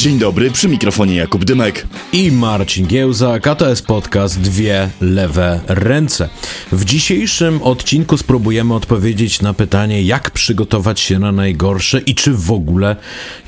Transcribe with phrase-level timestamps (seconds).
[0.00, 1.86] Dzień dobry, przy mikrofonie Jakub Dymek.
[2.12, 6.28] I Marcin Giełzak, a to jest podcast Dwie Lewe Ręce.
[6.72, 12.52] W dzisiejszym odcinku spróbujemy odpowiedzieć na pytanie, jak przygotować się na najgorsze i czy w
[12.52, 12.96] ogóle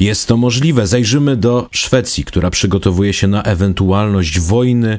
[0.01, 0.87] jest to możliwe.
[0.87, 4.99] Zajrzymy do Szwecji, która przygotowuje się na ewentualność wojny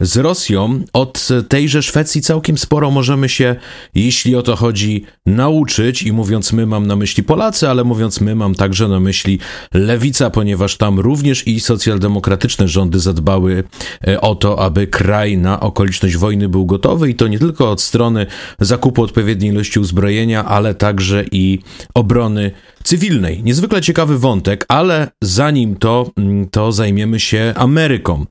[0.00, 0.80] z Rosją.
[0.92, 3.56] Od tejże Szwecji całkiem sporo możemy się,
[3.94, 6.02] jeśli o to chodzi, nauczyć.
[6.02, 9.38] I mówiąc my, mam na myśli Polacy, ale mówiąc my, mam także na myśli
[9.74, 13.64] lewica, ponieważ tam również i socjaldemokratyczne rządy zadbały
[14.06, 17.80] e, o to, aby kraj na okoliczność wojny był gotowy i to nie tylko od
[17.80, 18.26] strony
[18.58, 21.58] zakupu odpowiedniej ilości uzbrojenia, ale także i
[21.94, 22.50] obrony
[22.84, 23.42] cywilnej.
[23.42, 28.26] Niezwykle ciekawy wątek, ale zanim to, mm, to zajmiemy się Ameryką.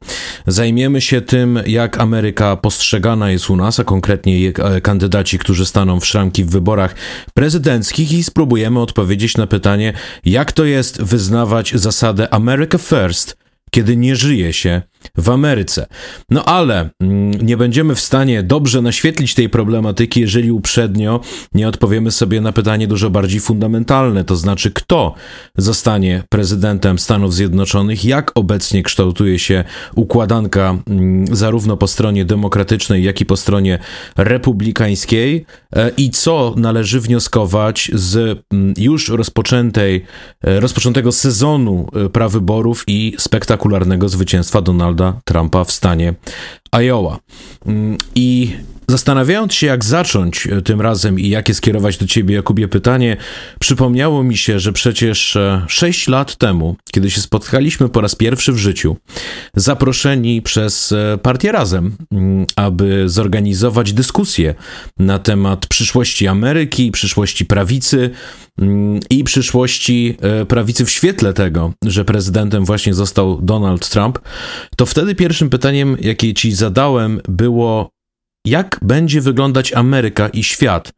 [0.48, 6.00] Zajmiemy się tym, jak Ameryka postrzegana jest u nas, a konkretnie e, kandydaci, którzy staną
[6.00, 6.96] w szranki w wyborach
[7.34, 9.94] prezydenckich i spróbujemy odpowiedzieć na pytanie,
[10.26, 13.41] jak to jest wyznawać zasadę America First,
[13.72, 14.82] kiedy nie żyje się
[15.18, 15.86] w Ameryce.
[16.30, 21.20] No ale mm, nie będziemy w stanie dobrze naświetlić tej problematyki, jeżeli uprzednio
[21.54, 25.14] nie odpowiemy sobie na pytanie dużo bardziej fundamentalne, to znaczy kto
[25.58, 29.64] zostanie prezydentem Stanów Zjednoczonych, jak obecnie kształtuje się
[29.96, 33.80] układanka mm, zarówno po stronie demokratycznej, jak i po stronie
[34.18, 38.16] republikańskiej e, i co należy wnioskować z
[38.54, 40.06] mm, już rozpoczętej,
[40.44, 43.16] e, rozpoczętego sezonu e, prawyborów i
[43.62, 46.14] spektakularnego zwycięstwa Donalda Trumpa w stanie
[46.72, 47.20] Iowa.
[47.66, 48.56] Mm, I
[48.92, 53.18] Zastanawiając się, jak zacząć e, tym razem i jakie skierować do ciebie, Jakubie, pytanie,
[53.60, 58.54] przypomniało mi się, że przecież e, sześć lat temu, kiedy się spotkaliśmy po raz pierwszy
[58.54, 58.98] w życiu,
[59.56, 64.56] zaproszeni przez e, Partię Razem, mm, aby zorganizować dyskusję
[65.00, 68.10] na temat przyszłości Ameryki, przyszłości prawicy
[68.62, 70.18] mm, i przyszłości
[70.48, 74.20] prawicy w świetle tego, że prezydentem właśnie został Donald Trump,
[74.78, 78.01] to wtedy pierwszym pytaniem, jakie ci zadałem, było
[78.46, 80.94] jak będzie wyglądać Ameryka i świat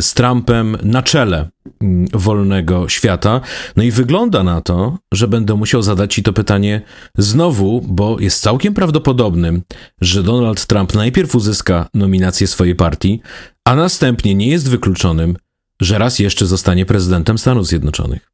[0.00, 1.48] z Trumpem na czele
[1.80, 3.40] mm, wolnego świata.
[3.76, 6.82] No i wygląda na to, że będę musiał zadać Ci to pytanie
[7.18, 9.62] znowu, bo jest całkiem prawdopodobnym,
[10.00, 13.20] że Donald Trump najpierw uzyska nominację swojej partii,
[13.64, 15.36] a następnie nie jest wykluczonym,
[15.80, 18.29] że raz jeszcze zostanie prezydentem Stanów Zjednoczonych.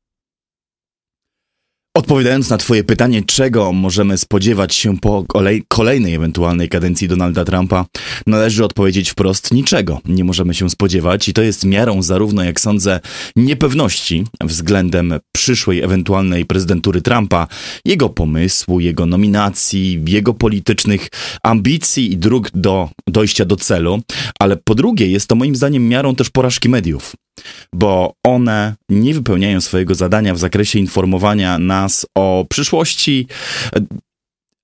[1.96, 7.86] Odpowiadając na Twoje pytanie, czego możemy spodziewać się po kolej, kolejnej ewentualnej kadencji Donalda Trumpa,
[8.26, 10.00] należy odpowiedzieć wprost niczego.
[10.04, 13.00] Nie możemy się spodziewać i to jest miarą zarówno, jak sądzę,
[13.36, 17.46] niepewności względem przyszłej ewentualnej prezydentury Trumpa,
[17.84, 21.08] jego pomysłu, jego nominacji, jego politycznych
[21.42, 24.00] ambicji i dróg do dojścia do celu,
[24.40, 27.25] ale po drugie jest to moim zdaniem miarą też porażki mediów
[27.72, 33.26] bo one nie wypełniają swojego zadania w zakresie informowania nas o przyszłości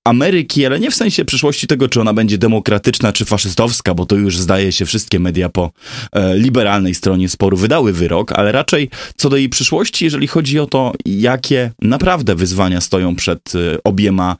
[0.05, 4.15] Ameryki, ale nie w sensie przyszłości tego, czy ona będzie demokratyczna czy faszystowska, bo to
[4.15, 5.71] już zdaje się wszystkie media po
[6.11, 10.65] e, liberalnej stronie sporu wydały wyrok, ale raczej co do jej przyszłości, jeżeli chodzi o
[10.65, 14.35] to, jakie naprawdę wyzwania stoją przed e, obiema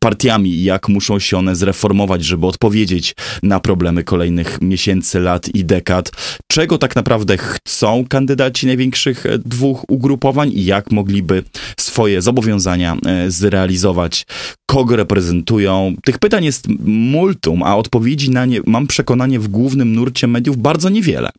[0.00, 5.64] partiami i jak muszą się one zreformować, żeby odpowiedzieć na problemy kolejnych miesięcy, lat i
[5.64, 6.10] dekad,
[6.46, 11.44] czego tak naprawdę chcą kandydaci największych e, dwóch ugrupowań i jak mogliby
[11.76, 14.26] swoje zobowiązania e, zrealizować,
[14.66, 15.94] kogo reprezentują.
[16.04, 20.88] Tych pytań jest multum, a odpowiedzi na nie mam przekonanie w głównym nurcie mediów bardzo
[20.88, 21.30] niewiele.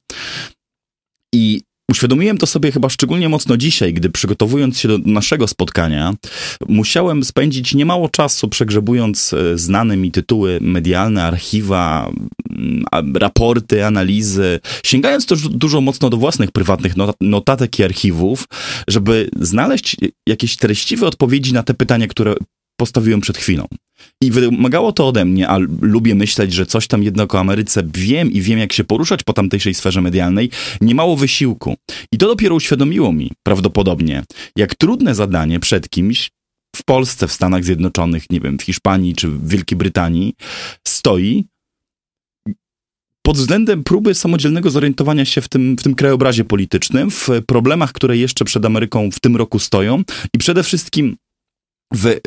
[1.33, 6.13] I Uświadomiłem to sobie chyba szczególnie mocno dzisiaj, gdy przygotowując się do naszego spotkania,
[6.67, 12.11] musiałem spędzić niemało czasu przegrzebując e, znane mi tytuły medialne, archiwa,
[13.13, 18.45] raporty, analizy, sięgając też dużo mocno do własnych prywatnych notatek i archiwów,
[18.87, 19.95] żeby znaleźć
[20.27, 22.35] jakieś treściwe odpowiedzi na te pytania, które
[22.79, 23.67] postawiłem przed chwilą.
[24.23, 28.31] I wymagało to ode mnie, a lubię myśleć, że coś tam jednak o Ameryce wiem
[28.31, 30.49] i wiem, jak się poruszać po tamtejszej sferze medialnej,
[30.81, 31.75] niemało wysiłku.
[32.11, 34.23] I to dopiero uświadomiło mi, prawdopodobnie,
[34.55, 36.29] jak trudne zadanie przed kimś
[36.75, 40.33] w Polsce, w Stanach Zjednoczonych, nie wiem, w Hiszpanii czy w Wielkiej Brytanii
[40.87, 41.45] stoi
[43.21, 48.17] pod względem próby samodzielnego zorientowania się w tym, w tym krajobrazie politycznym, w problemach, które
[48.17, 50.03] jeszcze przed Ameryką w tym roku stoją
[50.33, 51.15] i przede wszystkim
[51.93, 52.19] w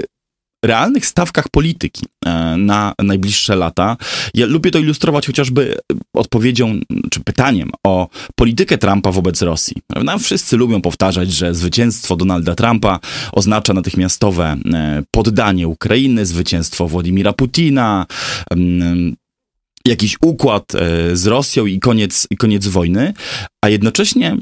[0.63, 3.97] realnych stawkach polityki e, na najbliższe lata.
[4.35, 5.79] Ja lubię to ilustrować chociażby
[6.15, 6.81] odpowiedzią
[7.11, 9.77] czy pytaniem o politykę Trumpa wobec Rosji.
[9.87, 10.19] Prawda?
[10.19, 13.01] Wszyscy lubią powtarzać, że zwycięstwo Donalda Trumpa
[13.33, 18.07] oznacza natychmiastowe e, poddanie Ukrainy, zwycięstwo Władimira Putina,
[19.87, 23.15] jakiś układ e, z Rosją i koniec, i koniec wojny,
[23.65, 24.37] a jednocześnie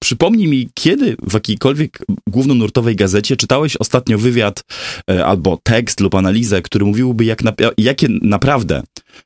[0.00, 4.64] Przypomnij mi, kiedy w jakiejkolwiek głównonurtowej gazecie czytałeś ostatnio wywiad
[5.10, 8.82] e, albo tekst lub analizę, który mówiłby, jak na, jakie naprawdę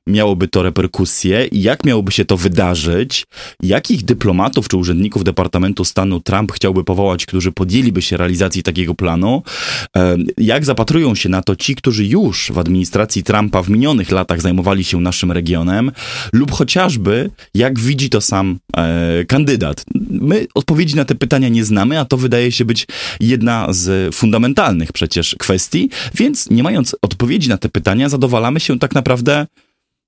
[0.06, 3.26] miałoby to reperkusje i jak miałoby się to wydarzyć,
[3.62, 9.42] jakich dyplomatów czy urzędników Departamentu Stanu Trump chciałby powołać, którzy podjęliby się realizacji takiego planu,
[9.96, 14.40] e, jak zapatrują się na to ci, którzy już w administracji Trumpa w minionych latach
[14.40, 15.92] zajmowali się naszym regionem,
[16.32, 19.84] lub chociażby jak widzi to sam e, kandydat.
[20.10, 22.86] My odpowiedzi na te pytania nie znamy, a to wydaje się być
[23.20, 28.94] jedna z fundamentalnych przecież kwestii, więc nie mając odpowiedzi na te pytania, zadowalamy się tak
[28.94, 29.46] naprawdę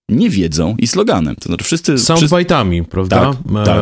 [0.09, 1.37] nie wiedzą i sloganem.
[1.37, 1.95] To znaczy wszyscy...
[1.95, 2.91] Soundbite'ami, wszyscy...
[2.91, 3.35] prawda?
[3.55, 3.77] Tak, tak.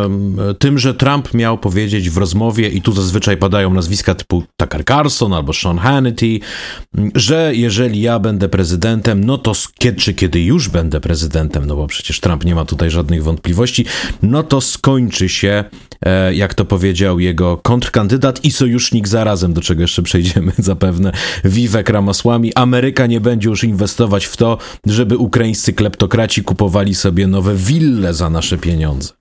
[0.58, 5.32] Tym, że Trump miał powiedzieć w rozmowie, i tu zazwyczaj padają nazwiska typu Tucker Carlson
[5.32, 6.40] albo Sean Hannity,
[7.14, 11.86] że jeżeli ja będę prezydentem, no to kiedy, czy kiedy już będę prezydentem, no bo
[11.86, 13.84] przecież Trump nie ma tutaj żadnych wątpliwości,
[14.22, 15.64] no to skończy się,
[16.04, 21.12] e, jak to powiedział jego kontrkandydat i sojusznik zarazem, do czego jeszcze przejdziemy zapewne,
[21.44, 22.50] Vivek Ramaswamy.
[22.54, 28.14] Ameryka nie będzie już inwestować w to, żeby ukraińscy kleptokraci arystokraci kupowali sobie nowe wille
[28.14, 29.12] za nasze pieniądze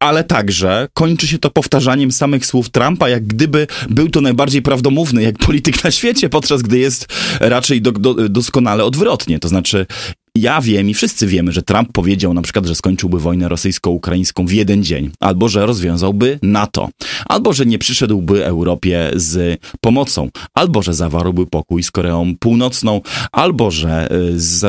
[0.00, 5.22] ale także kończy się to powtarzaniem samych słów Trumpa, jak gdyby był to najbardziej prawdomówny
[5.22, 7.06] jak polityk na świecie, podczas gdy jest
[7.40, 9.38] raczej do, do, doskonale odwrotnie.
[9.38, 9.86] To znaczy,
[10.34, 14.52] ja wiem i wszyscy wiemy, że Trump powiedział na przykład, że skończyłby wojnę rosyjsko-ukraińską w
[14.52, 16.88] jeden dzień, albo że rozwiązałby NATO,
[17.26, 23.00] albo że nie przyszedłby Europie z pomocą, albo że zawarłby pokój z Koreą Północną,
[23.32, 24.08] albo że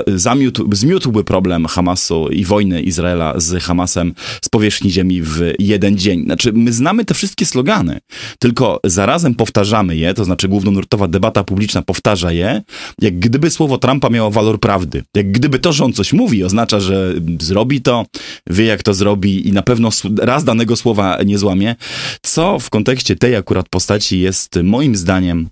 [0.07, 5.97] y, zamiótł, zmiótłby problem Hamasu i wojny Izraela z Hamasem z powierzchni ziemi w jeden
[5.97, 6.23] dzień.
[6.23, 7.99] Znaczy, my znamy te wszystkie slogany,
[8.39, 12.61] tylko zarazem powtarzamy je, to znaczy głównonurtowa debata publiczna powtarza je,
[13.01, 16.79] jak gdyby słowo Trumpa miało walor prawdy, jak gdyby to, że on coś mówi, oznacza,
[16.79, 18.05] że zrobi to,
[18.49, 21.75] wie jak to zrobi i na pewno raz danego słowa nie złamie,
[22.21, 25.49] co w kontekście tej akurat postaci jest moim zdaniem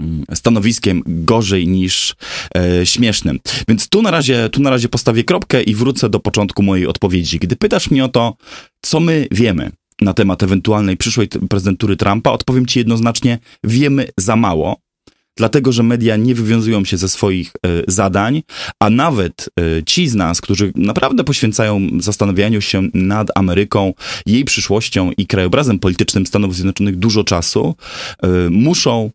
[0.00, 2.14] mm, stanowiskiem gorzej niż
[2.56, 3.40] e, śmiesznym.
[3.68, 7.38] Więc tu na, razie, tu na razie postawię kropkę i wrócę do początku mojej odpowiedzi.
[7.38, 8.36] Gdy pytasz mnie o to,
[8.82, 9.70] co my wiemy
[10.00, 14.76] na temat ewentualnej przyszłej prezydentury Trumpa, odpowiem ci jednoznacznie, wiemy za mało
[15.36, 18.42] dlatego że media nie wywiązują się ze swoich e, zadań,
[18.80, 23.92] a nawet e, ci z nas, którzy naprawdę poświęcają zastanawianiu się nad Ameryką,
[24.26, 27.74] jej przyszłością i krajobrazem politycznym Stanów Zjednoczonych dużo czasu,
[28.22, 29.10] e, muszą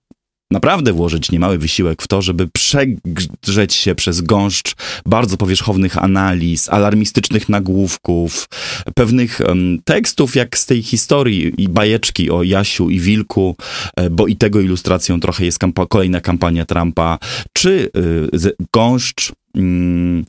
[0.52, 4.76] naprawdę włożyć niemały wysiłek w to, żeby przegrzeć się przez gąszcz
[5.06, 8.48] bardzo powierzchownych analiz, alarmistycznych nagłówków,
[8.96, 13.56] pewnych um, tekstów, jak z tej historii i bajeczki o Jasiu i Wilku,
[13.96, 15.60] e, bo i tego ilustracją trochę jest
[15.90, 17.20] kolejna kampania Trumpa,
[17.54, 17.90] czy
[18.36, 20.26] y, gąszcz mm,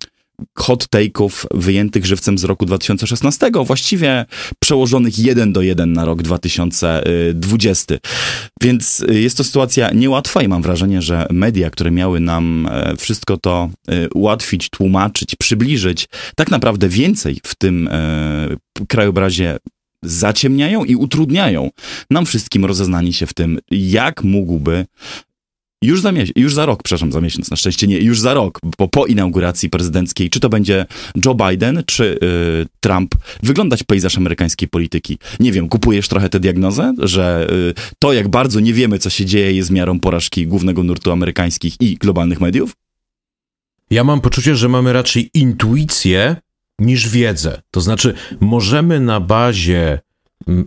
[0.59, 4.25] hot take'ów wyjętych żywcem z roku 2016, właściwie
[4.59, 7.95] przełożonych jeden do jeden na rok 2020.
[8.63, 12.97] Więc y, jest to sytuacja niełatwa i mam wrażenie, że media, które miały nam e,
[12.97, 18.49] wszystko to e, ułatwić, tłumaczyć, przybliżyć, tak naprawdę więcej w tym e,
[18.89, 19.57] krajobrazie
[20.03, 21.71] zaciemniają i utrudniają
[22.11, 24.87] nam wszystkim rozeznanie się w tym, jak mógłby
[25.83, 28.89] już za, już za rok, przepraszam, za miesiąc, na szczęście nie, już za rok, bo
[28.89, 30.87] po inauguracji prezydenckiej, czy to będzie
[31.25, 35.19] Joe Biden, czy y, Trump, wyglądać pejzaż amerykańskiej polityki.
[35.41, 39.25] Nie wiem, kupujesz trochę tę diagnozę, że y, to, jak bardzo nie wiemy, co się
[39.25, 42.73] dzieje, jest miarą porażki głównego nurtu amerykańskich i globalnych mediów?
[43.91, 46.37] Ja mam poczucie, że mamy raczej intuicję
[46.79, 47.63] niż wiedzę.
[47.71, 50.01] To znaczy, możemy na bazie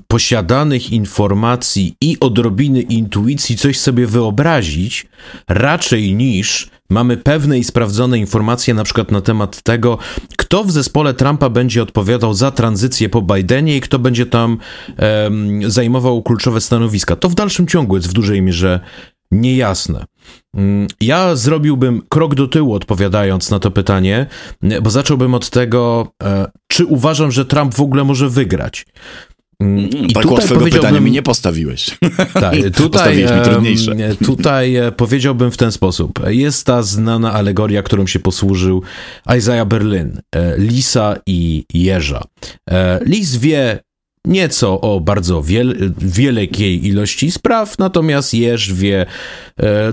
[0.08, 5.08] posiadanych informacji i odrobiny intuicji coś sobie wyobrazić,
[5.48, 9.98] raczej niż mamy pewne i sprawdzone informacje na przykład na temat tego,
[10.38, 14.58] kto w zespole Trumpa będzie odpowiadał za tranzycję po Bidenie i kto będzie tam
[14.98, 17.16] um, zajmował kluczowe stanowiska.
[17.16, 18.80] To w dalszym ciągu jest w dużej mierze
[19.32, 20.06] niejasne.
[20.56, 24.28] Mm, ja zrobiłbym krok do tyłu, odpowiadając na to pytanie,
[24.82, 28.86] bo zacząłbym od tego, e, czy uważam, że Trump w ogóle może wygrać.
[29.62, 31.90] Mm, I tak tutaj łatwego pytania mi nie postawiłeś.
[32.34, 33.26] Tak, tutaj,
[34.26, 36.20] tutaj e, powiedziałbym w ten sposób.
[36.28, 38.84] Jest ta znana alegoria, którą się posłużył
[39.38, 40.22] Isaiah Berlin.
[40.36, 42.24] E, Lisa i jeża.
[42.70, 43.80] E, lis wie
[44.26, 49.06] nieco o bardzo wiel wielkiej ilości spraw, natomiast jeż wie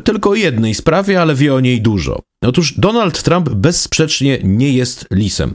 [0.04, 2.22] tylko o jednej sprawie, ale wie o niej dużo.
[2.44, 5.54] Otóż Donald Trump bezsprzecznie nie jest lisem.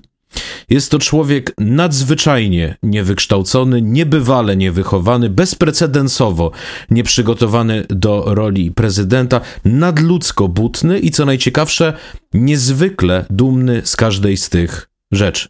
[0.70, 6.52] Jest to człowiek nadzwyczajnie niewykształcony, niebywale niewychowany, bezprecedensowo
[6.92, 11.94] nieprzygotowany do roli prezydenta, nadludzko butny i co najciekawsze,
[12.34, 15.50] niezwykle dumny z każdej z tych rzeczy.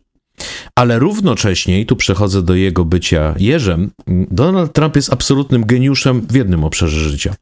[0.76, 3.92] Ale równocześnie, i tu przechodzę do jego bycia Jerzem,
[4.32, 7.36] Donald Trump jest absolutnym geniuszem w jednym obszarze życia.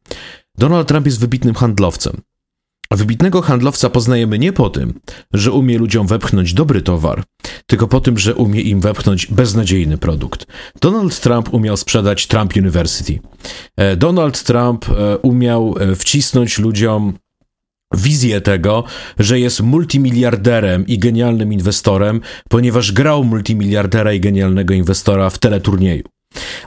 [0.58, 2.22] Donald Trump jest wybitnym handlowcem.
[2.91, 5.00] Wybitnego handlowca poznajemy nie po tym,
[5.34, 7.24] że umie ludziom wepchnąć dobry towar,
[7.65, 10.46] tylko po tym, że umie im wepchnąć beznadziejny produkt.
[10.81, 13.19] Donald Trump umiał sprzedać Trump University.
[13.77, 17.13] E, Donald Trump e, umiał e, wcisnąć ludziom
[17.93, 18.84] wizję tego,
[19.19, 26.03] że jest multimiliarderem i genialnym inwestorem, ponieważ grał multimiliardera i genialnego inwestora w teleturnieju.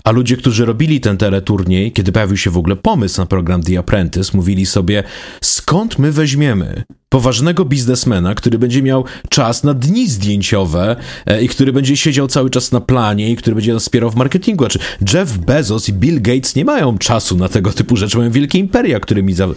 [0.04, 3.78] A ludzie, którzy robili ten teleturniej, kiedy pojawił się w ogóle pomysł na program The
[3.78, 5.02] Apprentice, mówili sobie,
[5.40, 11.72] skąd my weźmiemy poważnego biznesmena, który będzie miał czas na dni zdjęciowe e, i który
[11.72, 14.64] będzie siedział cały czas na planie i który będzie nas wspierał w marketingu.
[14.64, 14.78] Znaczy,
[15.14, 19.00] Jeff Bezos i Bill Gates nie mają czasu na tego typu rzeczy, mają wielkie imperia,
[19.00, 19.48] którymi za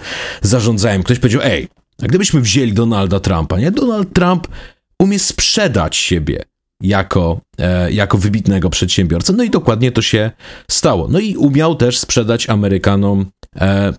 [0.41, 1.03] zarządzają.
[1.03, 1.67] Ktoś powiedział, ej,
[2.03, 3.72] a gdybyśmy wzięli Donalda Trumpa, nie?
[3.72, 4.48] Donald Trump
[5.00, 6.43] umie sprzedać siebie
[6.82, 9.34] jako, e, jako wybitnego przedsiębiorcę.
[9.34, 10.32] No i dokładnie to się
[10.72, 11.08] stało.
[11.08, 13.25] No i umiał też sprzedać Amerykanom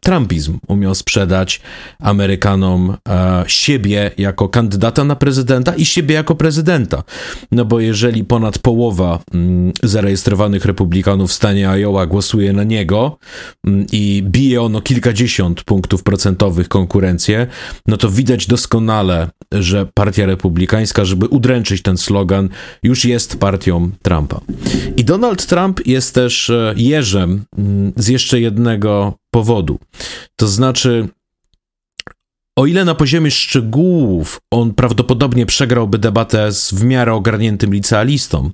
[0.01, 0.59] Trumpizm.
[0.69, 1.61] Umiał sprzedać
[2.01, 7.03] Amerykanom e, siebie jako kandydata na prezydenta i siebie jako prezydenta.
[7.53, 13.19] No bo jeżeli ponad połowa mm, zarejestrowanych republikanów w stanie Iowa głosuje na niego
[13.67, 17.47] mm, i bije ono kilkadziesiąt punktów procentowych konkurencję,
[17.87, 22.49] no to widać doskonale, że partia republikańska, żeby udręczyć ten slogan,
[22.83, 24.41] już jest partią Trumpa.
[24.97, 29.79] I Donald Trump jest też e, jeżem mm, z jeszcze jednego powodu.
[30.37, 31.09] To znaczy,
[32.59, 38.51] o ile na poziomie szczegółów on prawdopodobnie przegrałby debatę z w miarę ogarniętym licealistą,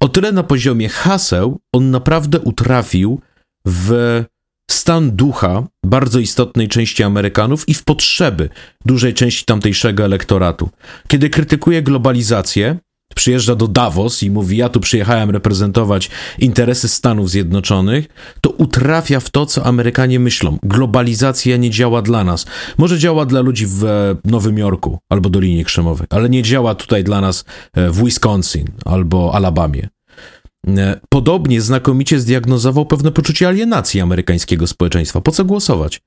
[0.00, 3.20] o tyle na poziomie haseł on naprawdę utrafił
[3.66, 4.24] w
[4.70, 8.48] stan ducha bardzo istotnej części Amerykanów i w potrzeby
[8.84, 10.70] dużej części tamtejszego elektoratu.
[11.08, 12.78] Kiedy krytykuje globalizację,
[13.14, 18.06] przyjeżdża do Davos i mówi: Ja tu przyjechałem reprezentować interesy Stanów Zjednoczonych,
[18.40, 20.58] to utrafia w to, co Amerykanie myślą.
[20.62, 22.46] Globalizacja nie działa dla nas.
[22.78, 27.04] Może działa dla ludzi w e, Nowym Jorku albo Dolinie Krzemowej, ale nie działa tutaj
[27.04, 27.44] dla nas
[27.74, 29.88] e, w Wisconsin albo Alabamie.
[30.68, 35.20] E, podobnie znakomicie zdiagnozował pewne poczucie alienacji amerykańskiego społeczeństwa.
[35.20, 36.00] Po co głosować?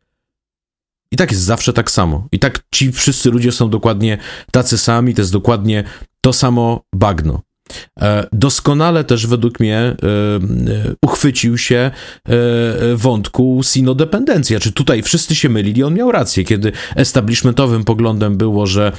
[1.12, 2.28] I tak jest zawsze tak samo.
[2.32, 4.18] I tak ci wszyscy ludzie są dokładnie
[4.52, 5.84] tacy sami, to jest dokładnie
[6.22, 7.42] to samo bagno.
[8.02, 9.96] E, doskonale też według mnie e, e,
[11.02, 11.92] uchwycił się
[12.96, 14.60] wątku sinodependencja.
[14.60, 18.92] Czy tutaj wszyscy się mylili, on miał rację, kiedy establishmentowym poglądem było, że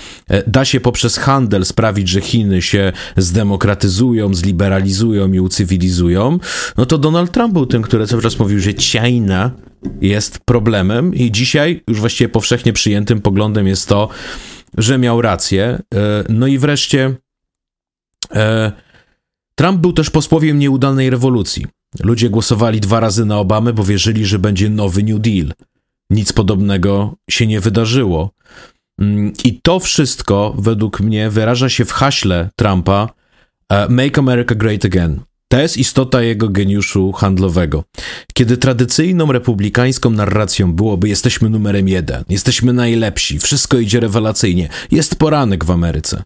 [0.46, 6.38] da się poprzez handel sprawić, że Chiny się zdemokratyzują, zliberalizują i ucywilizują,
[6.76, 9.50] no to Donald Trump był tym, który cały czas mówił, że China
[10.00, 14.08] jest problemem i dzisiaj już właściwie powszechnie przyjętym poglądem jest to,
[14.76, 15.82] że miał rację.
[16.28, 17.16] No i wreszcie
[18.34, 18.72] E,
[19.54, 21.66] Trump był też posłowiem nieudanej rewolucji.
[22.00, 25.52] Ludzie głosowali dwa razy na Obamę, bo wierzyli, że będzie nowy New Deal.
[26.10, 28.30] Nic podobnego się nie wydarzyło.
[28.98, 33.08] Mm, I to wszystko, według mnie, wyraża się w haśle Trumpa
[33.68, 35.20] e, Make America Great Again.
[35.48, 37.84] To jest istota jego geniuszu handlowego.
[38.34, 45.64] Kiedy tradycyjną republikańską narracją byłoby jesteśmy numerem jeden, jesteśmy najlepsi, wszystko idzie rewelacyjnie, jest poranek
[45.64, 46.22] w Ameryce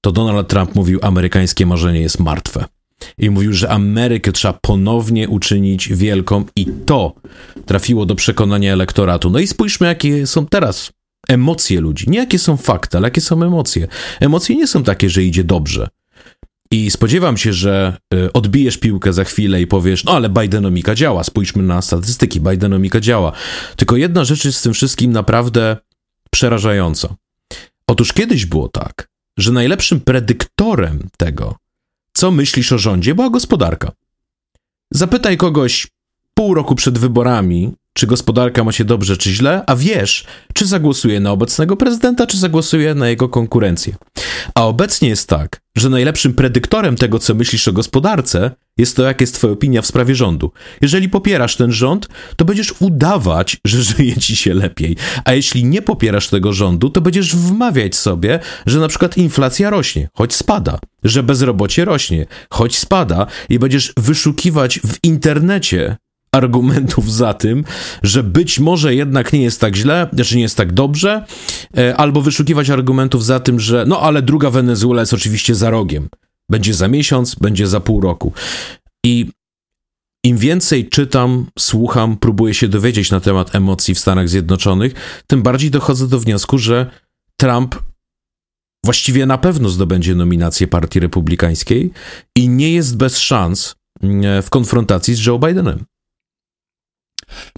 [0.00, 2.64] to Donald Trump mówił, amerykańskie marzenie jest martwe.
[3.18, 7.14] I mówił, że Amerykę trzeba ponownie uczynić wielką, i to
[7.66, 9.30] trafiło do przekonania elektoratu.
[9.30, 10.92] No i spójrzmy, jakie są teraz
[11.28, 12.10] emocje ludzi.
[12.10, 13.88] Nie jakie są fakty, ale jakie są emocje.
[14.20, 15.88] Emocje nie są takie, że idzie dobrze.
[16.72, 21.24] I spodziewam się, że y, odbijesz piłkę za chwilę i powiesz, no ale Bidenomika działa,
[21.24, 23.32] spójrzmy na statystyki, Bidenomika działa.
[23.76, 25.76] Tylko jedna rzecz jest z tym wszystkim naprawdę
[26.30, 27.14] przerażająca.
[27.86, 29.08] Otóż kiedyś było tak,
[29.38, 31.56] że najlepszym predyktorem tego,
[32.12, 33.92] co myślisz o rządzie, była gospodarka.
[34.90, 35.88] Zapytaj kogoś
[36.34, 41.20] pół roku przed wyborami, czy gospodarka ma się dobrze, czy źle, a wiesz, czy zagłosuje
[41.20, 43.94] na obecnego prezydenta, czy zagłosuje na jego konkurencję.
[44.54, 49.22] A obecnie jest tak, że najlepszym predyktorem tego, co myślisz o gospodarce, jest to, jaka
[49.22, 50.52] jest twoja opinia w sprawie rządu.
[50.80, 54.96] Jeżeli popierasz ten rząd, to będziesz udawać, że żyje ci się lepiej.
[55.24, 60.08] A jeśli nie popierasz tego rządu, to będziesz wmawiać sobie, że na przykład inflacja rośnie,
[60.14, 65.96] choć spada, że bezrobocie rośnie, choć spada i będziesz wyszukiwać w internecie
[66.32, 67.64] argumentów za tym,
[68.02, 71.24] że być może jednak nie jest tak źle, że nie jest tak dobrze,
[71.76, 76.08] e, albo wyszukiwać argumentów za tym, że no ale druga Wenezuela jest oczywiście za rogiem.
[76.50, 78.32] Będzie za miesiąc, będzie za pół roku.
[79.04, 79.30] I
[80.24, 85.70] im więcej czytam, słucham, próbuję się dowiedzieć na temat emocji w Stanach Zjednoczonych, tym bardziej
[85.70, 86.90] dochodzę do wniosku, że
[87.36, 87.76] Trump
[88.84, 91.90] właściwie na pewno zdobędzie nominację Partii Republikańskiej
[92.36, 95.84] i nie jest bez szans mm, w konfrontacji z Joe Bidenem.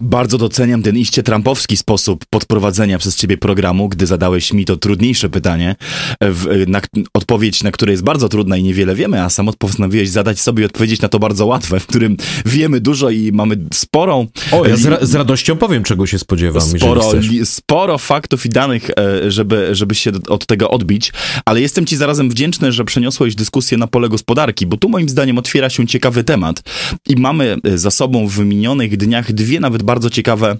[0.01, 5.29] Bardzo doceniam ten iście trampowski sposób podprowadzenia przez ciebie programu, gdy zadałeś mi to trudniejsze
[5.29, 5.75] pytanie,
[6.21, 6.81] w, na,
[7.13, 11.01] odpowiedź na które jest bardzo trudna i niewiele wiemy, a sam postanowiłeś zadać sobie odpowiedzieć
[11.01, 14.27] na to bardzo łatwe, w którym wiemy dużo i mamy sporą...
[14.51, 17.11] O, ja z, ra z radością powiem, czego się spodziewam, sporo,
[17.43, 21.13] sporo faktów i danych, e, żeby, żeby się od tego odbić,
[21.45, 25.37] ale jestem ci zarazem wdzięczny, że przeniosłeś dyskusję na pole gospodarki, bo tu moim zdaniem
[25.37, 26.63] otwiera się ciekawy temat
[27.09, 30.57] i mamy e, za sobą w minionych dniach dwie nawet bardzo ciekawe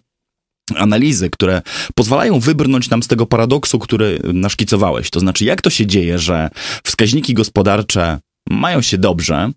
[0.76, 1.62] analizy, które
[1.96, 5.10] pozwalają wybrnąć nam z tego paradoksu, który naszkicowałeś.
[5.10, 6.50] To znaczy, jak to się dzieje, że
[6.84, 8.20] wskaźniki gospodarcze
[8.50, 9.52] mają się dobrze,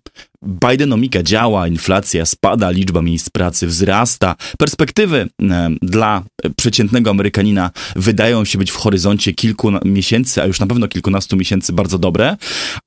[0.45, 6.23] Bidenomika działa, inflacja spada, liczba miejsc pracy wzrasta, perspektywy e, dla
[6.57, 11.73] przeciętnego Amerykanina wydają się być w horyzoncie kilku miesięcy, a już na pewno kilkunastu miesięcy
[11.73, 12.37] bardzo dobre,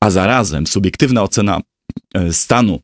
[0.00, 1.61] a zarazem subiektywna ocena
[2.14, 2.81] e, stanu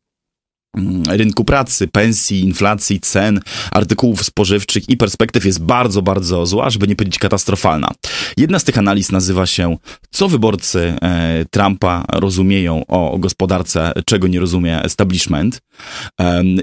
[1.08, 3.40] rynku pracy, pensji, inflacji, cen,
[3.70, 7.90] artykułów spożywczych i perspektyw jest bardzo, bardzo zła, żeby nie powiedzieć katastrofalna.
[8.36, 9.76] Jedna z tych analiz nazywa się
[10.10, 15.60] Co wyborcy e, Trumpa rozumieją o gospodarce, czego nie rozumie establishment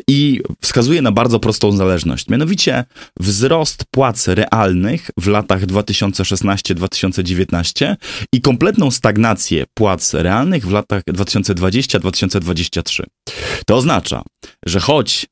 [0.07, 2.29] i wskazuje na bardzo prostą zależność.
[2.29, 2.83] Mianowicie
[3.19, 7.95] wzrost płac realnych w latach 2016-2019
[8.33, 13.03] i kompletną stagnację płac realnych w latach 2020-2023.
[13.65, 14.23] To oznacza,
[14.65, 15.27] że choć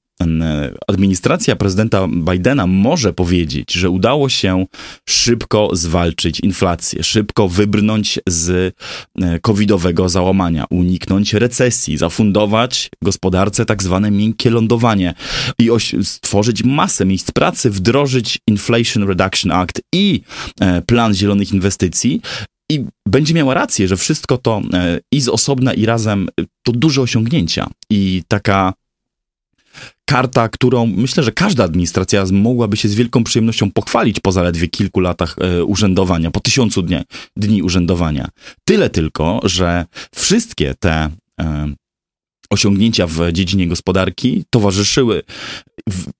[0.87, 4.65] administracja prezydenta Bidena może powiedzieć, że udało się
[5.09, 8.75] szybko zwalczyć inflację, szybko wybrnąć z
[9.21, 15.13] e, covidowego załamania, uniknąć recesji, zafundować gospodarce tak zwane miękkie lądowanie
[15.59, 15.69] i
[16.03, 20.21] stworzyć masę miejsc pracy, wdrożyć Inflation Reduction Act i
[20.61, 22.21] e, plan zielonych inwestycji,
[22.71, 26.29] i będzie miała rację, że wszystko to e, i z osobna, i razem
[26.63, 27.67] to duże osiągnięcia.
[27.89, 28.73] I taka
[30.05, 34.99] karta, którą myślę, że każda administracja mogłaby się z wielką przyjemnością pochwalić po zaledwie kilku
[34.99, 36.97] latach e, urzędowania, po tysiącu dni,
[37.37, 38.29] dni urzędowania.
[38.65, 41.09] Tyle tylko, że wszystkie te
[41.41, 41.73] e,
[42.49, 45.23] osiągnięcia w dziedzinie gospodarki towarzyszyły
[45.89, 46.11] w,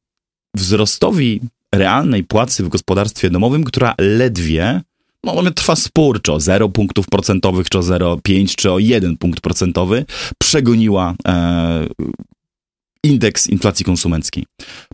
[0.56, 1.41] wzrostowi
[1.76, 4.82] realnej płacy w gospodarstwie domowym, która ledwie
[5.23, 9.41] no, trwa spór, czy o 0 punktów procentowych, czy o 0,5, czy o 1 punkt
[9.41, 10.06] procentowy,
[10.38, 11.88] przegoniła e,
[13.04, 14.46] indeks inflacji konsumenckiej.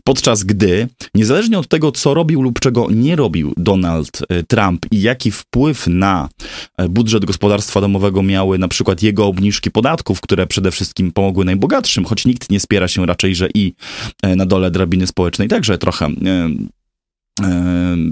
[0.04, 5.02] Podczas gdy, niezależnie od tego, co robił lub czego nie robił Donald e, Trump i
[5.02, 6.28] jaki wpływ na
[6.76, 12.04] e, budżet gospodarstwa domowego miały na przykład jego obniżki podatków, które przede wszystkim pomogły najbogatszym,
[12.04, 13.74] choć nikt nie spiera się raczej, że i
[14.22, 16.08] e, na dole drabiny społecznej także trochę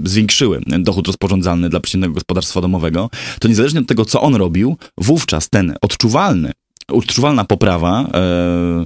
[0.03, 5.49] zwiększyły dochód rozporządzalny dla przeciętnego gospodarstwa domowego, to niezależnie od tego, co on robił, wówczas
[5.49, 6.51] ten odczuwalny
[6.91, 8.85] odczuwalna poprawa e,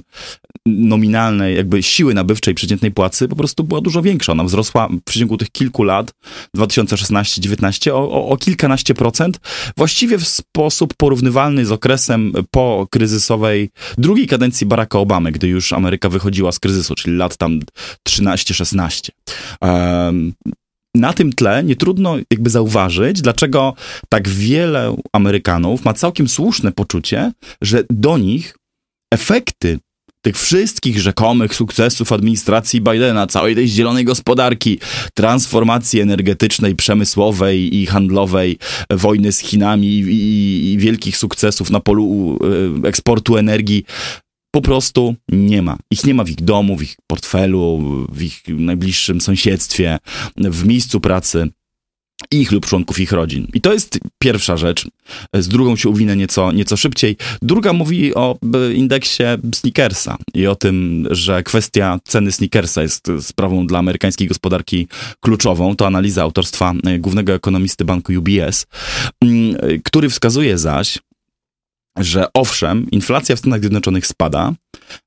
[0.66, 4.32] nominalnej, jakby siły nabywczej przeciętnej płacy po prostu była dużo większa.
[4.32, 6.12] Ona wzrosła w przeciągu tych kilku lat,
[6.56, 9.40] 2016-19, o, o, o kilkanaście procent,
[9.76, 16.08] właściwie w sposób porównywalny z okresem po kryzysowej drugiej kadencji Baracka Obamy, gdy już Ameryka
[16.08, 17.60] wychodziła z kryzysu, czyli lat tam
[18.08, 19.08] 13-16
[20.96, 23.74] na tym tle nie trudno jakby zauważyć, dlaczego
[24.08, 28.56] tak wiele Amerykanów ma całkiem słuszne poczucie, że do nich
[29.14, 29.78] efekty
[30.24, 34.78] tych wszystkich rzekomych sukcesów administracji Bidena, całej tej zielonej gospodarki,
[35.14, 38.58] transformacji energetycznej, przemysłowej i handlowej,
[38.90, 42.38] wojny z Chinami i, i, i wielkich sukcesów na polu
[42.84, 43.84] e, eksportu energii,
[44.52, 45.78] po prostu nie ma.
[45.90, 47.80] Ich nie ma w ich domu, w ich portfelu,
[48.12, 49.98] w ich najbliższym sąsiedztwie,
[50.36, 51.50] w miejscu pracy
[52.30, 53.46] ich lub członków ich rodzin.
[53.54, 54.88] I to jest pierwsza rzecz.
[55.34, 57.16] Z drugą się uwinę nieco, nieco szybciej.
[57.42, 58.38] Druga mówi o
[58.74, 59.22] indeksie
[59.54, 64.88] Snickersa i o tym, że kwestia ceny Snickersa jest sprawą dla amerykańskiej gospodarki
[65.20, 65.76] kluczową.
[65.76, 68.66] To analiza autorstwa głównego ekonomisty banku UBS,
[69.20, 70.98] mm, który wskazuje zaś,
[71.98, 74.52] że owszem, inflacja w Stanach Zjednoczonych spada,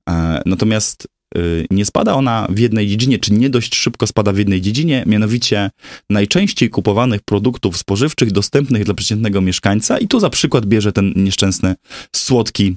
[0.09, 1.39] e, natomiast e,
[1.71, 5.69] nie spada ona w jednej dziedzinie, czy nie dość szybko spada w jednej dziedzinie, mianowicie
[6.09, 11.75] najczęściej kupowanych produktów spożywczych dostępnych dla przeciętnego mieszkańca i tu za przykład bierze ten nieszczęsny
[12.15, 12.75] słodki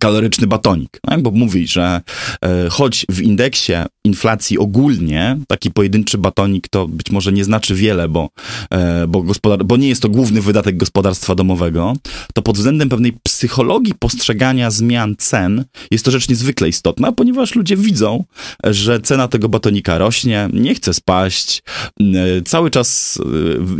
[0.00, 1.22] kaloryczny batonik, tak?
[1.22, 2.00] bo mówi, że
[2.44, 3.72] e, choć w indeksie
[4.04, 8.28] inflacji ogólnie taki pojedynczy batonik to być może nie znaczy wiele, bo,
[8.70, 11.92] e, bo, gospodar- bo nie jest to główny wydatek gospodarstwa domowego,
[12.34, 17.76] to pod względem pewnej psychologii postrzegania zmian cen jest to rzecz niezwykle istotna, ponieważ ludzie
[17.76, 18.24] widzą,
[18.64, 21.62] że cena tego batonika rośnie, nie chce spaść,
[22.00, 22.04] e,
[22.44, 23.24] cały czas e,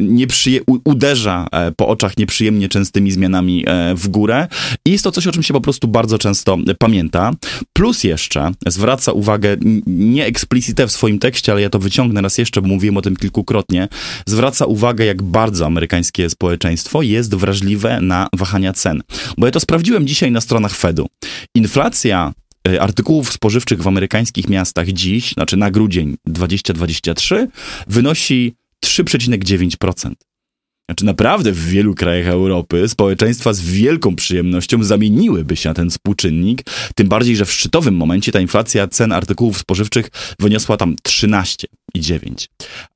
[0.03, 3.65] nieprzyje- u- uderza po oczach nieprzyjemnie częstymi zmianami
[3.97, 4.49] w górę
[4.87, 7.33] i jest to coś, o czym się po prostu bardzo często pamięta.
[7.73, 12.63] Plus jeszcze zwraca uwagę, nie explicite w swoim tekście, ale ja to wyciągnę raz jeszcze,
[12.63, 13.89] bo mówiłem o tym kilkukrotnie,
[14.27, 19.03] zwraca uwagę, jak bardzo amerykańskie społeczeństwo jest wrażliwe na wahania cen.
[19.39, 21.07] Bo ja to sprawdziłem dzisiaj na stronach Fedu.
[21.55, 22.33] Inflacja
[22.69, 27.49] e, artykułów spożywczych w amerykańskich miastach dziś, znaczy na grudzień 2023,
[27.87, 28.55] wynosi
[28.85, 30.13] 3,9%.
[30.89, 36.63] Znaczy naprawdę w wielu krajach Europy społeczeństwa z wielką przyjemnością zamieniłyby się na ten współczynnik,
[36.95, 42.49] tym bardziej, że w szczytowym momencie ta inflacja cen artykułów spożywczych wyniosła tam 13,9.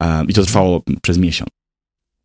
[0.03, 1.58] E, I to trwało przez miesiąc.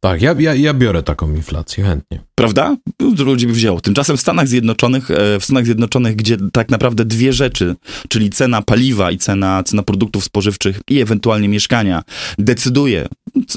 [0.03, 2.19] Tak, ja, ja, ja biorę taką inflację chętnie.
[2.35, 2.77] Prawda?
[2.99, 3.81] Dużo ludzi by wzięło.
[3.81, 7.75] Tymczasem w Stanach Zjednoczonych, e, w Stanach Zjednoczonych, gdzie tak naprawdę dwie rzeczy,
[8.09, 12.03] czyli cena paliwa i cena, cena produktów spożywczych i ewentualnie mieszkania,
[12.39, 13.07] decyduje,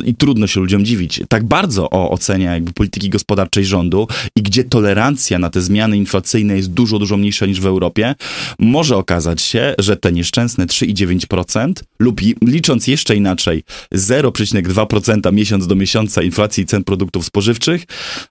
[0.05, 4.65] i trudno się ludziom dziwić, tak bardzo o ocenie jakby polityki gospodarczej rządu i gdzie
[4.65, 8.15] tolerancja na te zmiany inflacyjne jest dużo, dużo mniejsza niż w Europie,
[8.59, 13.63] może okazać się, że te nieszczęsne 3,9% lub licząc jeszcze inaczej
[13.95, 16.36] 0,2% miesiąc do miesiąca inflacji
[16.67, 17.85] cen produktów spożywczych,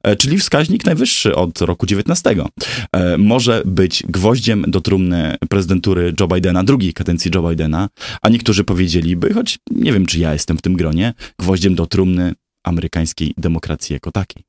[0.03, 2.45] e, czyli wskaźnik najwyższy od roku 19,
[2.91, 7.89] e, może być gwoździem do trumny prezydentury Joe Bidena, drugiej kadencji Joe Bidena,
[8.21, 12.33] a niektórzy powiedzieliby, choć nie wiem, czy ja jestem w tym gronie, gwoździem do trumny
[12.63, 14.43] amerykańskiej demokracji jako takiej.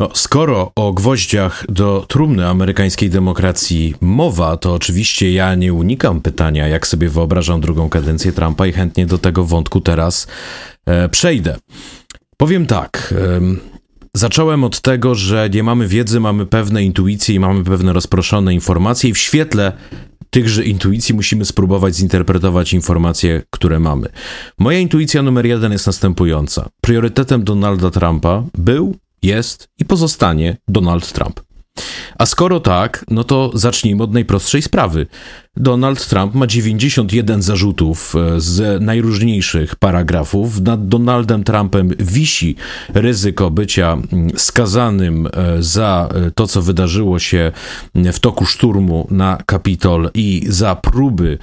[0.00, 6.68] No, skoro o gwoździach do trumny amerykańskiej demokracji mowa, to oczywiście ja nie unikam pytania,
[6.68, 10.26] jak sobie wyobrażam drugą kadencję Trumpa i chętnie do tego wątku teraz
[10.86, 11.56] e, przejdę.
[12.36, 13.14] Powiem tak.
[13.36, 13.60] em,
[14.16, 19.10] Zacząłem od tego, że nie mamy wiedzy, mamy pewne intuicje i mamy pewne rozproszone informacje,
[19.10, 19.72] i w świetle
[20.30, 24.08] tychże intuicji musimy spróbować zinterpretować informacje, które mamy.
[24.58, 26.68] Moja intuicja numer jeden jest następująca.
[26.80, 31.40] Priorytetem Donalda Trumpa był, jest i pozostanie Donald Trump.
[32.18, 35.06] A skoro tak, no to zacznijmy od najprostszej sprawy.
[35.56, 40.60] Donald Trump ma 91 zarzutów e, z najróżniejszych paragrafów.
[40.60, 42.56] Nad Donaldem Trumpem wisi
[42.94, 47.52] ryzyko bycia mm, skazanym e, za e, to, co wydarzyło się
[47.94, 51.38] mm, w toku szturmu na Kapitol i za próby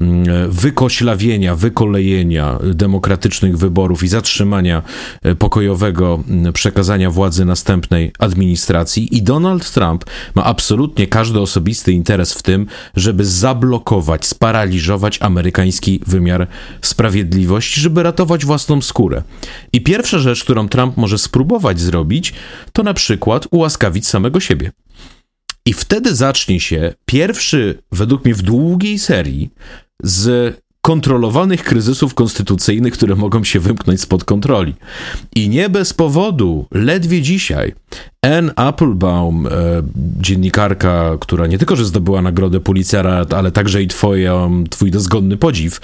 [0.00, 4.82] mm, wykoślawienia, wykolejenia demokratycznych wyborów i zatrzymania
[5.38, 9.16] pokojowego przekazania władzy następnej administracji.
[9.16, 13.24] I Donald Trump ma absolutnie każdy osobisty interes w tym, żeby
[13.56, 16.46] zablokować, sparaliżować amerykański wymiar
[16.82, 19.22] sprawiedliwości, żeby ratować własną skórę.
[19.72, 22.34] I pierwsza rzecz, którą Trump może spróbować zrobić,
[22.72, 24.72] to na przykład ułaskawić samego siebie.
[25.66, 29.50] I wtedy zacznie się pierwszy, według mnie, w długiej serii
[30.02, 34.74] z kontrolowanych kryzysów konstytucyjnych, które mogą się wymknąć spod kontroli.
[35.36, 37.74] I nie bez powodu, ledwie dzisiaj,
[38.26, 39.50] Anne Applebaum, e,
[40.20, 45.80] dziennikarka, która nie tylko, że zdobyła nagrodę Pulitzera, ale także i twoją, twój dozgonny podziw,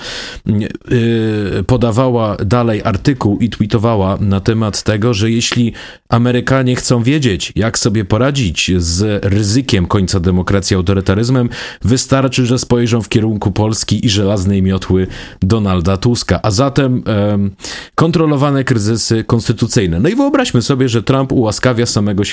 [0.46, 5.72] e, podawała dalej artykuł i tweetowała na temat tego, że jeśli
[6.08, 11.48] Amerykanie chcą wiedzieć, jak sobie poradzić z ryzykiem końca demokracji autorytaryzmem,
[11.82, 15.06] wystarczy, że spojrzą w kierunku Polski i żelaznej miotły
[15.42, 16.40] Donalda Tuska.
[16.42, 17.50] A zatem em,
[17.94, 20.00] kontrolowane kryzysy konstytucyjne.
[20.00, 22.31] No i wyobraźmy sobie, że Trump ułaskawia samego siebie.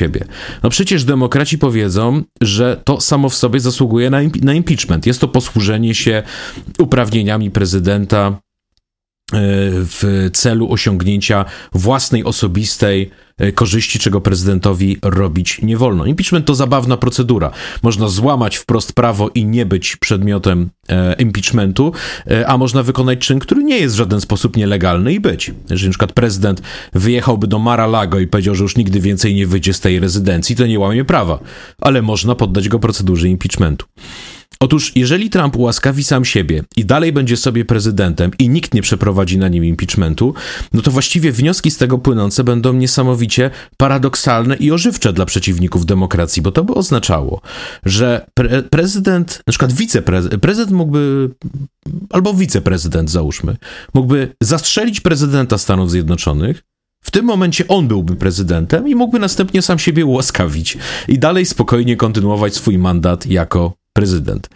[0.64, 5.06] No przecież demokraci powiedzą, że to samo w sobie zasługuje na, imp- na impeachment.
[5.06, 6.24] Jest to posłużenie się
[6.80, 8.40] uprawnieniami prezydenta
[9.34, 16.06] w celu osiągnięcia własnej osobistej e, korzyści, czego prezydentowi robić nie wolno.
[16.06, 17.52] Impeachment to zabawna procedura.
[17.84, 21.92] Można złamać wprost prawo i nie być przedmiotem e, impeachmentu,
[22.28, 25.52] e, a można wykonać czyn, który nie jest w żaden sposób nielegalny i być.
[25.70, 26.62] Jeżeli na przykład prezydent
[26.94, 30.68] wyjechałby do Mar-a-Lago i powiedział, że już nigdy więcej nie wyjdzie z tej rezydencji, to
[30.68, 31.40] nie łamie prawa,
[31.82, 33.86] ale można poddać go procedurze impeachmentu.
[34.62, 39.38] Otóż, jeżeli Trump ułaskawi sam siebie i dalej będzie sobie prezydentem i nikt nie przeprowadzi
[39.38, 40.34] na nim impeachmentu,
[40.74, 46.42] no to właściwie wnioski z tego płynące będą niesamowicie paradoksalne i ożywcze dla przeciwników demokracji,
[46.42, 47.42] bo to by oznaczało,
[47.86, 51.30] że pre prezydent, na przykład wiceprezydent, prezydent mógłby,
[52.10, 53.58] albo wiceprezydent załóżmy,
[53.94, 56.64] mógłby zastrzelić prezydenta Stanów Zjednoczonych,
[57.02, 61.96] W tym momencie on byłby prezydentem i mógłby następnie sam siebie łaskawić i dalej spokojnie
[61.96, 64.48] kontynuować swój mandat jako prezydent.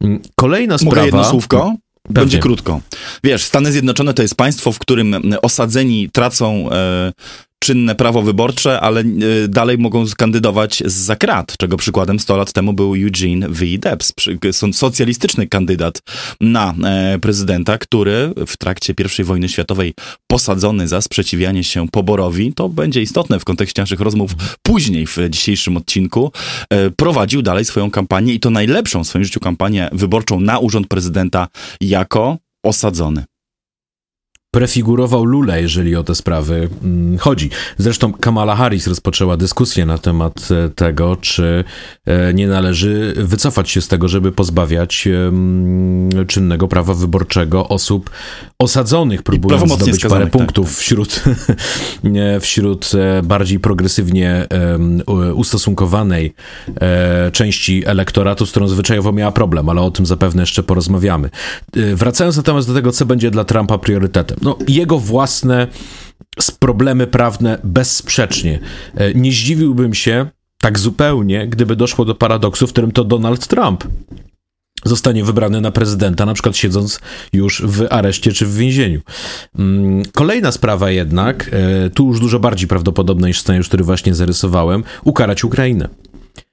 [0.00, 0.96] Mm, kolejna sprawa.
[0.96, 1.74] Mogę jedno słówko?
[2.10, 2.80] Będzie krótko.
[3.24, 7.12] Wiesz, Stany Zjednoczone to jest państwo, w którym osadzeni tracą e,
[7.58, 9.04] czynne prawo wyborcze, ale e,
[9.48, 13.64] dalej mogą kandydować za krat, czego przykładem 100 lat temu był Eugene V.
[13.78, 14.12] Debs,
[14.72, 16.02] socjalistyczny kandydat
[16.40, 19.94] na e, prezydenta, który w trakcie I wojny światowej
[20.26, 24.30] posadzony za sprzeciwianie się poborowi, to będzie istotne w kontekście naszych rozmów
[24.62, 26.32] później w dzisiejszym odcinku,
[26.70, 30.88] e, prowadził dalej swoją kampanię i to najlepszą w swoim życiu kampanię wyborczą na urząd
[30.88, 31.48] prezydenta
[31.80, 33.24] jako osadzony
[34.58, 37.50] prefigurował Lula, jeżeli o te sprawy mm, chodzi.
[37.76, 41.64] Zresztą Kamala Harris rozpoczęła dyskusję na temat e, tego, czy
[42.06, 45.08] e, nie należy wycofać się z tego, żeby pozbawiać
[46.26, 48.10] czynnego prawa wyborczego osób
[48.58, 50.76] osadzonych, próbując zdobyć parę tak, punktów tak.
[50.76, 51.22] wśród,
[52.40, 54.46] wśród e, bardziej progresywnie
[55.34, 56.34] ustosunkowanej
[57.32, 61.30] części elektoratu, z którą zwyczajowo miała problem, ale o tym zapewne jeszcze porozmawiamy.
[61.94, 65.66] Wracając natomiast do tego, co będzie dla Trumpa priorytetem no, jego własne
[66.58, 68.58] problemy prawne bezsprzecznie.
[68.94, 70.26] E, nie zdziwiłbym się
[70.60, 73.84] tak zupełnie, gdyby doszło do paradoksu, w którym to Donald Trump
[74.84, 77.00] zostanie wybrany na prezydenta, na przykład siedząc
[77.32, 79.00] już w areszcie czy w więzieniu.
[79.58, 84.84] Mm, kolejna sprawa jednak, e, tu już dużo bardziej prawdopodobna niż scenariusz, który właśnie zarysowałem,
[85.04, 85.88] ukarać Ukrainę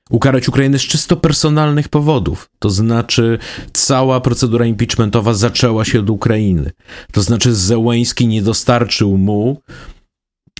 [0.09, 2.49] ukarać Ukrainę z czysto personalnych powodów.
[2.59, 3.39] To znaczy,
[3.73, 6.71] cała procedura impeachmentowa zaczęła się od Ukrainy.
[7.11, 9.61] To znaczy, Zełęński nie dostarczył mu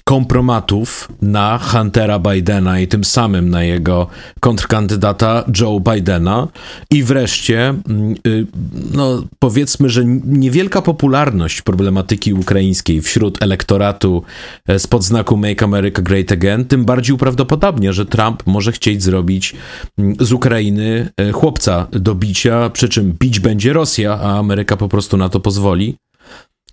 [0.07, 4.07] kompromatów na Huntera Bidena i tym samym na jego
[4.39, 6.47] kontrkandydata Joe Bidena.
[6.91, 8.47] I wreszcie, mm, y,
[8.93, 14.23] no powiedzmy, że niewielka popularność problematyki ukraińskiej wśród elektoratu
[14.67, 19.55] e, spod znaku Make America Great Again, tym bardziej uprawdopodobnia, że Trump może chcieć zrobić
[19.97, 24.89] mm, z Ukrainy e, chłopca do bicia, przy czym bić będzie Rosja, a Ameryka po
[24.89, 25.95] prostu na to pozwoli.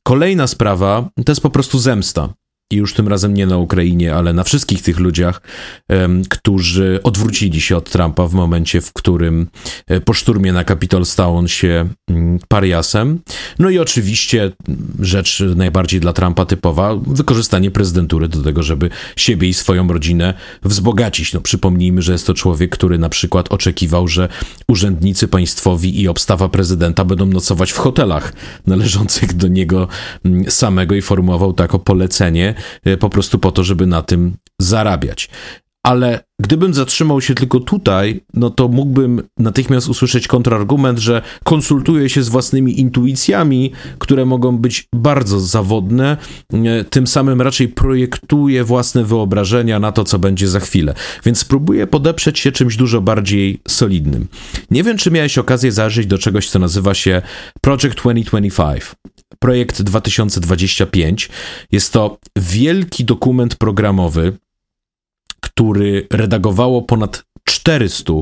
[0.03, 2.29] Kolejna sprawa to jest po prostu zemsta
[2.73, 5.43] i już tym razem nie na Ukrainie, ale na wszystkich tych ludziach,
[6.29, 9.47] którzy odwrócili się od Trumpa w momencie, w którym
[9.87, 13.21] e, po szturmie na Capitol stał on się mm, pariasem.
[13.59, 14.53] No i oczywiście
[15.01, 21.33] rzecz najbardziej dla Trumpa typowa, wykorzystanie prezydentury do tego, żeby siebie i swoją rodzinę wzbogacić.
[21.33, 24.29] No przypomnijmy, że jest to człowiek, który na przykład oczekiwał, że
[24.69, 28.33] urzędnicy państwowi i obstawa prezydenta będą nocować w hotelach
[28.67, 29.89] należących do niego
[30.25, 32.55] mm, samego i formułował to jako polecenie
[33.01, 35.29] po prostu po to, żeby na tym zarabiać.
[35.83, 42.23] Ale gdybym zatrzymał się tylko tutaj, no to mógłbym natychmiast usłyszeć kontrargument, że konsultuje się
[42.23, 46.17] z własnymi intuicjami, które mogą być bardzo zawodne,
[46.53, 50.95] e, tym samym raczej projektuje własne wyobrażenia na to, co będzie za chwilę.
[51.25, 54.27] Więc spróbuję podeprzeć się czymś dużo bardziej solidnym.
[54.71, 57.23] Nie wiem, czy miałeś okazję zajrzeć do czegoś, co nazywa się
[57.61, 58.95] Project 2025.
[59.43, 61.29] Projekt 2025
[61.73, 64.39] jest to wielki dokument programowy,
[65.41, 68.13] który redagowało ponad 400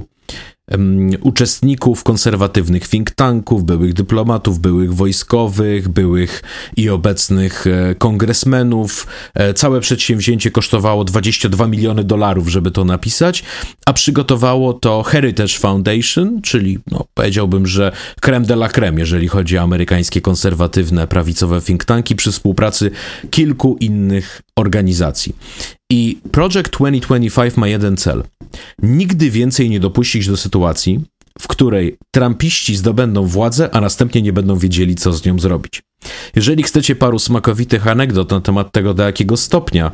[1.20, 6.42] uczestników konserwatywnych think tanków, byłych dyplomatów, byłych wojskowych, byłych
[6.76, 9.06] i obecnych e, kongresmenów.
[9.34, 13.44] E, całe przedsięwzięcie kosztowało 22 miliony dolarów, żeby to napisać,
[13.86, 19.58] a przygotowało to Heritage Foundation, czyli no, powiedziałbym, że creme de la creme, jeżeli chodzi
[19.58, 22.90] o amerykańskie konserwatywne, prawicowe think tanki przy współpracy
[23.30, 25.36] kilku innych organizacji.
[25.90, 28.24] I Project 2025 ma jeden cel.
[28.82, 31.00] Nigdy więcej nie dopuścić do sytuacji,
[31.38, 35.82] w której Trumpiści zdobędą władzę, a następnie nie będą wiedzieli, co z nią zrobić.
[36.36, 39.92] Jeżeli chcecie paru smakowitych anegdot na temat tego, do jakiego stopnia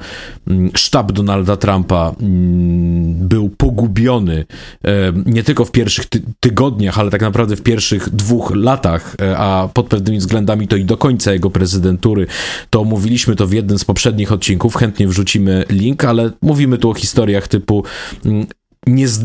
[0.48, 4.44] mm, sztab Donalda Trumpa mm, był pogubiony
[4.84, 9.38] e, nie tylko w pierwszych ty tygodniach, ale tak naprawdę w pierwszych dwóch latach, e,
[9.38, 12.26] a pod pewnymi względami to i do końca jego prezydentury,
[12.70, 14.76] to mówiliśmy to w jednym z poprzednich odcinków.
[14.76, 17.84] Chętnie wrzucimy link, ale mówimy tu o historiach typu
[18.24, 18.46] mm,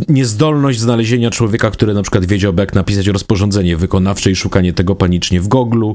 [0.10, 5.41] niezdolność znalezienia człowieka, który na przykład wiedziałby, jak napisać rozporządzenie wykonawcze i szukanie tego panicznie
[5.41, 5.91] w Google.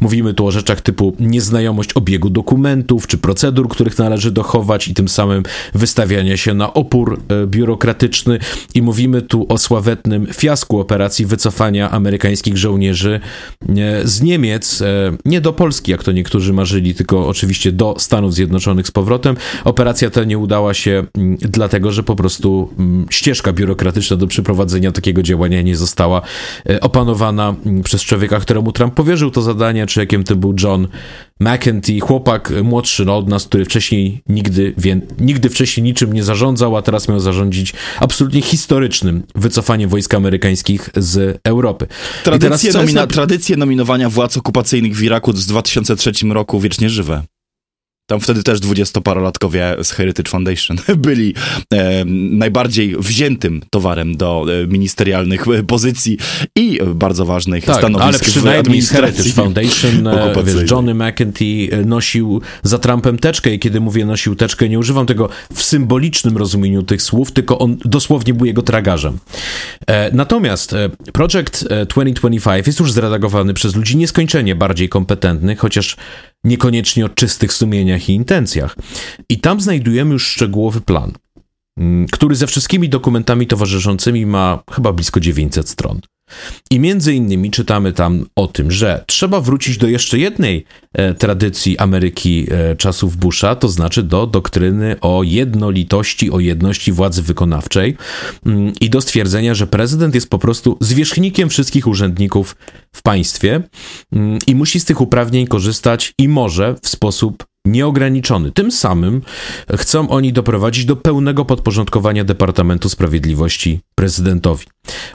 [0.00, 5.08] Mówimy tu o rzeczach typu nieznajomość obiegu dokumentów czy procedur, których należy dochować i tym
[5.08, 5.42] samym
[5.74, 8.38] wystawianie się na opór e, biurokratyczny.
[8.74, 13.20] I mówimy tu o sławetnym fiasku operacji wycofania amerykańskich żołnierzy
[13.68, 14.86] e, z Niemiec, e,
[15.24, 19.36] nie do Polski, jak to niektórzy marzyli, tylko oczywiście do Stanów Zjednoczonych z powrotem.
[19.64, 24.92] Operacja ta nie udała się mm, dlatego, że po prostu mm, ścieżka biurokratyczna do przeprowadzenia
[24.92, 26.22] takiego działania nie została
[26.70, 30.88] e, opanowana mm, przez człowieka, któremu Trump powierzył to zadanie, czy jakim to był John
[31.40, 36.82] McEntee, chłopak młodszy od nas, który wcześniej nigdy, wie, nigdy wcześniej niczym nie zarządzał, a
[36.82, 41.86] teraz miał zarządzić absolutnie historycznym wycofaniem wojsk amerykańskich z Europy.
[42.24, 47.22] Tradycje, nomina- tradycje nominowania władz okupacyjnych w Iraku z 2003 roku wiecznie żywe.
[48.10, 51.34] Tam wtedy też dwudziestoparolatkowie z Heritage Foundation byli
[51.72, 56.18] e, najbardziej wziętym towarem do e, ministerialnych e, pozycji
[56.56, 62.40] i bardzo ważnych tak, stanowisk ale przynajmniej z Heritage Foundation e, wiesz, Johnny McEntee nosił
[62.62, 67.02] za Trumpem teczkę i kiedy mówię nosił teczkę, nie używam tego w symbolicznym rozumieniu tych
[67.02, 69.18] słów, tylko on dosłownie był jego tragarzem.
[69.86, 70.74] E, natomiast
[71.12, 75.96] Project 2025 jest już zredagowany przez ludzi nieskończenie bardziej kompetentnych, chociaż
[76.44, 78.76] niekoniecznie o czystych sumieniach i intencjach.
[79.28, 81.12] I tam znajdujemy już szczegółowy plan,
[82.12, 86.00] który ze wszystkimi dokumentami towarzyszącymi ma chyba blisko 900 stron.
[86.70, 91.78] I między innymi czytamy tam o tym, że trzeba wrócić do jeszcze jednej e, tradycji
[91.78, 97.96] Ameryki e, czasów Busha, to znaczy do doktryny o jednolitości, o jedności władzy wykonawczej
[98.46, 102.56] mm, i do stwierdzenia, że prezydent jest po prostu zwierzchnikiem wszystkich urzędników
[102.92, 103.62] w państwie
[104.12, 108.52] mm, i musi z tych uprawnień korzystać i może w sposób nieograniczony.
[108.52, 109.22] Tym samym
[109.76, 114.66] chcą oni doprowadzić do pełnego podporządkowania Departamentu Sprawiedliwości prezydentowi.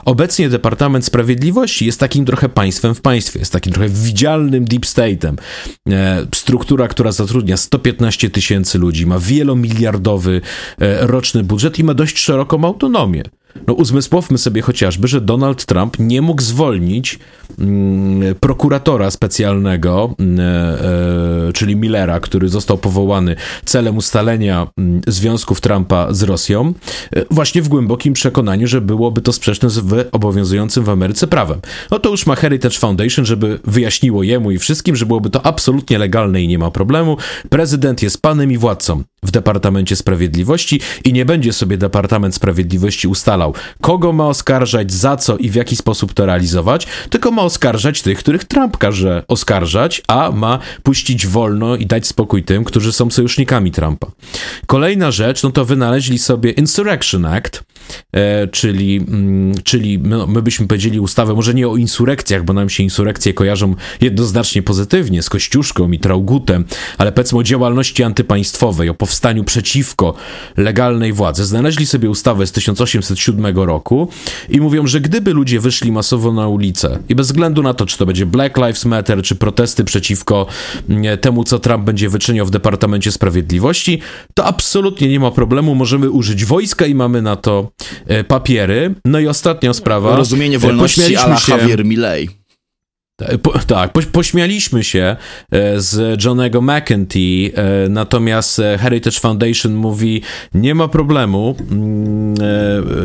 [0.04, 5.36] Obecnie Departament Sprawiedliwości jest takim trochę państwem w państwie, jest takim trochę widzialnym deep state'em.
[5.90, 10.40] E, struktura, która zatrudnia 115 tysięcy ludzi, ma wielomiliardowy
[10.80, 13.22] e, roczny budżet i ma dość szeroką autonomię.
[13.66, 17.18] No uzmysłowmy sobie chociażby, że Donald Trump nie mógł zwolnić
[17.58, 20.44] mm, prokuratora specjalnego, mm, e,
[21.48, 26.74] e, czyli Millera, który został powołany celem ustalenia mm, związków Trumpa z Rosją,
[27.16, 31.60] e, właśnie w głębokim przekonaniu, że byłoby to sprzeczne z obowiązującym w Ameryce prawem.
[31.90, 35.98] No to już ma Heritage Foundation, żeby wyjaśniło jemu i wszystkim, że byłoby to absolutnie
[35.98, 37.16] legalne i nie ma problemu.
[37.48, 43.54] Prezydent jest panem i władcą w Departamencie Sprawiedliwości i nie będzie sobie Departament Sprawiedliwości ustalał,
[43.80, 48.18] kogo ma oskarżać, za co i w jaki sposób to realizować, tylko ma oskarżać tych,
[48.18, 53.70] których Trump każe oskarżać, a ma puścić wolno i dać spokój tym, którzy są sojusznikami
[53.70, 54.10] Trumpa.
[54.66, 57.64] Kolejna rzecz, no to wynaleźli sobie Insurrection Act,
[58.12, 62.52] e, czyli, mm, czyli my, no, my byśmy powiedzieli ustawę, może nie o insurekcjach, bo
[62.52, 66.64] nam się insurekcje kojarzą jednoznacznie pozytywnie z Kościuszką i Traugutem,
[66.98, 70.14] ale powiedzmy o działalności antypaństwowej, o powstaniu przeciwko
[70.56, 71.44] legalnej władzy.
[71.44, 74.08] Znaleźli sobie ustawę z 1807 roku
[74.48, 77.98] i mówią, że gdyby ludzie wyszli masowo na ulicę i bez względu na to, czy
[77.98, 80.46] to będzie Black Lives Matter, czy protesty przeciwko
[80.88, 84.00] mm, temu, co Trump będzie wyczyniał w Departamencie Sprawiedliwości,
[84.34, 87.70] to absolutnie nie ma problemu, możemy użyć wojska i mamy na to
[88.06, 88.94] e, papiery.
[89.04, 90.16] No i ostatnia sprawa.
[90.16, 92.45] Rozumienie wolności a la Javier Milei.
[93.42, 95.16] Po, tak, po, pośmialiśmy się
[95.50, 100.22] e, z Johnego McEntee, e, natomiast e, Heritage Foundation mówi,
[100.54, 102.34] nie ma problemu, mm,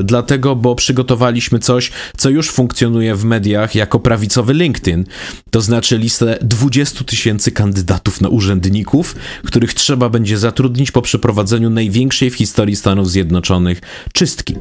[0.04, 5.06] dlatego, bo przygotowaliśmy coś, co już funkcjonuje w mediach jako prawicowy LinkedIn,
[5.52, 12.30] to znaczy listę 20 tysięcy kandydatów na urzędników, których trzeba będzie zatrudnić po przeprowadzeniu największej
[12.30, 13.82] w historii Stanów Zjednoczonych
[14.13, 14.56] czystki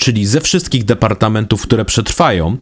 [0.00, 2.56] czyli ze wszystkich departamentów, które przetrwają,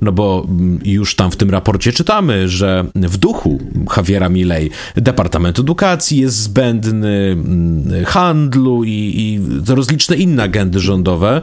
[0.00, 3.60] no bo mm, już tam w tym raporcie czytamy, że w duchu
[3.96, 9.40] Javiera Milei Departament Edukacji jest zbędny, mm, handlu i, i
[9.74, 11.40] rozliczne inne agendy rządowe.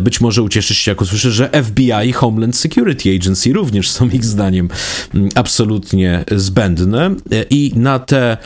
[0.00, 4.24] Być może ucieszysz się, jak usłyszysz, że FBI i Homeland Security Agency również są ich
[4.24, 4.68] zdaniem
[5.14, 7.14] mm, absolutnie zbędne
[7.50, 8.36] i na te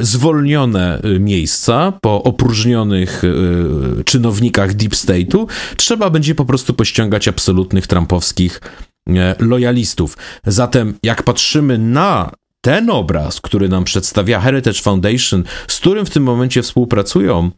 [0.00, 7.86] zwolnione y, miejsca po opróżnionych e, czynownikach Deep State'u, trzeba będzie po prostu pościągać absolutnych
[7.86, 8.60] trumpowskich
[9.08, 10.16] e, lojalistów.
[10.46, 16.22] Zatem jak patrzymy na ten obraz, który nam przedstawia Heritage Foundation, z którym w tym
[16.22, 17.50] momencie współpracują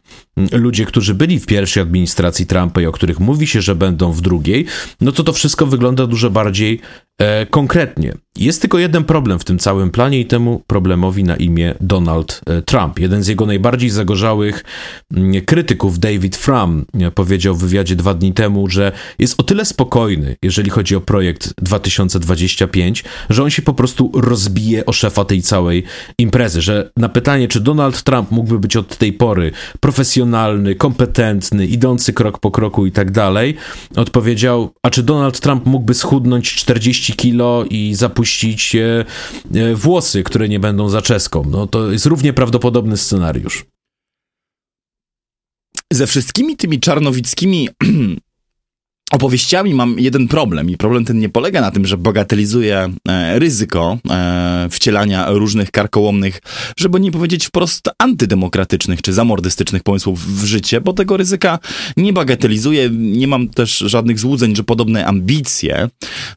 [0.51, 4.21] ludzie, którzy byli w pierwszej administracji Trumpa i o których mówi się, że będą w
[4.21, 4.65] drugiej,
[5.01, 6.81] no to to wszystko wygląda dużo bardziej
[7.19, 8.13] e, konkretnie.
[8.39, 12.61] Jest tylko jeden problem w tym całym planie i temu problemowi na imię Donald e,
[12.61, 12.99] Trump.
[12.99, 14.63] Jeden z jego najbardziej zagorzałych
[15.15, 19.65] mm, krytyków, David Frum, e, powiedział w wywiadzie dwa dni temu, że jest o tyle
[19.65, 25.41] spokojny, jeżeli chodzi o projekt 2025, że on się po prostu rozbije o szefa tej
[25.41, 25.83] całej
[26.17, 32.13] imprezy, że na pytanie, czy Donald Trump mógłby być od tej pory profesjonalny, kompetentny, idący
[32.13, 33.55] krok po kroku i tak dalej,
[33.95, 39.05] odpowiedział, a czy Donald Trump mógłby schudnąć 40 kilo i zapuścić e,
[39.55, 41.43] e, włosy, które nie będą zaczeską?
[41.49, 43.65] No to jest równie prawdopodobny scenariusz.
[45.93, 47.69] ze wszystkimi tymi czarnowickimi
[49.11, 53.97] opowieściami mam jeden problem i problem ten nie polega na tym, że bagatelizuję e, ryzyko
[54.09, 56.41] e, wcielania różnych karkołomnych,
[56.77, 61.59] żeby nie powiedzieć wprost antydemokratycznych czy zamordystycznych pomysłów w życie, bo tego ryzyka
[61.97, 65.89] nie bagatelizuję, nie mam też żadnych złudzeń, że podobne ambicje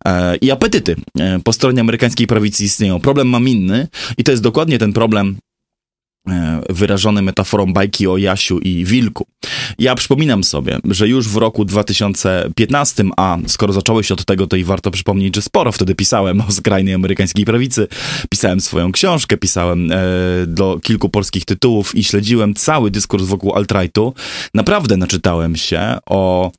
[0.04, 3.00] e, i apetyty e, po stronie amerykańskiej prawicy istnieją.
[3.00, 5.36] Problem mam inny i to jest dokładnie ten problem
[6.70, 9.26] wyrażony metaforą bajki o Jasiu i Wilku.
[9.78, 14.64] Ja przypominam sobie, że już w roku 2015, a skoro zacząłeś od tego, to i
[14.64, 17.88] warto przypomnieć, że sporo wtedy pisałem o skrajnej amerykańskiej prawicy,
[18.30, 19.96] pisałem swoją książkę, pisałem e,
[20.46, 24.12] do kilku polskich tytułów i śledziłem cały dyskurs wokół alt-rightu.
[24.54, 26.52] Naprawdę naczytałem się o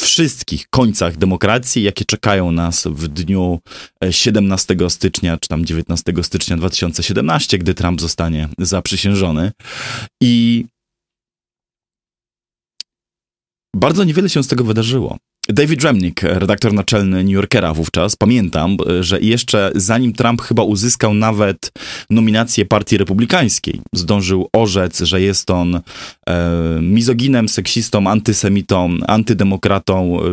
[0.00, 3.60] wszystkich końcach demokracji, jakie czekają nas w dniu
[4.10, 9.52] 17 e, stycznia, czy tam 19 stycznia 2017, gdy Trump zostanie zaprzysiężony.
[10.22, 10.64] I
[13.76, 15.18] bardzo niewiele się z tego wydarzyło.
[15.52, 21.72] David Remnick, redaktor naczelny New Yorkera wówczas, pamiętam, że jeszcze zanim Trump chyba uzyskał nawet
[22.10, 25.80] nominację Partii Republikańskiej, zdążył orzec, że jest on e,
[26.80, 30.24] mizoginem, seksistą, antysemitą, antydemokratą e,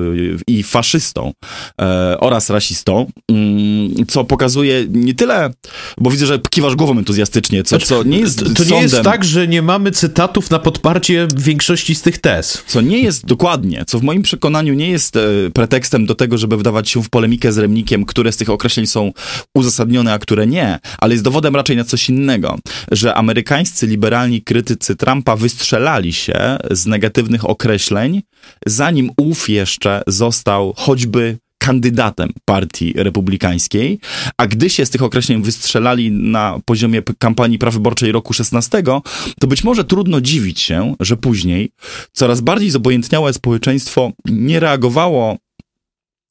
[0.47, 1.33] i faszystą
[1.81, 5.53] e, oraz rasistą, mm, co pokazuje nie tyle,
[5.97, 9.25] bo widzę, że kiwasz głową entuzjastycznie, co, co nie jest To, to nie jest tak,
[9.25, 12.63] że nie mamy cytatów na podparcie większości z tych tez.
[12.67, 16.37] Co nie jest dokładnie, co w moim przekonaniu nie jest jest e, pretekstem do tego,
[16.37, 19.11] żeby wdawać się w polemikę z Remnikiem, które z tych określeń są
[19.55, 22.59] uzasadnione, a które nie, ale jest dowodem raczej na coś innego,
[22.91, 28.21] że amerykańscy liberalni krytycy Trumpa wystrzelali się z negatywnych określeń,
[28.65, 31.37] zanim ów jeszcze został choćby
[31.67, 33.99] kandydatem partii republikańskiej,
[34.37, 38.83] a gdy się z tych określeń wystrzelali na poziomie kampanii prawyborczej roku 16,
[39.39, 41.71] to być może trudno dziwić się, że później
[42.13, 45.37] coraz bardziej zobojętniałe społeczeństwo nie reagowało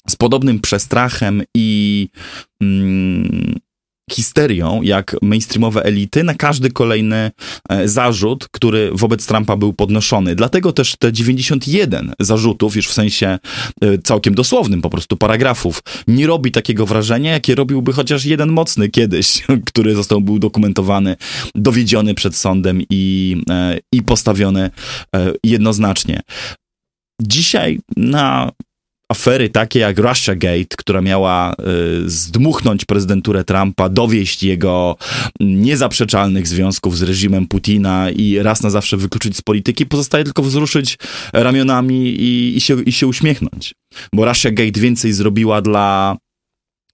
[0.09, 2.09] z podobnym przestrachem i
[2.61, 3.57] mm,
[4.11, 7.31] histerią, jak mainstreamowe elity, na każdy kolejny
[7.69, 10.35] e, zarzut, który wobec Trumpa był podnoszony.
[10.35, 13.39] Dlatego też te 91 zarzutów, już w sensie
[13.83, 18.89] e, całkiem dosłownym po prostu paragrafów, nie robi takiego wrażenia, jakie robiłby chociaż jeden mocny
[18.89, 21.17] kiedyś, który został był dokumentowany,
[21.55, 24.71] dowiedziony przed sądem i, e, i postawiony
[25.45, 26.21] jednoznacznie.
[27.23, 28.53] Dzisiaj na
[29.09, 34.97] afery takie jak Russiagate, która miała y, zdmuchnąć prezydenturę Trumpa, dowieść jego
[35.41, 40.99] niezaprzeczalnych związków z reżimem Putina i raz na zawsze wykluczyć z polityki, pozostaje tylko wzruszyć
[41.33, 43.75] ramionami i, i, się, i się uśmiechnąć.
[44.13, 46.17] Bo Russiagate więcej zrobiła dla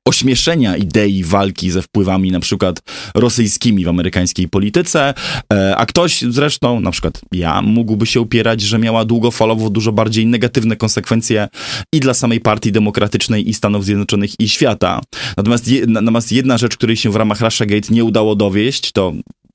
[0.05, 2.83] ośmieszenia idei walki ze wpływami na przykład
[3.15, 5.15] rosyjskimi w amerykańskiej polityce,
[5.53, 10.27] e, a ktoś zresztą, na przykład ja, mógłby się upierać, że miała długofalowo dużo bardziej
[10.27, 11.49] negatywne konsekwencje
[11.93, 15.01] i dla samej Partii Demokratycznej i Stanów Zjednoczonych i świata.
[15.37, 19.13] Natomiast, natomiast jedna rzecz, której się w ramach Russiagate nie udało dowieść, to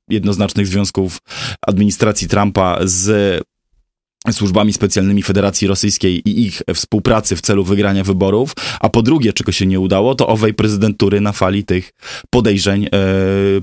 [0.09, 1.17] jednoznacznych związków
[1.61, 3.41] administracji Trumpa z
[4.33, 9.51] służbami specjalnymi Federacji Rosyjskiej i ich współpracy w celu wygrania wyborów, a po drugie, czego
[9.51, 11.93] się nie udało, to owej prezydentury na fali tych
[12.29, 12.89] podejrzeń e,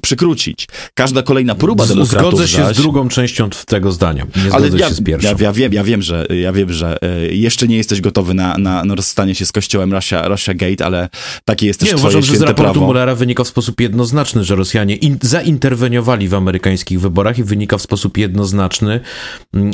[0.02, 0.68] przykrócić.
[0.94, 2.76] Każda kolejna próba demokratów Zgodzę się zaś...
[2.76, 4.26] z drugą częścią tego zdania.
[4.44, 5.28] Nie ale ja, się z pierwszą.
[5.28, 8.58] Ja, ja, wiem, ja wiem, że, ja wiem, że e, jeszcze nie jesteś gotowy na,
[8.58, 11.08] na, na rozstanie się z kościołem Russia, Russia Gate, ale
[11.44, 12.86] takie jest też nie, twoje uważam, że z raportu prawo.
[12.86, 17.82] Mullera wynika w sposób jednoznaczny, że Rosjanie in, zainterweniowali w amerykańskich wyborach i wynika w
[17.82, 19.00] sposób jednoznaczny,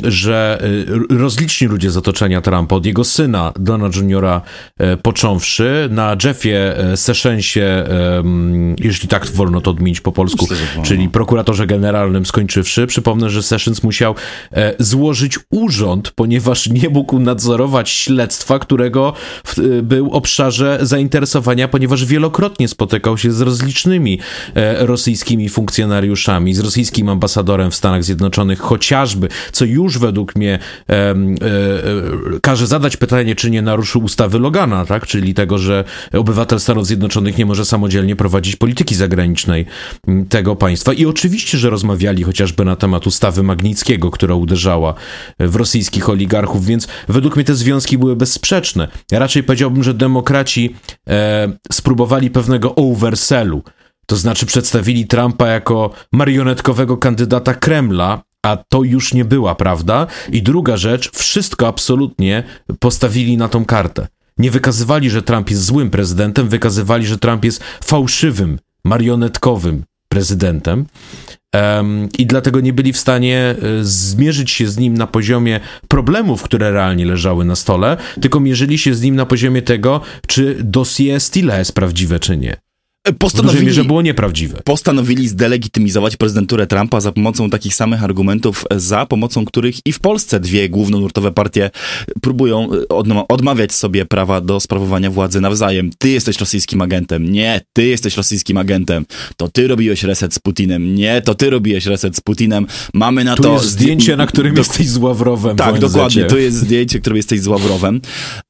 [0.03, 4.41] że e, rozliczni ludzie z otoczenia Trumpa, od jego syna Dona Juniora
[4.77, 7.83] e, począwszy, na Jeffie e, Sessionsie,
[8.79, 12.87] jeśli tak wolno to odmienić po polsku, Myślę, czyli prokuratorze generalnym skończywszy.
[12.87, 14.15] Przypomnę, że Sessions musiał
[14.51, 19.13] e, złożyć urząd, ponieważ nie mógł nadzorować śledztwa, którego
[19.83, 24.19] był obszarze zainteresowania, ponieważ wielokrotnie spotykał się z rozlicznymi
[24.79, 30.70] rosyjskimi funkcjonariuszami, z rosyjskim ambasadorem w Stanach Zjednoczonych, chociażby, co już według mnie e, e,
[32.41, 35.07] każe zadać pytanie, czy nie naruszył ustawy Logana, tak?
[35.07, 39.65] czyli tego, że obywatel Stanów Zjednoczonych nie może samodzielnie prowadzić polityki zagranicznej
[40.29, 40.93] tego państwa.
[40.93, 44.93] I oczywiście, że rozmawiali chociażby na temat ustawy Magnickiego, która uderzała
[45.39, 48.87] w rosyjskich oligarchów, więc według mnie te związki były bezsprzeczne.
[49.11, 50.75] Ja raczej powiedziałbym, że demokraci
[51.09, 53.63] e, spróbowali pewnego oversellu.
[54.05, 60.07] To znaczy przedstawili Trumpa jako marionetkowego kandydata Kremla, a to już nie była prawda.
[60.31, 62.43] I druga rzecz, wszystko absolutnie
[62.79, 64.07] postawili na tą kartę.
[64.37, 70.85] Nie wykazywali, że Trump jest złym prezydentem, wykazywali, że Trump jest fałszywym, marionetkowym prezydentem.
[71.55, 76.43] um, i dlatego nie byli w stanie e, zmierzyć się z nim na poziomie problemów,
[76.43, 81.21] które realnie leżały na stole, tylko mierzyli się z nim na poziomie tego, czy dossier
[81.21, 82.70] Stila jest prawdziwe, czy nie.
[83.19, 84.61] Postanowili, że było nieprawdziwe.
[84.63, 90.39] Postanowili zdelegitymizować prezydenturę Trumpa za pomocą takich samych argumentów, za pomocą których i w Polsce
[90.39, 91.69] dwie głównonurtowe partie
[92.21, 92.87] próbują e,
[93.27, 95.89] odmawiać sobie prawa do sprawowania władzy nawzajem.
[95.97, 97.31] Ty jesteś rosyjskim agentem.
[97.31, 99.05] Nie, ty jesteś rosyjskim agentem.
[99.37, 100.95] To ty robiłeś reset z Putinem.
[100.95, 102.67] Nie, to ty robiłeś reset z Putinem.
[102.93, 103.53] Mamy na tu to...
[103.53, 104.61] jest zdjęcie, na którym do...
[104.61, 105.57] jesteś z Ławrowem.
[105.57, 106.25] Tak, dokładnie.
[106.25, 108.01] Tu jest zdjęcie, którym jesteś z Ławrowem.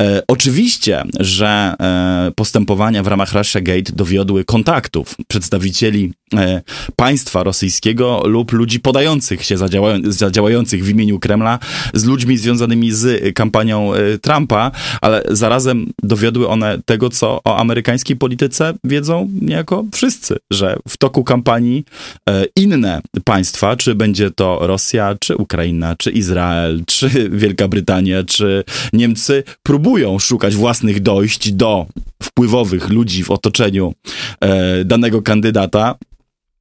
[0.02, 6.62] E, oczywiście, że e, postępowania w ramach Russia Gate dowiodły kontaktów przedstawicieli e,
[6.96, 9.56] państwa rosyjskiego lub ludzi podających się,
[10.04, 11.60] zadziałających w imieniu Kremla
[11.94, 14.72] z ludźmi związanymi z kampanią e, Trumpa,
[15.02, 21.24] ale zarazem dowiodły one tego, co o amerykańskiej polityce wiedzą niejako wszyscy, że w toku
[21.24, 21.86] kampanii
[22.30, 28.64] e, inne państwa, czy będzie to Rosja, czy Ukraina, czy Izrael, czy Wielka Brytania, czy
[28.94, 31.86] Niemcy, próbują szukać własnych dojść do
[32.22, 33.93] wpływowych ludzi w otoczeniu
[34.41, 35.95] e, danego kandydata.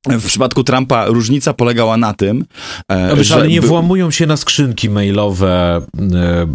[0.09, 2.45] W przypadku Trumpa różnica polegała na tym,
[2.89, 3.35] e, Wiesz, że...
[3.35, 6.47] Ale nie włamują się na skrzynki mailowe e, e,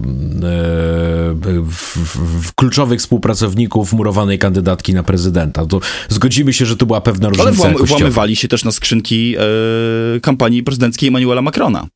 [1.62, 5.66] w, w, w, kluczowych współpracowników murowanej kandydatki na prezydenta.
[5.66, 5.80] To
[6.10, 10.20] zgodzimy się, że to była pewna różnica Ale włam, włamywali się też na skrzynki e,
[10.20, 11.88] kampanii prezydenckiej Emmanuela Macrona.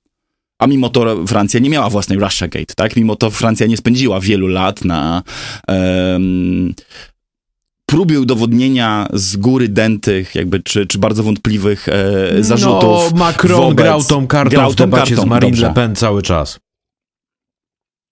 [0.60, 2.96] A mimo to Francja nie miała własnej Russia Gate, tak?
[2.96, 5.24] Mimo to Francja nie spędziła wielu lat na
[5.68, 6.74] um,
[7.86, 13.12] próbie udowodnienia z góry dętych, jakby, czy, czy bardzo wątpliwych e, zarzutów.
[13.12, 15.68] No, Macron wobec, grał tą kartą grał w debacie kartą, z Marine dobrze.
[15.68, 16.60] Le Pen cały czas.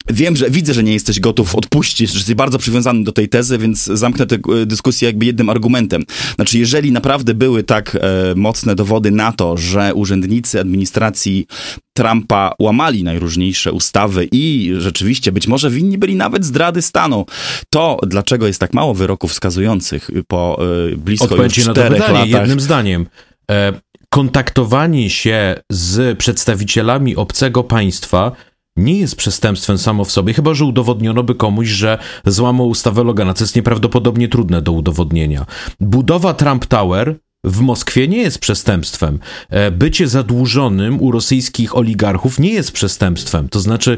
[0.09, 3.57] Wiem, że widzę, że nie jesteś gotów odpuścić, że jesteś bardzo przywiązany do tej tezy,
[3.57, 6.03] więc zamknę tę e, dyskusję jakby jednym argumentem.
[6.35, 7.99] Znaczy, jeżeli naprawdę były tak e,
[8.35, 11.47] mocne dowody na to, że urzędnicy administracji
[11.93, 17.25] Trumpa łamali najróżniejsze ustawy i rzeczywiście być może winni byli nawet zdrady stanu,
[17.69, 20.59] to dlaczego jest tak mało wyroków wskazujących po
[20.93, 22.41] e, blisko Odpowiedzi już czterech na to pytanie, latach?
[22.41, 23.05] jednym zdaniem.
[23.51, 23.73] E,
[24.09, 28.31] kontaktowanie się z przedstawicielami obcego państwa
[28.77, 33.33] nie jest przestępstwem samo w sobie, chyba że udowodniono by komuś, że złamał ustawę Logana,
[33.33, 35.45] co jest nieprawdopodobnie trudne do udowodnienia.
[35.79, 37.15] Budowa Trump Tower
[37.47, 39.19] w Moskwie nie jest przestępstwem.
[39.49, 43.49] E, bycie zadłużonym u rosyjskich oligarchów nie jest przestępstwem.
[43.49, 43.97] To znaczy,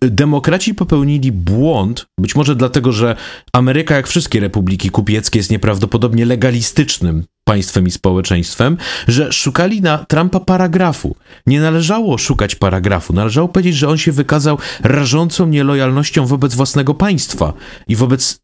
[0.00, 3.16] demokraci popełnili błąd, być może dlatego, że
[3.52, 8.76] Ameryka, jak wszystkie republiki kupieckie, jest nieprawdopodobnie legalistycznym państwem i społeczeństwem,
[9.08, 11.16] że szukali na Trumpa paragrafu.
[11.46, 17.52] Nie należało szukać paragrafu, należało powiedzieć, że on się wykazał rażącą nielojalnością wobec własnego państwa
[17.88, 18.43] i wobec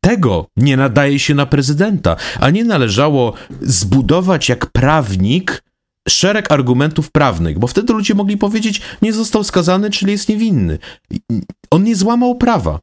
[0.00, 5.62] tego nie nadaje się na prezydenta, a nie należało zbudować jak prawnik
[6.08, 10.78] szereg argumentów prawnych, bo wtedy ludzie mogli powiedzieć, nie został skazany, czyli jest niewinny.
[11.70, 12.80] On nie złamał prawa.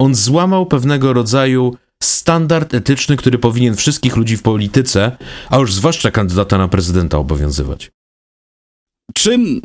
[0.00, 5.16] On złamał pewnego rodzaju standard etyczny, który powinien wszystkich ludzi w polityce,
[5.50, 7.90] a już zwłaszcza kandydata na prezydenta obowiązywać.
[9.14, 9.60] Czym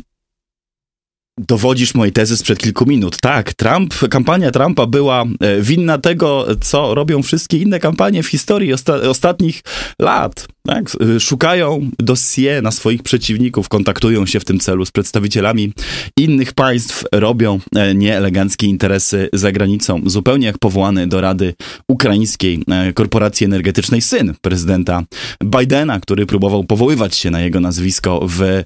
[1.38, 3.16] dowodzisz mojej tezy sprzed kilku minut.
[3.20, 8.72] Tak, Trump, kampania Trumpa była e, winna tego, co robią wszystkie inne kampanie w historii
[8.72, 9.62] osta ostatnich
[9.98, 10.48] lat.
[10.68, 10.90] Tak?
[11.16, 15.72] E, szukają dossier na swoich przeciwników, kontaktują się w tym celu z przedstawicielami
[16.16, 20.02] innych państw, robią e, nieeleganckie interesy za granicą.
[20.06, 21.54] Zupełnie jak powołany do Rady
[21.88, 22.64] Ukraińskiej
[22.94, 25.02] Korporacji Energetycznej syn prezydenta
[25.44, 28.62] Bidena, który próbował powoływać się na jego nazwisko w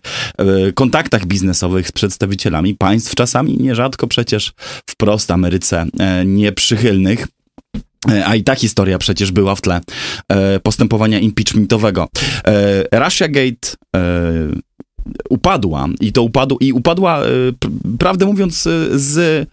[0.74, 4.52] kontaktach biznesowych z przedstawicielami państw, czasami nierzadko przecież
[4.86, 7.26] wprost Ameryce e, nieprzychylnych.
[8.10, 9.80] E, a i ta historia przecież była w tle
[10.28, 12.08] e, postępowania impeachmentowego.
[12.92, 13.76] Russia Gate
[15.30, 17.22] upadła i to upadł, i upadła,
[17.98, 19.48] prawdę mówiąc, z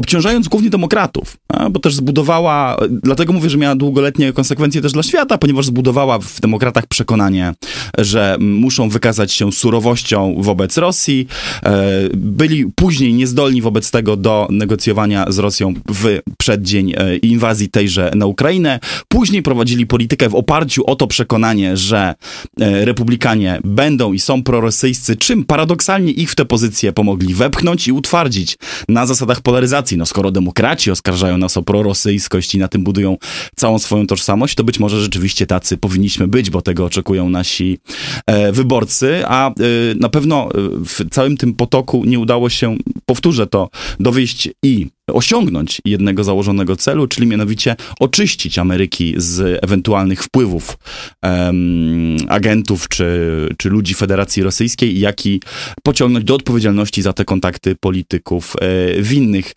[0.00, 1.36] obciążając głównie demokratów,
[1.70, 6.40] bo też zbudowała, dlatego mówię, że miała długoletnie konsekwencje też dla świata, ponieważ zbudowała w
[6.40, 7.54] demokratach przekonanie,
[7.98, 11.26] że muszą wykazać się surowością wobec Rosji,
[11.62, 18.10] e, byli później niezdolni wobec tego do negocjowania z Rosją w przeddzień e, inwazji tejże
[18.14, 22.14] na Ukrainę, później prowadzili politykę w oparciu o to przekonanie, że
[22.60, 27.92] e, republikanie będą i są prorosyjscy, czym paradoksalnie ich w tę pozycję pomogli wepchnąć i
[27.92, 28.58] utwardzić.
[28.88, 33.16] Na zasadach polaryzacji No skoro demokraci oskarżają nas o prorosyjskość i na tym budują
[33.56, 37.78] całą swoją tożsamość, to być może rzeczywiście tacy powinniśmy być, bo tego oczekują nasi
[38.26, 39.52] e, wyborcy, a e,
[39.96, 40.50] na pewno e,
[40.84, 42.76] w całym tym potoku nie udało się,
[43.06, 43.70] powtórzę to,
[44.00, 50.78] dowieść i osiągnąć jednego założonego celu, czyli mianowicie oczyścić Ameryki z ewentualnych wpływów
[51.22, 55.40] um, agentów czy, czy ludzi Federacji Rosyjskiej, jak i
[55.82, 59.52] pociągnąć do odpowiedzialności za te kontakty polityków e, winnych.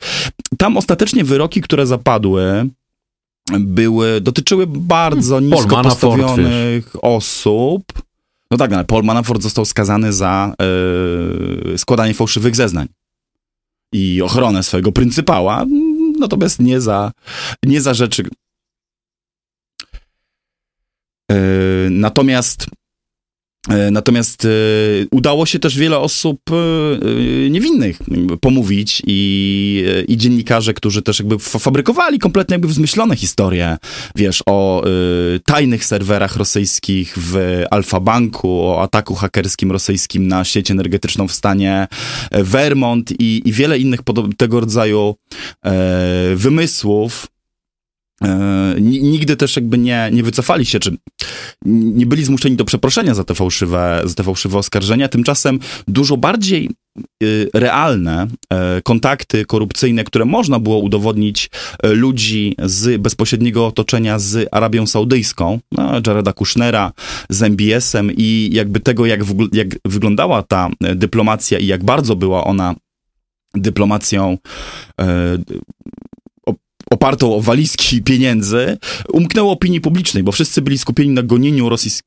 [0.58, 2.70] Tam ostatecznie wyroki, które zapadły,
[3.60, 5.52] były, dotyczyły bardzo hmm.
[5.52, 7.84] nisko postawionych osób.
[8.52, 10.54] No tak, ale Paul Manafort został skazany za
[11.74, 12.88] e, składanie fałszywych zeznań
[13.94, 15.66] i ochronę swojego pryncypała,
[16.20, 17.12] natomiast nie za,
[17.64, 18.24] nie za rzeczy.
[21.32, 22.68] Yy, natomiast
[23.92, 24.50] natomiast e,
[25.12, 28.00] udało się też wiele osób e, niewinnych
[28.42, 33.78] pomówić i, i dziennikarze, którzy też jakby fabrykowali kompletnie jakby wzmyślone historie,
[34.16, 34.84] wiesz, o
[35.46, 41.88] tajnych serwerach rosyjskich w Alfa Banku, o ataku hakerskim rosyjskim na sieć energetyczną w stanie
[42.32, 44.00] Vermont i, i wiele innych
[44.38, 45.16] tego rodzaju
[46.36, 47.35] wymysłów, E,
[48.82, 50.98] nigdy też jakby nie, nie wycofali się, czy
[51.66, 55.08] nie byli zmuszeni do przeproszenia za te fałszywe, za te fałszywe oskarżenia.
[55.08, 56.70] Tymczasem dużo bardziej
[57.24, 61.50] y, realne e, kontakty korupcyjne, które można było udowodnić
[61.84, 66.92] e, ludzi z bezpośredniego otoczenia z Arabią Saudyjską, no, Jareda Kushnera,
[67.30, 69.20] z MBS-em i jakby tego, jak,
[69.54, 72.76] jak wyglądała ta dyplomacja i jak bardzo była ona
[73.56, 74.38] dyplomacją
[76.92, 78.78] opartą o walizki pieniędzy,
[79.14, 82.02] umknęło opinii publicznej, bo wszyscy byli skupieni na gonieniu rosyjs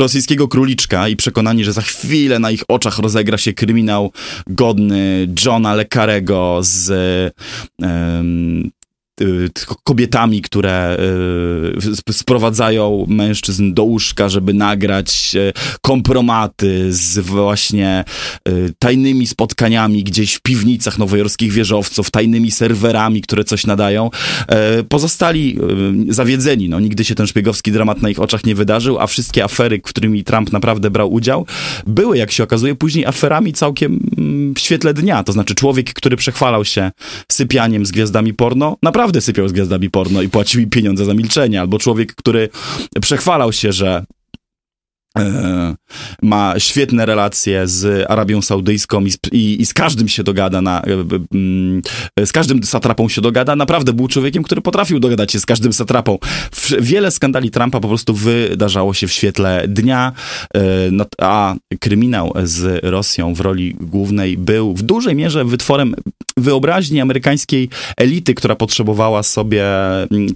[0.00, 4.12] rosyjskiego króliczka i przekonani, że za chwilę na ich oczach rozegra się kryminał
[4.46, 6.92] godny Johna Lekarego z
[9.84, 10.96] kobietami, które
[12.08, 18.04] y, sprowadzają mężczyzn do łóżka, żeby nagrać y, kompromaty z właśnie
[18.78, 24.10] tajnymi spotkaniami gdzieś w piwnicach nowojorskich wieżowców, tajnymi serwerami, które coś nadają,
[24.88, 25.58] pozostali
[26.08, 26.68] zawiedzeni.
[26.68, 29.82] No, nigdy się ten szpiegowski dramat na ich oczach nie wydarzył, a wszystkie afery, w
[29.82, 31.46] którymi Trump naprawdę brał udział,
[31.86, 35.24] były, jak się okazuje, później aferami całkiem mm, w świetle dnia.
[35.24, 36.90] To znaczy człowiek, który przechwalał się
[37.32, 41.14] sypianiem z gwiazdami porno, naprawdę naprawdę sypiał z gwiazdami porno i płacił im pieniądze za
[41.14, 42.48] milczenie, albo człowiek, który
[43.00, 44.04] przechwalał się, że
[46.22, 50.82] ma świetne relacje z Arabią Saudyjską i z, i, i z każdym się dogada, na,
[52.16, 53.56] e, z każdym satrapą się dogada.
[53.56, 56.18] Naprawdę był człowiekiem, który potrafił dogadać się z każdym satrapą.
[56.80, 60.12] Wiele skandali Trumpa po prostu wydarzało się w świetle dnia,
[60.56, 60.60] e,
[61.20, 65.94] a kryminał z Rosją w roli głównej był w dużej mierze wytworem
[66.36, 69.64] wyobraźni amerykańskiej elity, która potrzebowała sobie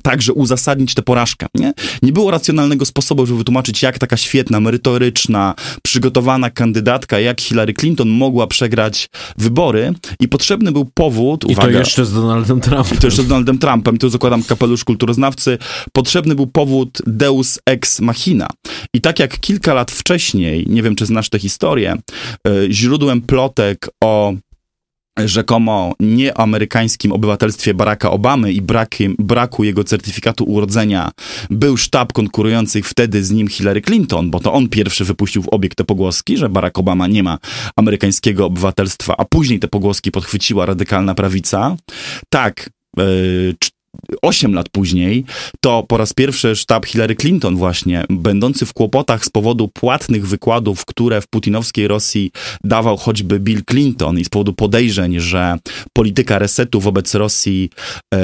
[0.03, 1.47] także uzasadnić tę porażkę.
[1.55, 1.73] Nie,
[2.03, 8.09] nie było racjonalnego sposobu, żeby wytłumaczyć, jak taka świetna merytoryczna, przygotowana kandydatka jak Hillary Clinton
[8.09, 9.09] mogła przegrać
[9.39, 12.99] wybory i potrzebny był powód, I uwaga, to jeszcze z Donaldem Trumpem.
[12.99, 15.59] I to jeszcze z Donaldem Trumpem, tu zakładam kapelusz kulturoznawcy,
[15.93, 18.49] potrzebny był powód deus ex machina.
[18.95, 21.97] I tak jak kilka lat wcześniej, nie wiem czy znasz tę historię,
[22.49, 24.35] e, źródłem plotek o
[25.25, 31.11] rzekomo nieamerykańskim obywatelstwie Baracka Obamy i brakiem, braku jego certyfikatu urodzenia
[31.51, 35.75] był sztab konkurujących wtedy z nim Hillary Clinton, bo to on pierwszy wypuścił w obieg
[35.75, 37.39] te pogłoski, że Barack Obama nie ma
[37.77, 41.77] amerykańskiego obywatelstwa, a później te pogłoski podchwyciła radykalna prawica.
[42.31, 43.03] Tak, e,
[44.23, 45.25] 8 lat później,
[45.61, 50.85] to po raz pierwszy sztab Hillary Clinton właśnie, będący w kłopotach z powodu płatnych wykładów,
[50.85, 52.31] które w putinowskiej Rosji
[52.65, 55.59] dawał choćby Bill Clinton i z powodu podejrzeń, że
[55.93, 57.71] polityka resetu wobec Rosji
[58.15, 58.19] e,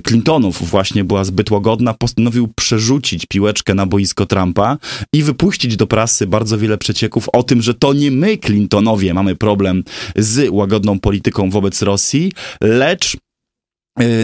[0.00, 4.78] Clintonów właśnie była zbyt łagodna, postanowił przerzucić piłeczkę na boisko Trumpa
[5.12, 9.36] i wypuścić do prasy bardzo wiele przecieków o tym, że to nie my, Clintonowie, mamy
[9.36, 9.84] problem
[10.16, 13.16] z łagodną polityką wobec Rosji, lecz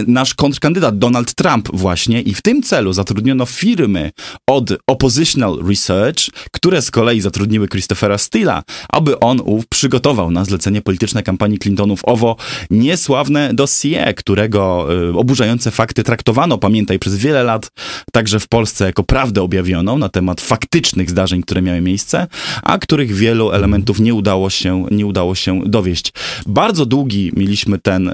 [0.07, 4.11] nasz kontrkandydat Donald Trump właśnie i w tym celu zatrudniono firmy
[4.49, 6.19] od Oppositional Research,
[6.51, 11.99] które z kolei zatrudniły Christophera Steele'a, aby on ów przygotował na zlecenie polityczne kampanii Clintonów
[12.03, 12.35] owo
[12.69, 17.71] niesławne dossier, którego y, oburzające fakty traktowano, pamiętaj, przez wiele lat
[18.11, 22.27] także w Polsce jako prawdę objawioną na temat faktycznych zdarzeń, które miały miejsce,
[22.63, 26.13] a których wielu elementów nie udało się, nie udało się dowieść.
[26.45, 28.13] Bardzo długi mieliśmy ten y,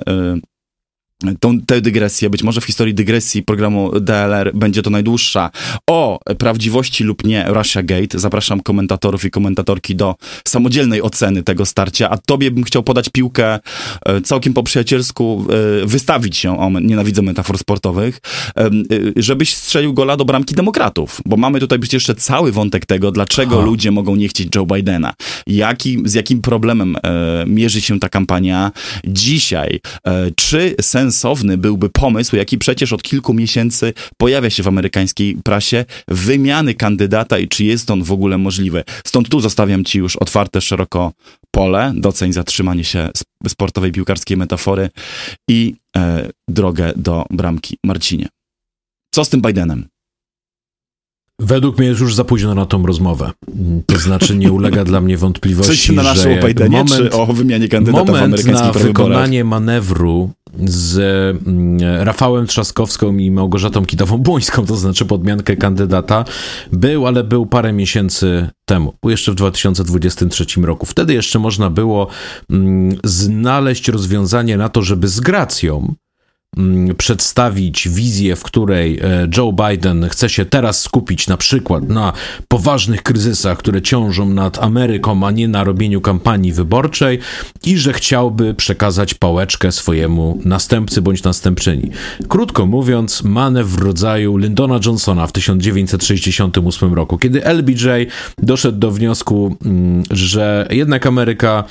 [1.40, 5.52] tą, tę dygresję, być może w historii dygresji programu DLR będzie to najdłuższa,
[5.88, 8.20] o prawdziwości lub nie Russia Gate.
[8.20, 10.16] Zapraszam komentatorów i komentatorki do
[10.48, 13.60] samodzielnej oceny tego starcia, a tobie bym chciał podać piłkę
[14.06, 15.46] e, całkiem po przyjacielsku,
[15.84, 18.22] e, wystawić się, o, nienawidzę metafor sportowych,
[18.58, 18.70] e,
[19.16, 23.56] żebyś strzelił gola do bramki demokratów, bo mamy tutaj przecież jeszcze cały wątek tego, dlaczego
[23.56, 23.66] Aha.
[23.66, 25.14] ludzie mogą nie chcieć Joe Bidena.
[25.48, 26.98] Jaki, z jakim problemem
[27.48, 28.72] mierzy się ta kampania
[29.04, 29.80] dzisiaj?
[30.36, 35.86] czy sens sensowny byłby pomysł, jaki przecież od kilku miesięcy pojawia się w amerykańskiej prasie,
[36.08, 38.84] wymiany kandydata i czy jest on w ogóle możliwy.
[39.06, 41.12] Stąd tu zostawiam ci już otwarte szeroko
[41.52, 43.10] pole, doceń zatrzymanie się
[43.48, 44.90] sportowej piłkarskiej metafory
[45.50, 48.28] i e, drogę do bramki Marcinie.
[49.16, 49.88] Co z tym Bidenem?
[51.40, 53.32] Według mnie jest już za późno na tą rozmowę.
[53.86, 57.68] To znaczy nie ulega dla mnie wątpliwości, Coś na naszą Bidenie, moment, czy o wymianie
[57.68, 60.30] kandydata moment w amerykańskich na wykonanie manewru
[60.66, 60.98] z
[61.48, 66.26] mm, Rafałem Trzaskowską i Małgorzatą Kitową-Błońską, to znaczy podmiankę kandydata,
[66.72, 70.86] był, ale był parę miesięcy temu, jeszcze w 2023 roku.
[70.86, 72.08] Wtedy jeszcze można było
[72.50, 75.94] mm, znaleźć rozwiązanie na to, żeby z gracją
[76.98, 82.14] przedstawić wizję, w której e, Joe Biden chce się teraz skupić na przykład na
[82.48, 87.20] poważnych kryzysach, które ciążą nad Ameryką, a nie na robieniu kampanii wyborczej
[87.66, 91.92] i że chciałby przekazać pałeczkę swojemu następcy bądź następczyni.
[92.28, 97.88] Krótko mówiąc, manewr w rodzaju Lyndona Johnsona w 1968 roku, kiedy LBJ
[98.38, 101.64] doszedł do wniosku, mm, że jednak Ameryka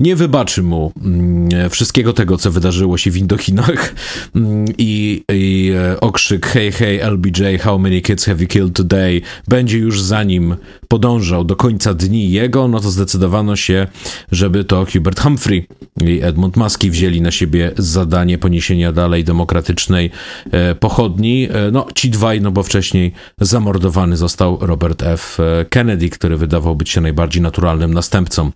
[0.00, 3.94] nie wybaczy mu mm, wszystkiego tego, co wydarzyło się w Indochinach.
[4.36, 9.20] Mm, i, i e, okrzyk hey, hey, LBJ, how many kids have you killed today?
[9.48, 10.56] Będzie już zanim
[10.88, 13.86] podążał do końca dni jego, no to zdecydowano się,
[14.32, 15.66] żeby to Hubert Humphrey
[16.02, 20.10] i Edmund Muskie wzięli na siebie zadanie poniesienia dalej demokratycznej
[20.50, 21.48] e, pochodni.
[21.50, 25.38] E, no, ci dwaj, no bo wcześniej zamordowany został Robert F.
[25.70, 28.50] Kennedy, który wydawał być się najbardziej naturalnym następcą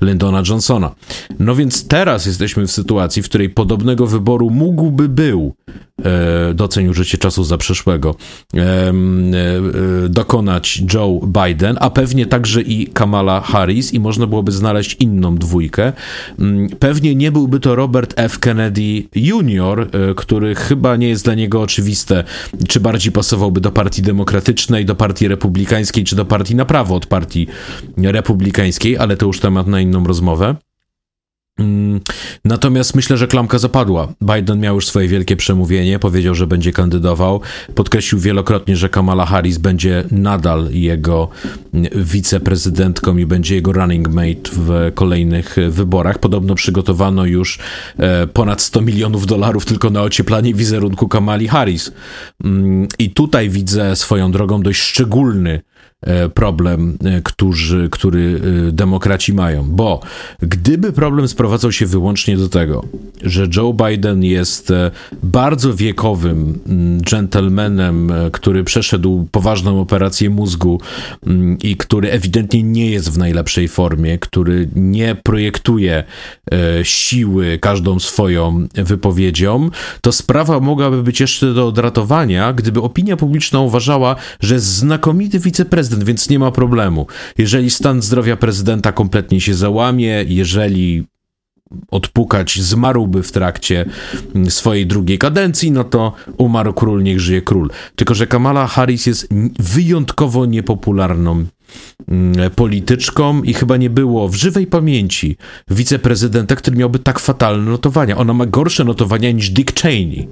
[0.00, 0.94] Lyndona Johnsona.
[1.38, 5.54] No więc teraz jesteśmy w sytuacji, w której podobnego wyboru mógłby był,
[6.54, 8.14] doceń użycie czasu za przeszłego,
[8.54, 8.92] e, e,
[10.08, 15.92] dokonać Joe Biden, a pewnie także i Kamala Harris i można byłoby znaleźć inną dwójkę.
[16.38, 18.38] Mm, pewnie nie byłby to Robert F.
[18.38, 22.24] Kennedy Jr., e, który chyba nie jest dla niego oczywiste,
[22.68, 27.06] czy bardziej pasowałby do partii demokratycznej, do partii republikańskiej, czy do partii na prawo od
[27.06, 27.46] partii
[27.96, 30.56] republikańskiej, ale to już temat na inną rozmowę.
[31.58, 32.00] Mm,
[32.44, 34.08] natomiast myślę, że klamka zapadła.
[34.22, 37.40] Biden miał już swoje wielkie przemówienie, powiedział, że będzie kandydował.
[37.74, 41.28] Podkreślił wielokrotnie, że Kamala Harris będzie nadal jego
[41.94, 46.18] wiceprezydentką i będzie jego running mate w kolejnych wyborach.
[46.18, 47.58] Podobno przygotowano już
[47.98, 51.92] e, ponad 100 milionów dolarów tylko na ocieplanie wizerunku Kamali Harris.
[52.44, 55.60] Mm, I tutaj widzę swoją drogą dość szczególny
[56.34, 59.64] problem, e, którzy, który e, demokraci mają.
[59.64, 60.00] Bo
[60.42, 62.84] gdyby problem sprowadzał się wyłącznie do tego,
[63.22, 64.72] że Joe Biden jest
[65.22, 70.80] bardzo wiekowym mm, gentlemanem, który przeszedł poważną operację mózgu
[71.26, 76.04] mm, i który ewidentnie nie jest w najlepszej formie, który nie projektuje
[76.82, 79.70] siły każdą swoją wypowiedzią,
[80.00, 86.06] to sprawa mogłaby być jeszcze do odratowania, gdyby opinia publiczna uważała, że znakomity wiceprezydent prezydent,
[86.06, 87.06] więc nie ma problemu.
[87.38, 91.04] Jeżeli stan zdrowia prezydenta kompletnie się załamie, jeżeli
[91.90, 93.84] odpukać zmarłby w trakcie
[94.48, 97.70] swojej drugiej kadencji, no to umarł król, niech żyje król.
[97.96, 99.28] Tylko, że Kamala Harris jest
[99.58, 101.46] wyjątkowo niepopularną Mm,
[102.56, 105.36] polityczką i chyba nie było w żywej pamięci
[105.70, 108.16] wiceprezydenta, który miałby tak fatalne notowania.
[108.16, 110.28] Ona ma gorsze notowania niż Dick Cheney.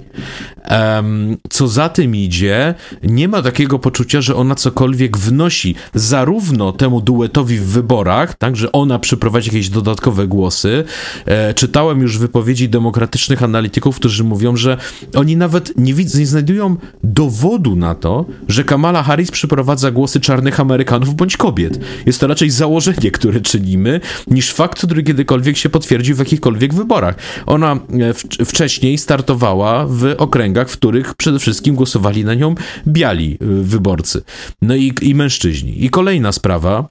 [0.71, 2.73] Um, co za tym idzie,
[3.03, 8.71] nie ma takiego poczucia, że ona cokolwiek wnosi zarówno temu duetowi w wyborach, tak, że
[8.71, 10.83] ona przyprowadzi jakieś dodatkowe głosy.
[11.25, 14.77] E, czytałem już wypowiedzi demokratycznych analityków, którzy mówią, że
[15.15, 20.59] oni nawet nie, widzą, nie znajdują dowodu na to, że Kamala Harris przyprowadza głosy czarnych
[20.59, 21.79] Amerykanów, bo bądź kobiet.
[22.05, 27.15] Jest to raczej założenie, które czynimy, niż fakt, który kiedykolwiek się potwierdził w jakichkolwiek wyborach.
[27.45, 32.55] Ona e, w, wcześniej startowała w okręgach, w których przede wszystkim głosowali na nią
[32.87, 34.21] biali e, wyborcy.
[34.61, 35.85] No i, i mężczyźni.
[35.85, 36.87] I kolejna sprawa,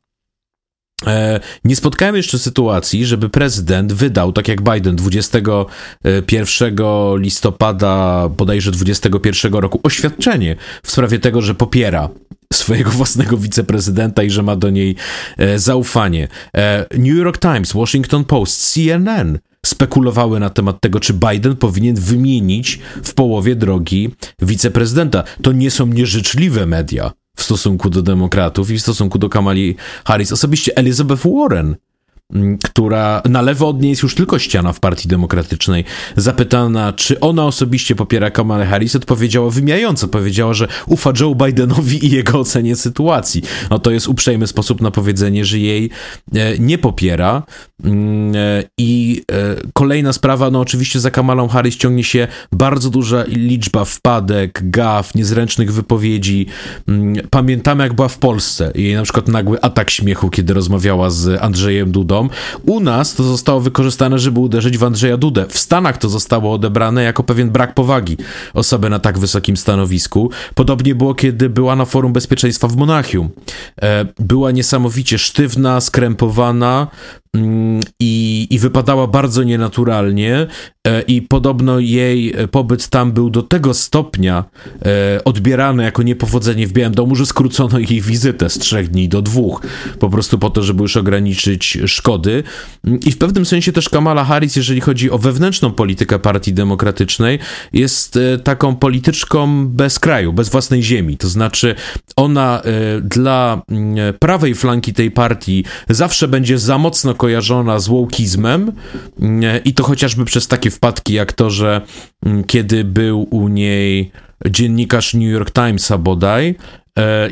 [1.64, 6.76] nie spotkałem jeszcze sytuacji, żeby prezydent wydał, tak jak Biden 21
[7.16, 12.08] listopada bodajże 21 roku, oświadczenie w sprawie tego, że popiera
[12.52, 14.96] swojego własnego wiceprezydenta i że ma do niej
[15.38, 16.28] e, zaufanie.
[16.56, 22.78] E, New York Times, Washington Post, CNN spekulowały na temat tego, czy Biden powinien wymienić
[23.04, 24.10] w połowie drogi
[24.42, 25.24] wiceprezydenta.
[25.42, 30.32] To nie są nieżyczliwe media w stosunku do demokratów i w stosunku do Kamali Harris.
[30.32, 31.76] Osobiście Elizabeth Warren
[32.64, 35.84] która na lewo od niej jest już tylko ściana w Partii Demokratycznej.
[36.16, 40.08] Zapytana, czy ona osobiście popiera Kamala Harris, odpowiedziała wymijająco.
[40.08, 43.42] Powiedziała, że ufa Joe Bidenowi i jego ocenie sytuacji.
[43.70, 45.90] No to jest uprzejmy sposób na powiedzenie, że jej
[46.34, 47.42] e, nie popiera.
[47.84, 53.84] E, I e, kolejna sprawa, no oczywiście za Kamalą Harris ciągnie się bardzo duża liczba
[53.84, 56.46] wpadek, gaf, niezręcznych wypowiedzi.
[57.30, 58.72] Pamiętamy, jak była w Polsce.
[58.74, 62.23] Jej na przykład nagły atak śmiechu, kiedy rozmawiała z Andrzejem Dudą
[62.66, 65.46] u nas to zostało wykorzystane, żeby uderzyć w Andrzeja Dudę.
[65.48, 68.16] W Stanach to zostało odebrane jako pewien brak powagi
[68.54, 70.30] osoby na tak wysokim stanowisku.
[70.54, 73.30] Podobnie było, kiedy była na Forum Bezpieczeństwa w Monachium.
[73.82, 76.86] E, była niesamowicie sztywna, skrępowana,
[78.00, 80.46] i, i, wypadała bardzo nienaturalnie
[80.86, 84.44] e, i podobno jej pobyt tam był do tego stopnia
[84.84, 89.22] e, odbierany jako niepowodzenie w Białym Domu, że skrócono jej wizytę z trzech dni do
[89.22, 89.62] dwóch,
[89.98, 92.42] po prostu po to, żeby już ograniczyć szkody.
[93.06, 97.38] I w pewnym sensie też Kamala Harris, jeżeli chodzi o wewnętrzną politykę Partii Demokratycznej,
[97.72, 101.16] jest e, taką polityczką bez kraju, bez własnej ziemi.
[101.16, 101.74] To znaczy,
[102.16, 108.72] ona e, dla mm, prawej flanki tej partii zawsze będzie za mocno kojarzona z wołkizmem
[109.20, 111.80] mm, i to chociażby przez takie wpadki jak to, że
[112.26, 114.10] mm, kiedy był u niej
[114.50, 116.54] dziennikarz New York Timesa bodaj,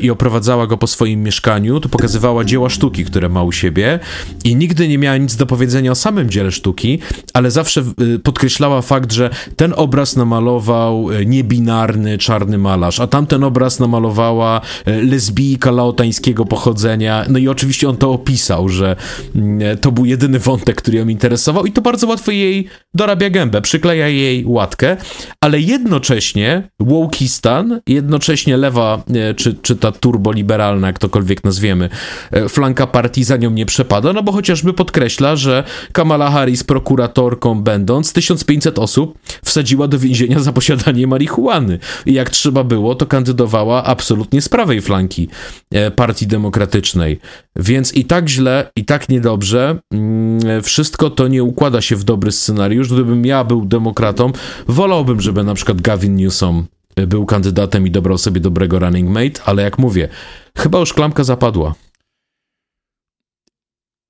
[0.01, 3.99] i oprowadzała go po swoim mieszkaniu, to pokazywała dzieła sztuki, które ma u siebie.
[4.43, 6.99] I nigdy nie miała nic do powiedzenia o samym dziele sztuki,
[7.33, 13.43] ale zawsze y, podkreślała fakt, że ten obraz namalował e, niebinarny czarny malarz, a tamten
[13.43, 17.25] obraz namalowała e, lesbijka laotańskiego pochodzenia.
[17.29, 18.95] No i oczywiście on to opisał, że
[19.35, 21.65] mm, to był jedyny wątek, który ją interesował.
[21.65, 24.97] I to bardzo łatwo jej dorabia gębę, przykleja jej łatkę,
[25.41, 29.03] ale jednocześnie wołkistan, jednocześnie lewa
[29.35, 31.89] czy czy, ta turboliberalna, jak tokolwiek nazwiemy,
[32.31, 37.61] e, flanka partii za nią nie przepada, no bo chociażby podkreśla, że Kamala Harris prokuratorką
[37.61, 41.79] będąc 1500 osób wsadziła do więzienia za posiadanie marihuany.
[42.05, 45.27] I jak trzeba było, to kandydowała absolutnie z prawej flanki
[45.71, 47.19] e, partii demokratycznej.
[47.55, 52.31] Więc i tak źle, i tak niedobrze, mm, wszystko to nie układa się w dobry
[52.31, 52.93] scenariusz.
[52.93, 54.31] Gdybym ja był demokratą,
[54.67, 56.65] wolałbym, żeby na przykład Gavin Newsom
[57.07, 60.09] był kandydatem i dobrał sobie dobrego running mate, ale jak mówię,
[60.57, 61.75] chyba już klamka zapadła.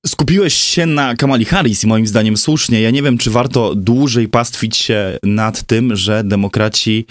[0.06, 2.82] Skupiłeś się na Kamali Harris i moim zdaniem słusznie.
[2.82, 7.06] Ja nie wiem, czy warto dłużej pastwić się nad tym, że demokraci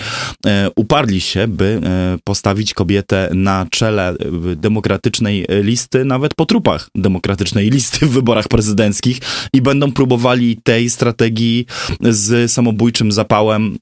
[0.47, 4.17] e, uparli się, by e, postawić kobietę na czele e,
[4.57, 9.19] demokratycznej listy, nawet po trupach demokratycznej listy w wyborach prezydenckich
[9.53, 11.67] i będą próbowali tej strategii
[12.01, 13.79] z samobójczym zapałem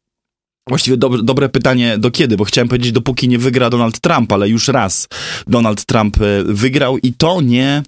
[0.69, 4.69] Właściwie dobre, pytanie do kiedy, bo chciałem powiedzieć, dopóki nie wygra Donald Trump, ale już
[4.69, 5.09] raz
[5.47, 7.83] Donald Trump e, wygrał i to nie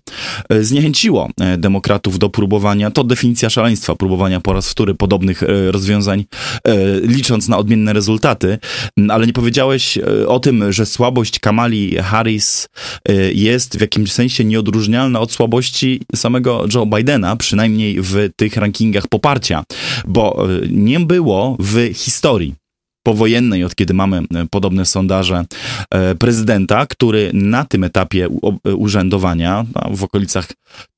[0.48, 6.24] e, zniechęciło e, demokratów do próbowania, to definicja szaleństwa, próbowania po raz wtóry podobnych rozwiązań,
[7.02, 8.58] licząc na odmienne rezultaty,
[9.08, 12.68] ale nie powiedziałeś o tym, że słabość Kamali Harris
[13.32, 19.64] jest w jakimś sensie nieodróżnialna od słabości samego Joe Bidena, przynajmniej w tych rankingach poparcia,
[20.06, 22.62] bo nie było w historii
[23.02, 25.44] powojennej, od kiedy mamy e, podobne sondaże
[25.90, 28.28] e, prezydenta, który na tym etapie
[28.64, 30.48] e, urzędowania, w okolicach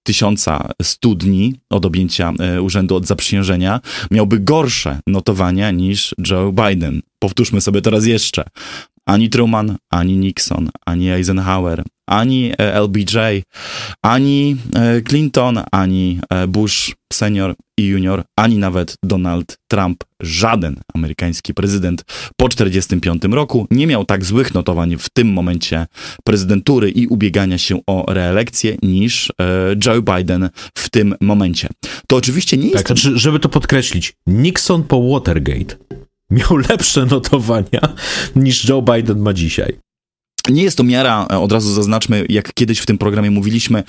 [0.02, 0.68] tysiąca
[1.16, 3.80] dni od objęcia urzędu od zaprzysiężenia,
[4.10, 7.02] miałby gorsze notowania niż Joe Biden.
[7.18, 8.44] Powtórzmy sobie to raz jeszcze.
[9.06, 13.18] Ani Truman, ani Nixon, ani Eisenhower, ani LBJ,
[14.02, 14.56] ani
[15.08, 22.04] Clinton, ani Bush senior i junior, ani nawet Donald Trump, żaden amerykański prezydent
[22.36, 25.86] po 1945 roku nie miał tak złych notowań w tym momencie
[26.24, 29.34] prezydentury i ubiegania się o reelekcję niż e,
[29.86, 31.68] Joe Biden w tym momencie.
[32.06, 32.86] To oczywiście nie jest...
[32.86, 35.76] Tak, żeby to podkreślić, Nixon po Watergate
[36.30, 37.80] miał lepsze notowania
[38.36, 39.78] niż Joe Biden ma dzisiaj.
[40.50, 43.82] Nie jest to miara, e, od razu zaznaczmy, jak kiedyś w tym programie mówiliśmy,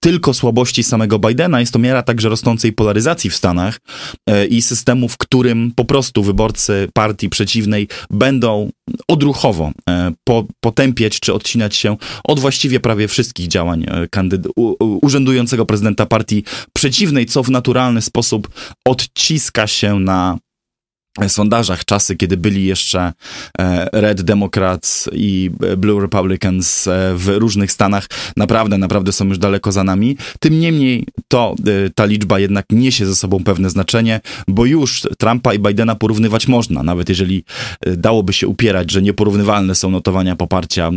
[0.00, 3.78] tylko słabości samego Bidena, jest to miara także rosnącej polaryzacji w Stanach
[4.26, 8.70] e, i systemu, w którym po prostu wyborcy partii przeciwnej będą
[9.08, 16.06] odruchowo e, po, potępiać czy odcinać się od właściwie prawie wszystkich działań kandyd- urzędującego prezydenta
[16.06, 18.48] partii przeciwnej, co w naturalny sposób
[18.86, 20.38] odciska się na
[21.28, 23.12] sondażach czasy, kiedy byli jeszcze
[23.58, 28.06] e, Red Democrats i Blue Republicans e, w różnych stanach,
[28.36, 30.16] naprawdę, naprawdę są już daleko za nami.
[30.40, 31.54] Tym niemniej to
[31.86, 36.48] e, ta liczba jednak niesie ze sobą pewne znaczenie, bo już Trumpa i Bidena porównywać
[36.48, 37.44] można, nawet jeżeli
[37.96, 40.90] dałoby się upierać, że nieporównywalne są notowania poparcia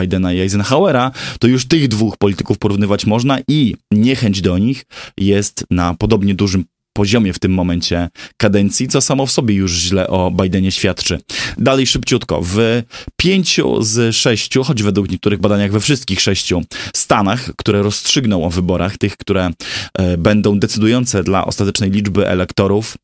[0.00, 1.10] Bidena i Eisenhowera,
[1.40, 4.84] to już tych dwóch polityków porównywać można i niechęć do nich
[5.16, 6.64] jest na podobnie dużym
[6.96, 11.18] poziomie w tym momencie kadencji, co samo w sobie już źle o Bidenie świadczy.
[11.58, 12.40] Dalej szybciutko.
[12.42, 12.82] W
[13.16, 16.62] pięciu z sześciu, choć według niektórych badaniach we wszystkich sześciu
[16.94, 19.50] stanach, które rozstrzygną o wyborach, tych, które
[19.98, 22.96] e, będą decydujące dla ostatecznej liczby elektorów,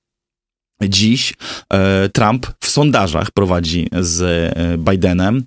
[0.88, 1.34] Dziś
[1.72, 5.44] e, Trump w sondażach prowadzi z e, Bidenem.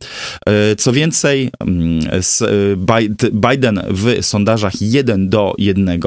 [0.47, 1.99] E, co więcej, mm,
[3.33, 5.99] Biden w sondażach 1 do 1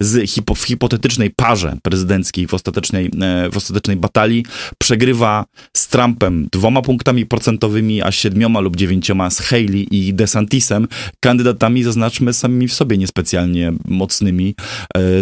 [0.00, 3.10] z hipo, w hipotetycznej parze prezydenckiej w ostatecznej,
[3.52, 4.44] w ostatecznej batalii
[4.78, 5.44] przegrywa
[5.76, 10.88] z Trumpem dwoma punktami procentowymi, a siedmioma lub dziewięcioma z Haley i DeSantisem,
[11.20, 14.54] kandydatami, zaznaczmy, samymi w sobie niespecjalnie mocnymi,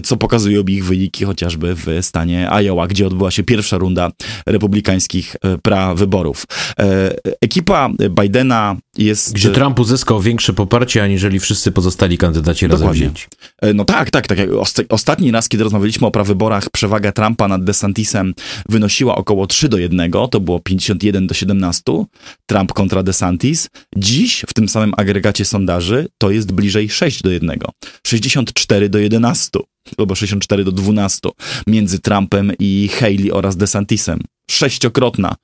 [0.05, 2.87] co pokazują ich wyniki chociażby w stanie Iowa.
[2.87, 4.11] Gdzie odbyła się pierwsza runda
[4.47, 6.45] republikańskich e, prawyborów.
[6.79, 7.91] E, ekipa
[8.21, 9.35] Bidena jest...
[9.35, 13.27] Gdzie Trump uzyskał większe poparcie, aniżeli wszyscy pozostali kandydaci razem wzięci.
[13.63, 14.39] E, no tak, tak, tak.
[14.89, 18.35] Ostatni raz, kiedy rozmawialiśmy o prawyborach, przewaga Trumpa nad DeSantisem
[18.69, 21.83] wynosiła około 3 do 1, to było 51 do 17,
[22.47, 23.69] Trump kontra DeSantis.
[23.97, 27.59] Dziś w tym samym agregacie sondaży to jest bliżej 6 do 1,
[28.07, 29.51] 64 do 11
[29.99, 31.20] albo 64 do 12
[31.66, 34.20] między Trumpem i Haley oraz DeSantisem.
[34.51, 35.35] Sześciokrotna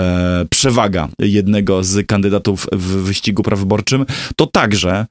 [0.00, 4.06] e, przewaga jednego z kandydatów w wyścigu prawyborczym.
[4.36, 5.06] To także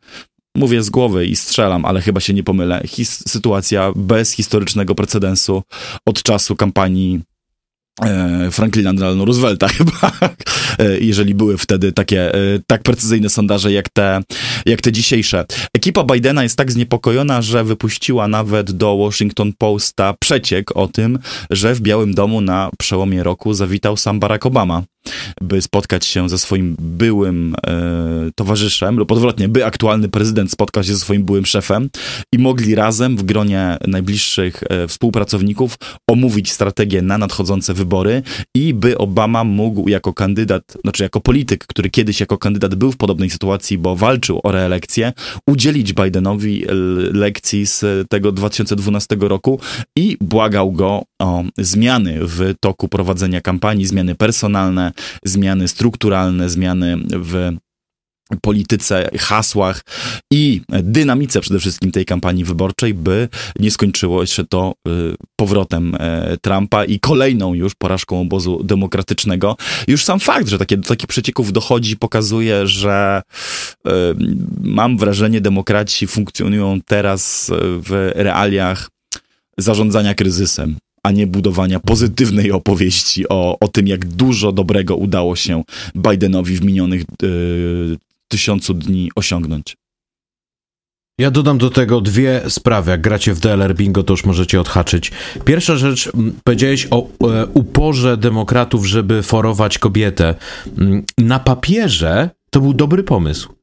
[0.57, 2.81] mówię z głowy i strzelam, ale chyba się nie pomylę.
[2.85, 5.63] His, sytuacja bez historycznego precedensu
[6.05, 7.21] od czasu kampanii
[8.51, 10.11] Franklina Delano Roosevelta chyba,
[10.79, 12.37] e, jeżeli były wtedy takie e,
[12.67, 14.21] tak precyzyjne sondaże jak te,
[14.65, 15.45] jak te dzisiejsze.
[15.73, 21.19] Ekipa Bidena jest tak zniepokojona, że wypuściła nawet do Washington Posta przeciek o tym,
[21.49, 24.83] że w Białym Domu na przełomie roku zawitał sam Barack Obama
[25.41, 30.93] by spotkać się ze swoim byłym e, towarzyszem, lub odwrotnie, by aktualny prezydent spotkał się
[30.93, 31.89] ze swoim byłym szefem
[32.33, 35.77] i mogli razem w gronie najbliższych e, współpracowników
[36.09, 38.23] omówić strategię na nadchodzące wybory
[38.55, 42.97] i by Obama mógł jako kandydat, znaczy jako polityk, który kiedyś jako kandydat był w
[42.97, 45.13] podobnej sytuacji, bo walczył o reelekcję,
[45.47, 46.65] udzielić Bidenowi
[47.13, 49.59] lekcji z tego 2012 roku
[49.97, 54.91] i błagał go o zmiany w toku prowadzenia kampanii, zmiany personalne,
[55.23, 57.51] zmiany strukturalne, zmiany w
[58.41, 59.81] polityce, hasłach
[60.31, 66.37] i dynamice przede wszystkim tej kampanii wyborczej, by nie skończyło się to y, powrotem e,
[66.41, 69.57] Trumpa i kolejną już porażką obozu demokratycznego.
[69.87, 73.21] Już sam fakt, że takie, do takich przecieków dochodzi, pokazuje, że
[73.87, 73.91] y,
[74.61, 78.89] mam wrażenie, demokraci funkcjonują teraz w realiach
[79.57, 85.63] zarządzania kryzysem a nie budowania pozytywnej opowieści o, o tym, jak dużo dobrego udało się
[85.95, 87.97] Bidenowi w minionych yy,
[88.27, 89.75] tysiącu dni osiągnąć.
[91.19, 92.91] Ja dodam do tego dwie sprawy.
[92.91, 95.11] Jak gracie w DLR Bingo, to już możecie odhaczyć.
[95.45, 96.11] Pierwsza rzecz,
[96.43, 100.35] powiedziałeś o e, uporze demokratów, żeby forować kobietę.
[101.17, 103.53] Na papierze to był dobry pomysł.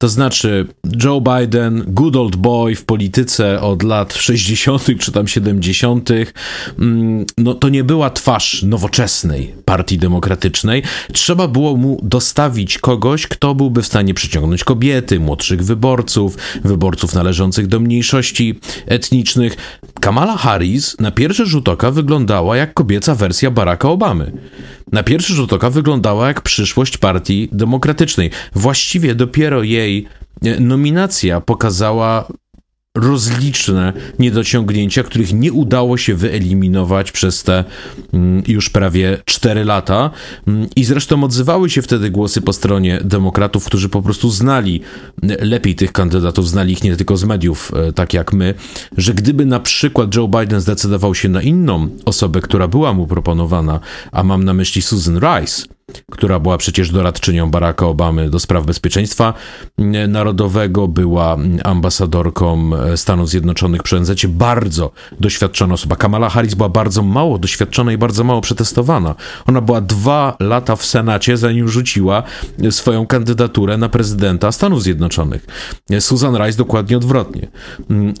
[0.00, 0.66] To znaczy,
[1.04, 4.98] Joe Biden, good old boy w polityce od lat 60.
[4.98, 6.10] czy tam 70.,
[6.78, 10.82] mm, no to nie była twarz nowoczesnej partii demokratycznej.
[11.12, 17.66] Trzeba było mu dostawić kogoś, kto byłby w stanie przyciągnąć kobiety, młodszych wyborców, wyborców należących
[17.66, 19.56] do mniejszości etnicznych.
[20.00, 24.32] Kamala Harris na pierwszy rzut oka wyglądała jak kobieca wersja Baracka Obamy
[24.92, 28.30] na pierwszy rzut oka wyglądała jak przyszłość partii demokratycznej.
[28.54, 30.06] Właściwie dopiero jej
[30.44, 32.28] e, nominacja pokazała
[32.96, 37.64] rozliczne niedociągnięcia, których nie udało się wyeliminować przez te
[38.12, 40.10] mm, już prawie 4 lata.
[40.46, 44.80] Mm, I zresztą odzywały się wtedy głosy po stronie demokratów, którzy po prostu znali
[45.22, 48.54] lepiej tych kandydatów, znali ich nie tylko z mediów, e, tak jak my,
[48.96, 53.80] że gdyby na przykład Joe Biden zdecydował się na inną osobę, która była mu proponowana,
[54.12, 55.62] a mam na myśli Susan Rice,
[56.10, 59.34] która była przecież doradczynią Baracka Obamy do spraw bezpieczeństwa
[60.08, 65.96] narodowego, była ambasadorką Stanów Zjednoczonych przy ONZ, bardzo doświadczona osoba.
[65.96, 69.14] Kamala Harris była bardzo mało doświadczona i bardzo mało przetestowana.
[69.46, 72.22] Ona była dwa lata w Senacie, zanim rzuciła
[72.70, 75.46] swoją kandydaturę na prezydenta Stanów Zjednoczonych.
[76.00, 77.48] Susan Rice dokładnie odwrotnie.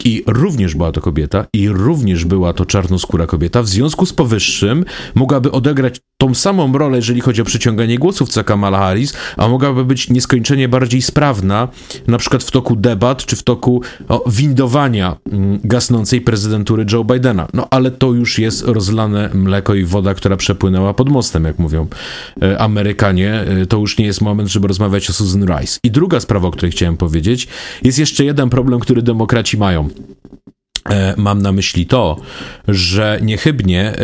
[0.04, 3.62] I również była to kobieta, i również była to czarnoskóra kobieta.
[3.62, 8.44] W związku z powyższym mogłaby odegrać tą samą rolę, jeżeli chodzi o przyciąganie głosów, co
[8.44, 11.68] Kamala Harris, a mogłaby być nieskończenie bardziej sprawna,
[12.06, 17.48] na przykład w toku debat, czy w toku o, windowania mm, gasnącej prezydentury Joe Bidena.
[17.54, 21.86] No ale to już jest rozlane mleko i woda, która przepłynęła pod mostem, jak mówią
[22.42, 23.34] e, Amerykanie.
[23.34, 25.78] E, to już nie jest moment, żeby rozmawiać o Susan Rice.
[25.84, 27.48] I druga sprawa, o której chciałem powiedzieć,
[27.82, 29.88] jest jeszcze jeden problem, który demokraci mają.
[30.90, 32.16] E, mam na myśli to,
[32.68, 33.94] że niechybnie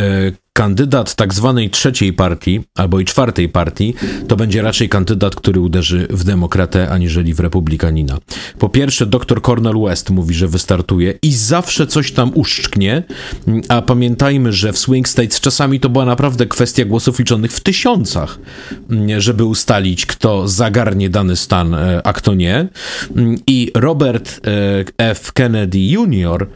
[0.56, 3.94] kandydat tak zwanej trzeciej partii, albo i czwartej partii,
[4.28, 8.18] to będzie raczej kandydat, który uderzy w demokratę, aniżeli w republikanina.
[8.58, 13.02] Po pierwsze, dr Cornel West mówi, że wystartuje i zawsze coś tam uszczknie,
[13.68, 18.38] a pamiętajmy, że w swing states czasami to była naprawdę kwestia głosów liczonych w tysiącach,
[19.18, 22.68] żeby ustalić, kto zagarnie dany stan, e, a kto nie.
[23.46, 24.40] I Robert
[24.98, 25.32] e, F.
[25.32, 26.46] Kennedy Jr.,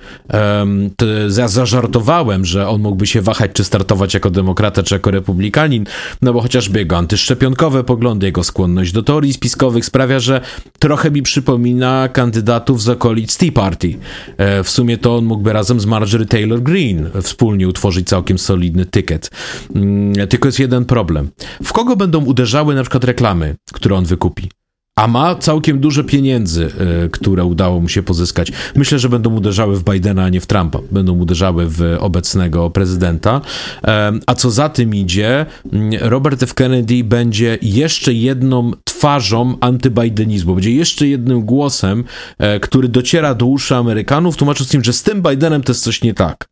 [1.49, 5.87] zażartowałem, że on mógłby się wahać, czy startować traktować jako demokrata czy jako republikanin,
[6.23, 10.41] no bo chociażby jego antyszczepionkowe poglądy, jego skłonność do teorii spiskowych sprawia, że
[10.79, 13.99] trochę mi przypomina kandydatów z okolic Tea Party.
[14.37, 18.87] E, w sumie to on mógłby razem z Marjorie Taylor Greene wspólnie utworzyć całkiem solidny
[18.87, 19.31] tykiet.
[19.75, 21.31] Mm, tylko jest jeden problem.
[21.65, 24.60] W kogo będą uderzały na przykład reklamy, które on wykupi?
[25.01, 26.71] A ma całkiem duże pieniędzy,
[27.05, 28.53] e, które udało mu się pozyskać.
[28.77, 30.79] Myślę, że będą uderzały w Bidena, a nie w Trumpa.
[30.91, 33.41] Będą uderzały w obecnego prezydenta.
[33.85, 36.55] E, a co za tym idzie, mm, Robert F.
[36.55, 42.05] Kennedy będzie jeszcze jedną twarzą antybidenizmu, będzie jeszcze jednym głosem,
[42.39, 46.03] e, który dociera do uszy Amerykanów, tłumacząc im, że z tym Bidenem to jest coś
[46.03, 46.49] nie tak.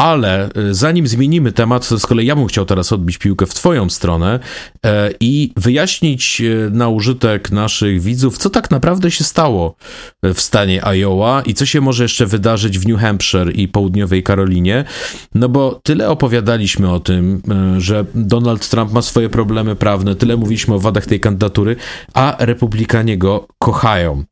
[0.00, 3.54] Ale y, zanim zmienimy temat, to z kolei ja bym chciał teraz odbić piłkę w
[3.54, 4.40] Twoją stronę
[4.86, 9.74] e, i wyjaśnić e, na użytek naszych widzów, co tak naprawdę się stało
[10.22, 14.84] w stanie Iowa i co się może jeszcze wydarzyć w New Hampshire i południowej Karolinie.
[15.34, 17.42] No bo tyle opowiadaliśmy o tym,
[17.76, 21.76] e, że Donald Trump ma swoje problemy prawne, tyle mówiliśmy o wadach tej kandydatury,
[22.14, 24.24] a republikanie go kochają.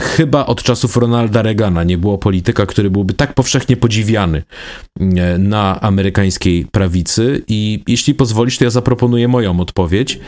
[0.00, 4.42] Chyba od czasów Ronalda Reagana nie było polityka, który byłby tak powszechnie podziwiany
[5.03, 5.03] E,
[5.38, 10.18] na amerykańskiej prawicy i jeśli pozwolisz, to ja zaproponuję moją odpowiedź.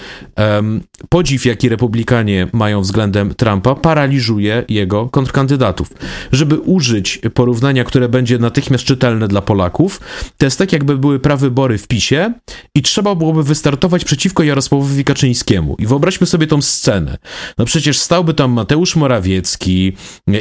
[1.08, 5.90] Podziw, jaki republikanie mają względem Trumpa, paraliżuje jego kontrkandydatów.
[6.32, 10.00] Żeby użyć porównania, które będzie natychmiast czytelne dla Polaków,
[10.38, 12.32] to jest tak, jakby były prawybory w PiSie
[12.74, 15.76] i trzeba byłoby wystartować przeciwko Jarosławowi Kaczyńskiemu.
[15.78, 17.18] I wyobraźmy sobie tą scenę.
[17.58, 19.92] No przecież stałby tam Mateusz Morawiecki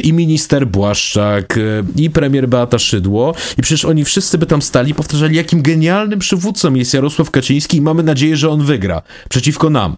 [0.03, 1.59] i minister Błaszczak
[1.95, 6.19] i premier Beata Szydło i przecież oni wszyscy wszyscy by tam stali, powtarzali, jakim genialnym
[6.19, 9.97] przywódcą jest Jarosław Kaczyński i mamy nadzieję, że on wygra przeciwko nam.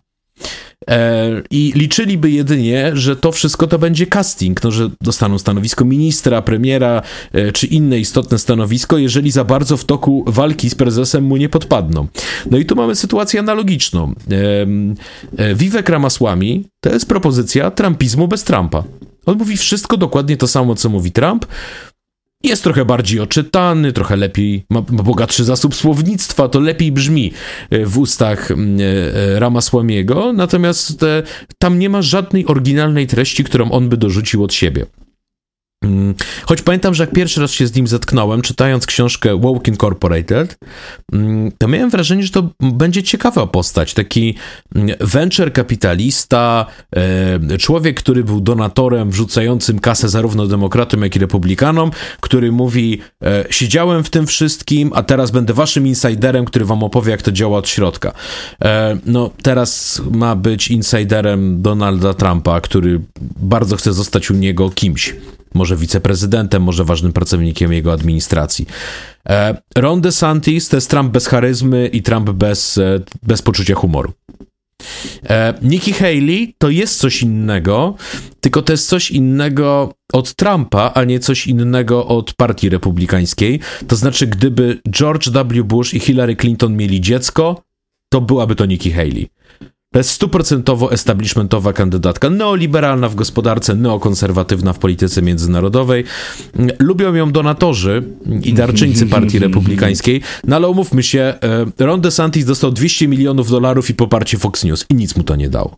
[0.89, 6.41] E, I liczyliby jedynie, że to wszystko to będzie casting, no, że dostaną stanowisko ministra,
[6.41, 7.01] premiera
[7.33, 11.49] e, czy inne istotne stanowisko, jeżeli za bardzo w toku walki z prezesem mu nie
[11.49, 12.07] podpadną.
[12.51, 14.13] No i tu mamy sytuację analogiczną.
[15.37, 18.83] E, Vivek Ramaswamy to jest propozycja trumpizmu bez Trumpa.
[19.25, 21.45] On mówi wszystko dokładnie to samo, co mówi Trump,
[22.43, 27.31] jest trochę bardziej oczytany, trochę lepiej, ma, ma, bogatszy zasób słownictwa, to lepiej brzmi
[27.69, 31.05] e, w ustach e, e, Ramasłamiego, natomiast
[31.59, 34.85] tam nie ma żadnej oryginalnej treści, którą on by dorzucił od siebie.
[35.83, 36.15] Mm,
[36.45, 40.57] choć pamiętam, że jak pierwszy raz się z nim zetknąłem, czytając książkę Woke Incorporated,
[41.13, 43.93] mm, to miałem wrażenie, że to będzie ciekawa postać.
[43.93, 44.35] Taki
[44.75, 46.65] mm, venture kapitalista,
[47.51, 53.45] e, człowiek, który był donatorem, wrzucającym kasę zarówno demokratom, jak i republikanom, który mówi: e,
[53.49, 57.57] Siedziałem w tym wszystkim, a teraz będę waszym insiderem, który wam opowie, jak to działa
[57.57, 58.13] od środka.
[58.61, 63.01] E, no, teraz ma być insiderem Donalda Trumpa, który
[63.39, 65.13] bardzo chce zostać u niego kimś
[65.57, 68.67] może wiceprezydentem, może ważnym pracownikiem jego administracji.
[69.29, 74.13] E, Ron DeSantis to jest Trump bez charyzmy i Trump bez, e, bez poczucia humoru.
[75.29, 77.95] E, Nikki Haley to jest coś innego,
[78.41, 83.59] tylko to jest coś innego od Trumpa, a nie coś innego od partii republikańskiej.
[83.87, 85.63] To znaczy, gdyby George W.
[85.63, 87.63] Bush i Hillary Clinton mieli dziecko,
[88.09, 89.29] to byłaby to Nikki Haley.
[90.03, 96.03] Stuprocentowo establishmentowa kandydatka, neoliberalna w gospodarce, neokonserwatywna w polityce międzynarodowej.
[96.79, 98.03] Lubią ją donatorzy
[98.43, 101.33] i darczyńcy partii republikańskiej, no ale umówmy się,
[101.79, 105.35] e, Ron DeSantis dostał 200 milionów dolarów i poparcie Fox News i nic mu to
[105.35, 105.77] nie dało.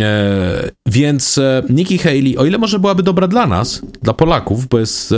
[0.00, 4.78] E, więc e, Nikki Haley, o ile może byłaby dobra dla nas, dla Polaków, bo
[4.78, 5.14] jest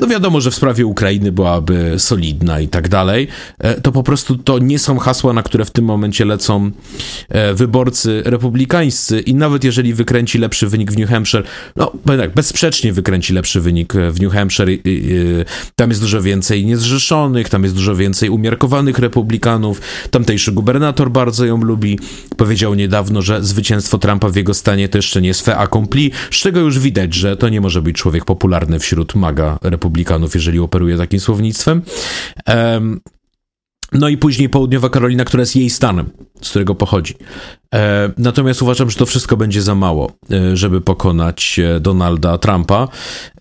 [0.00, 3.28] no wiadomo, że w sprawie Ukrainy byłaby solidna i tak dalej,
[3.58, 6.70] e, to po prostu to nie są hasła, na które w tym momencie lecą
[7.28, 9.20] e, wyborcy republikańscy.
[9.20, 11.42] I nawet jeżeli wykręci lepszy wynik w New Hampshire,
[11.76, 14.68] no tak, bezsprzecznie wykręci lepszy wynik e, w New Hampshire,
[15.76, 19.80] tam jest dużo więcej niezrzeszonych, tam jest dużo więcej umiarkowanych republikanów,
[20.10, 21.98] tamtejszy gubernator bardzo ją lubi,
[22.36, 26.34] powiedział niedawno, że zwycięstwo Trumpa w jego stanie to jeszcze nie jest fait accompli, z
[26.34, 30.58] czego już widać, że to nie może być człowiek popularny wśród maga republikanów republikanów, jeżeli
[30.58, 31.82] operuje takim słownictwem.
[33.92, 36.10] No i później Południowa Karolina, która jest jej stanem,
[36.42, 37.14] z którego pochodzi.
[37.74, 42.88] E, natomiast uważam, że to wszystko będzie za mało, e, żeby pokonać e, Donalda Trumpa.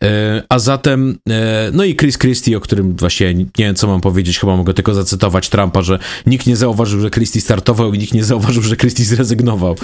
[0.03, 4.01] E, a zatem, e, no i Chris Christie, o którym właśnie nie wiem, co mam
[4.01, 8.13] powiedzieć, chyba mogę tylko zacytować Trumpa, że nikt nie zauważył, że Christie startował i nikt
[8.13, 9.75] nie zauważył, że Christie zrezygnował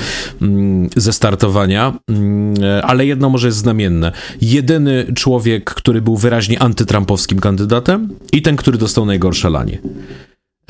[0.41, 1.93] mm, ze startowania.
[2.09, 4.11] Mm, e, ale jedno może jest znamienne.
[4.41, 9.77] Jedyny człowiek, który był wyraźnie antytrampowskim kandydatem i ten, który dostał najgorsze lanie.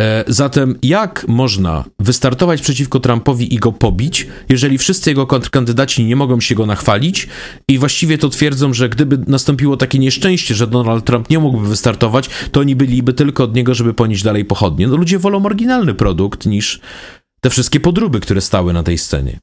[0.01, 6.15] E, zatem jak można wystartować przeciwko Trumpowi i go pobić, jeżeli wszyscy jego kontrkandydaci nie
[6.15, 7.27] mogą się go nachwalić
[7.67, 12.29] i właściwie to twierdzą, że gdyby nastąpiło takie nieszczęście, że Donald Trump nie mógłby wystartować,
[12.51, 14.87] to oni byliby tylko od niego, żeby ponieść dalej pochodnie.
[14.87, 16.79] No ludzie wolą oryginalny produkt niż
[17.41, 19.39] te wszystkie podróby, które stały na tej scenie.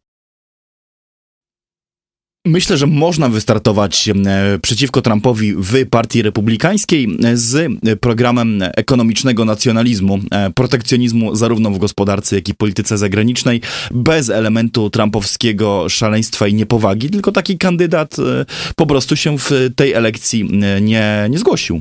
[2.46, 10.50] Myślę, że można wystartować e, przeciwko Trumpowi w Partii Republikańskiej z programem ekonomicznego nacjonalizmu, e,
[10.50, 13.60] protekcjonizmu zarówno w gospodarce, jak i polityce zagranicznej,
[13.90, 18.44] bez elementu trumpowskiego szaleństwa i niepowagi, tylko taki kandydat e,
[18.76, 20.48] po prostu się w tej elekcji
[20.80, 21.80] nie, nie zgłosił.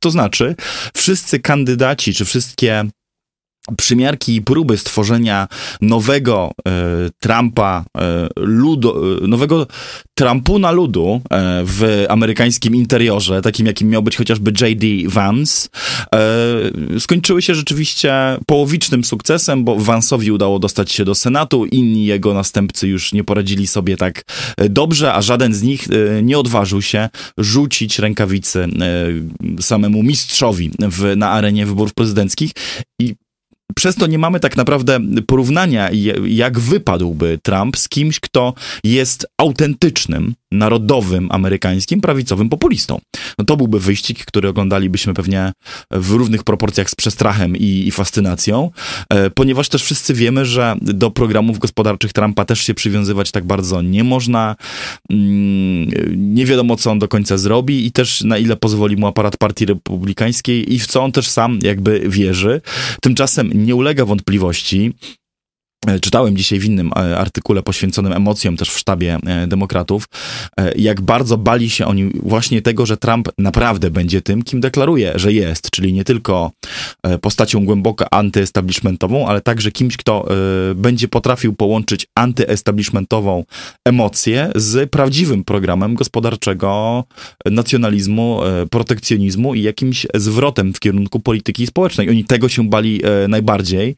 [0.00, 0.54] To znaczy,
[0.94, 2.84] wszyscy kandydaci, czy wszystkie
[3.76, 5.48] przymiarki i próby stworzenia
[5.80, 6.72] nowego e,
[7.20, 9.66] Trumpa, e, ludu, e, nowego
[10.14, 14.86] Trumpuna ludu e, w amerykańskim interiorze, takim jakim miał być chociażby J.D.
[15.06, 15.68] Vance,
[16.14, 18.14] e, skończyły się rzeczywiście
[18.46, 23.66] połowicznym sukcesem, bo Vance'owi udało dostać się do Senatu, inni jego następcy już nie poradzili
[23.66, 24.22] sobie tak
[24.70, 25.88] dobrze, a żaden z nich
[26.22, 28.68] nie odważył się rzucić rękawicy
[29.60, 32.50] samemu mistrzowi w, na arenie wyborów prezydenckich
[33.00, 33.14] i
[33.74, 35.90] przez to nie mamy tak naprawdę porównania,
[36.26, 43.00] jak wypadłby Trump z kimś, kto jest autentycznym narodowym, amerykańskim, prawicowym populistą.
[43.38, 45.52] No to byłby wyścig, który oglądalibyśmy pewnie
[45.90, 48.70] w równych proporcjach z przestrachem i, i fascynacją,
[49.10, 53.82] e, ponieważ też wszyscy wiemy, że do programów gospodarczych Trumpa też się przywiązywać tak bardzo
[53.82, 54.56] nie można.
[55.10, 55.90] Mm,
[56.34, 59.66] nie wiadomo, co on do końca zrobi i też na ile pozwoli mu aparat partii
[59.66, 62.60] republikańskiej i w co on też sam jakby wierzy.
[63.00, 64.92] Tymczasem nie ulega wątpliwości,
[66.00, 70.08] czytałem dzisiaj w innym e, artykule poświęconym emocjom też w sztabie e, demokratów,
[70.76, 75.32] jak bardzo bali się oni właśnie tego, że Trump naprawdę będzie tym, kim deklaruje, że
[75.32, 76.50] jest, czyli nie tylko
[77.20, 80.28] postacią głęboko antyestablishmentową, ale także kimś, kto
[80.74, 83.44] będzie potrafił połączyć antyestablishmentową
[83.84, 87.04] emocję z prawdziwym programem gospodarczego
[87.46, 88.40] nacjonalizmu,
[88.70, 92.10] protekcjonizmu i jakimś zwrotem w kierunku polityki społecznej.
[92.10, 93.96] Oni tego się bali najbardziej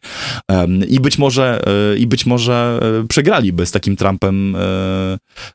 [0.88, 1.60] i być może
[1.98, 4.59] i być może e, przegraliby z takim Trumpem e,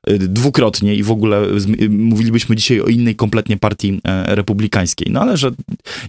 [0.08, 1.48] e, dwukrotnie i w ogóle
[1.90, 5.08] mówilibyśmy dzisiaj o innej kompletnie partii republikańskiej.
[5.12, 5.52] No ale że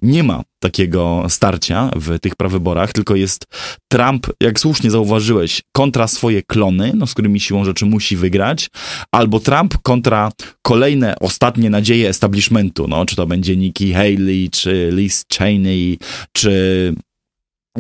[0.03, 3.47] nie ma takiego starcia w tych prawyborach, tylko jest
[3.93, 8.71] Trump, jak słusznie zauważyłeś, kontra swoje klony, no, z którymi siłą rzeczy musi wygrać,
[9.13, 10.33] albo Trump kontra
[10.63, 15.99] kolejne, ostatnie nadzieje establishmentu, no, czy to będzie Nikki Haley, czy Liz Cheney,
[16.33, 16.95] czy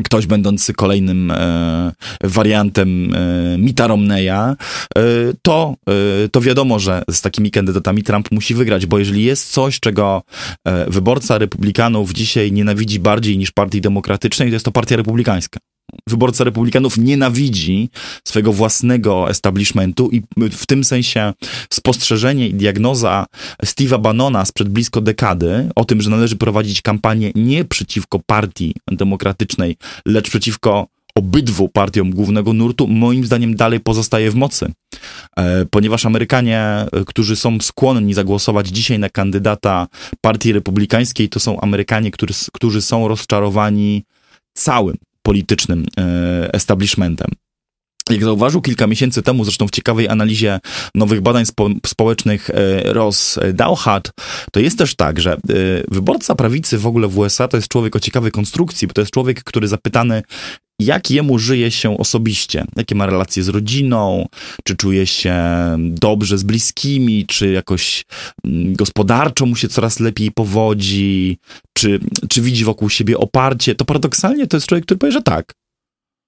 [0.02, 1.92] ktoś będący kolejnym e,
[2.24, 4.54] wariantem e, Mita Romneya, e,
[5.42, 5.74] to,
[6.24, 10.22] e, to wiadomo, że z takimi kandydatami Trump musi wygrać, bo jeżeli jest coś, czego
[10.64, 15.60] e, wyborca republikanów dzisiaj nienawidzi bardziej niż partii demokratycznej, to jest to partia republikańska
[16.08, 17.90] wyborca republikanów nienawidzi
[18.24, 21.32] swojego własnego establishmentu i w tym sensie
[21.70, 23.26] spostrzeżenie i diagnoza
[23.64, 29.76] Steve'a Bannona sprzed blisko dekady o tym, że należy prowadzić kampanię nie przeciwko partii demokratycznej,
[30.06, 34.72] lecz przeciwko obydwu partiom głównego nurtu, moim zdaniem dalej pozostaje w mocy.
[35.36, 39.86] E, ponieważ Amerykanie, którzy są skłonni zagłosować dzisiaj na kandydata
[40.20, 44.04] partii republikańskiej, to są Amerykanie, którzy, którzy są rozczarowani
[44.54, 44.96] całym
[45.26, 47.28] politycznym e, establishmentem.
[48.10, 50.60] jak zauważył kilka miesięcy temu, zresztą w ciekawej analizie
[50.94, 54.10] nowych badań spo, społecznych e, Ross Dauchat,
[54.52, 55.38] to jest też tak, że e,
[55.90, 59.12] wyborca prawicy w ogóle w USA to jest człowiek o ciekawej konstrukcji, bo to jest
[59.12, 60.22] człowiek, który zapytany,
[60.84, 64.28] jak jemu żyje się osobiście, jakie ma relacje z rodziną,
[64.64, 65.34] czy czuje się
[65.78, 68.04] dobrze z bliskimi, czy jakoś
[68.44, 71.38] mm, gospodarczo mu się coraz lepiej powodzi,
[71.72, 75.54] czy, czy widzi wokół siebie oparcie, to paradoksalnie to jest człowiek, który powie, że tak.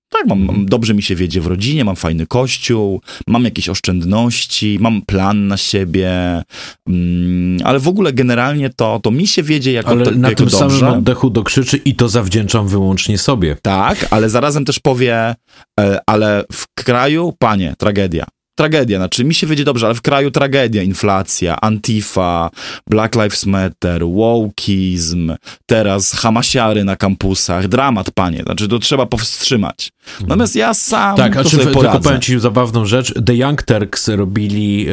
[0.08, 4.78] Tak, mam, mam, dobrze mi się wiedzie w rodzinie, mam fajny kościół, mam jakieś oszczędności,
[4.80, 6.42] mam plan na siebie,
[6.88, 10.44] mm, ale w ogóle generalnie to, to mi się wiedzie jako Ale to, na jako
[10.44, 10.78] tym dobrze.
[10.78, 13.56] samym oddechu dokrzyczy i to zawdzięczam wyłącznie sobie.
[13.62, 15.34] Tak, ale zarazem też powie,
[15.80, 18.26] e, ale w kraju, panie, tragedia.
[18.58, 22.50] Tragedia, znaczy mi się wiedzie dobrze, ale w kraju tragedia, inflacja, antifa,
[22.90, 25.34] Black Lives Matter, wokeizm,
[25.66, 29.92] teraz hamasiary na kampusach, dramat, panie, znaczy to trzeba powstrzymać.
[30.20, 32.00] Natomiast ja sam Tak, to a czy sobie w- tylko poradzę.
[32.00, 33.14] powiem ci zabawną rzecz.
[33.26, 34.86] The Young Turks robili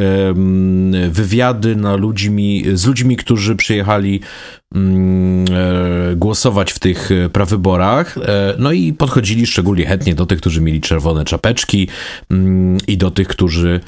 [1.10, 4.19] wywiady na ludźmi, z ludźmi, którzy przyjechali
[4.76, 5.45] mm,
[6.11, 8.18] e, głosować w tych e, prawyborach.
[8.18, 11.88] E, no i podchodzili szczególnie chętnie do tych, którzy mieli czerwone czapeczki
[12.31, 13.80] mm, i do tych, którzy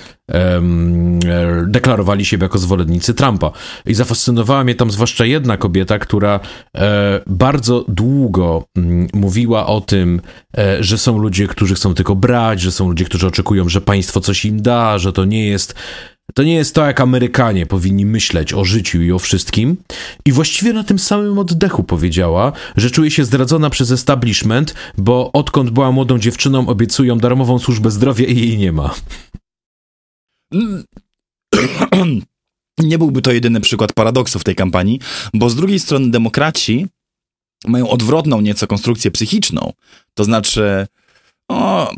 [1.68, 3.52] deklarowali siebie jako zwolennicy Trumpa.
[3.86, 6.40] I zafascynowała mnie tam zwłaszcza jedna kobieta, która
[6.76, 10.22] e, bardzo długo mm, mówiła o tym,
[10.58, 14.22] e, że są ludzie, którzy chcą tylko brać, że są ludzie, którzy oczekują, że państwo
[14.22, 15.76] coś im da, że to nie jest.
[16.34, 19.78] To nie jest to, jak Amerykanie powinni myśleć o życiu i o wszystkim.
[20.26, 25.70] I właściwie na tym samym oddechu powiedziała, że czuje się zdradzona przez establishment, bo odkąd
[25.70, 28.96] była młodą dziewczyną, obiecują darmową służbę zdrowia i jej nie ma.
[32.80, 35.00] Nie byłby to jedyny przykład paradoksu w tej kampanii,
[35.34, 36.88] bo z drugiej strony demokraci
[37.68, 39.74] mają odwrotną nieco konstrukcję psychiczną.
[40.14, 40.88] To znaczy,
[41.50, 41.92] o,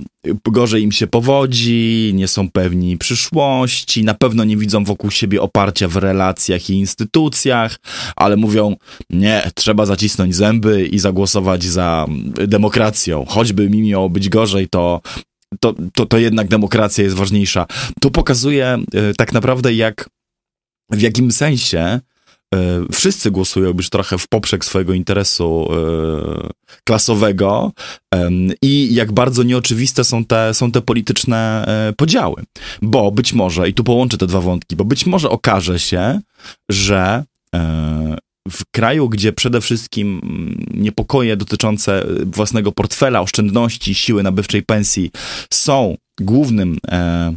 [0.45, 5.87] gorzej im się powodzi, nie są pewni przyszłości, na pewno nie widzą wokół siebie oparcia
[5.87, 7.79] w relacjach i instytucjach,
[8.15, 8.75] ale mówią,
[9.09, 12.05] nie, trzeba zacisnąć zęby i zagłosować za
[12.47, 13.25] demokracją.
[13.25, 15.01] Choćby mi miało być gorzej, to
[15.59, 17.65] to, to, to jednak demokracja jest ważniejsza.
[18.01, 18.77] To pokazuje
[19.11, 20.09] y, tak naprawdę, jak
[20.91, 21.99] w jakim sensie
[22.55, 22.57] y,
[22.91, 26.49] wszyscy głosują już trochę w poprzek swojego interesu y,
[26.83, 27.71] klasowego
[28.61, 32.43] i jak bardzo nieoczywiste są te, są te polityczne e, podziały.
[32.81, 36.19] Bo być może, i tu połączę te dwa wątki, bo być może okaże się,
[36.69, 37.23] że
[37.55, 38.17] e,
[38.51, 45.11] w kraju, gdzie przede wszystkim mm, niepokoje dotyczące y, własnego portfela, oszczędności, siły nabywczej pensji
[45.49, 47.33] są głównym e,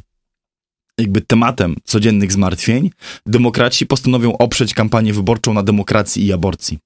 [0.98, 2.90] jakby tematem codziennych zmartwień,
[3.26, 6.78] demokraci postanowią oprzeć kampanię wyborczą na demokracji i aborcji.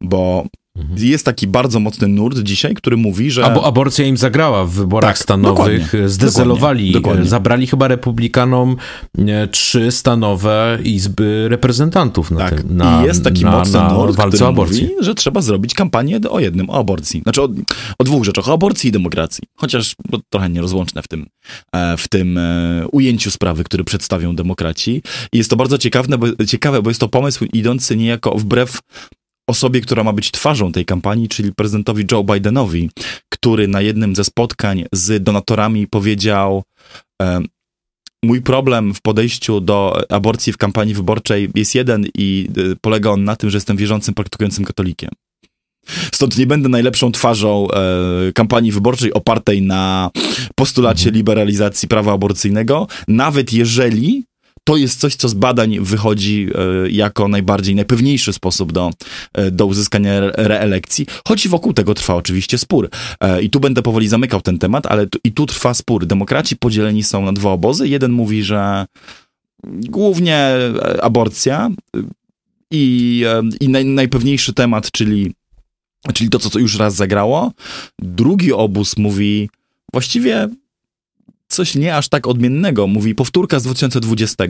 [0.00, 0.46] Bo
[0.98, 3.44] jest taki bardzo mocny nurt dzisiaj, który mówi, że...
[3.44, 7.30] A bo aborcja im zagrała w wyborach Tak, stanowych, dokładnie, zdezelowali, dokładnie, dokładnie.
[7.30, 8.76] zabrali chyba republikanom
[9.18, 12.60] e, trzy stanowe izby reprezentantów na Tak.
[12.62, 14.82] tym, na, I jest taki na, mocny na nurt, walce który o aborcję.
[14.82, 17.20] mówi, że trzeba zrobić kampanię o jednym, o aborcji.
[17.22, 17.48] Znaczy o,
[17.98, 19.44] o dwóch rzeczach, o aborcji i demokracji.
[19.56, 19.94] Chociaż
[20.30, 21.26] trochę nierozłączne w tym,
[21.72, 25.02] e, w tym e, ujęciu sprawy, który przedstawią demokraci.
[25.32, 28.80] I jest to bardzo ciekawe bo, ciekawe, bo jest to pomysł idący niejako wbrew
[29.46, 32.90] osobie, która ma być twarzą tej kampanii, czyli prezydentowi Joe Bidenowi,
[33.28, 36.62] który na jednym ze spotkań z donatorami powiedział
[38.22, 43.24] Mój problem w podejściu do aborcji w kampanii wyborczej jest jeden i y, polega on
[43.24, 45.10] na tym, że jestem wierzącym, praktykującym katolikiem.
[46.12, 50.10] Stąd nie będę najlepszą twarzą e, kampanii wyborczej opartej na
[50.54, 54.24] postulacie liberalizacji prawa aborcyjnego, nawet jeżeli
[54.66, 58.90] to jest coś, co z badań wychodzi e, jako najbardziej, najpewniejszy sposób do,
[59.32, 62.88] e, do uzyskania re- reelekcji, choć wokół tego trwa oczywiście spór.
[63.20, 66.06] E, I tu będę powoli zamykał ten temat, ale tu, i tu trwa spór.
[66.06, 67.88] Demokraci podzieleni są na dwa obozy.
[67.88, 68.86] Jeden mówi, że
[69.66, 70.50] głównie
[71.02, 71.70] aborcja
[72.70, 73.24] i,
[73.60, 75.34] i naj, najpewniejszy temat, czyli,
[76.14, 77.52] czyli to, co już raz zagrało.
[77.98, 79.50] Drugi obóz mówi
[79.92, 80.48] właściwie
[81.48, 82.86] coś nie aż tak odmiennego.
[82.86, 84.44] Mówi powtórka z 2020.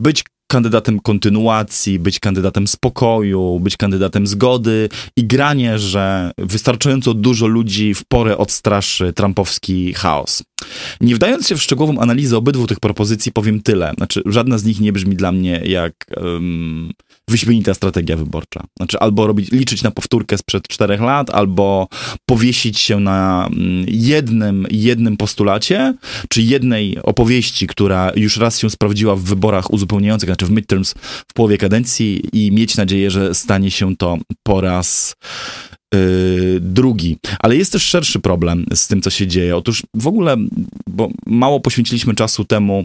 [0.00, 7.94] Być kandydatem kontynuacji, być kandydatem spokoju, być kandydatem zgody i granie, że wystarczająco dużo ludzi
[7.94, 10.42] w porę odstraszy trumpowski chaos.
[11.00, 13.92] Nie wdając się w szczegółową analizę obydwu tych propozycji, powiem tyle.
[13.96, 16.92] Znaczy, żadna z nich nie brzmi dla mnie jak um,
[17.28, 18.64] wyśmienita strategia wyborcza.
[18.76, 21.88] Znaczy, albo robić, liczyć na powtórkę sprzed czterech lat, albo
[22.26, 25.94] powiesić się na mm, jednym, jednym postulacie,
[26.28, 30.94] czy jednej opowieści, która już raz się sprawdziła w wyborach uzupełniających, znaczy w midterms
[31.28, 35.16] w połowie kadencji i mieć nadzieję, że stanie się to po raz
[36.60, 37.16] drugi.
[37.40, 39.56] Ale jest też szerszy problem z tym, co się dzieje.
[39.56, 40.36] Otóż w ogóle,
[40.88, 42.84] bo mało poświęciliśmy czasu temu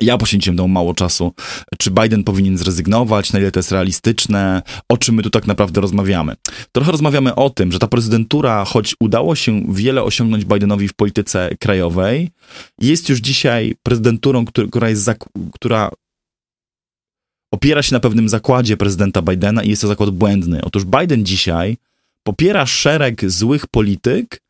[0.00, 1.32] ja poświęciłem temu mało czasu.
[1.78, 5.80] Czy Biden powinien zrezygnować, na ile to jest realistyczne, o czym my tu tak naprawdę
[5.80, 6.34] rozmawiamy.
[6.72, 11.50] Trochę rozmawiamy o tym, że ta prezydentura, choć udało się wiele osiągnąć Bidenowi w polityce
[11.60, 12.30] krajowej,
[12.80, 15.10] jest już dzisiaj prezydenturą, która, jest,
[15.52, 15.90] która
[17.54, 20.60] opiera się na pewnym zakładzie prezydenta Bidena i jest to zakład błędny.
[20.64, 21.76] Otóż Biden dzisiaj
[22.22, 24.40] popiera szereg złych polityk,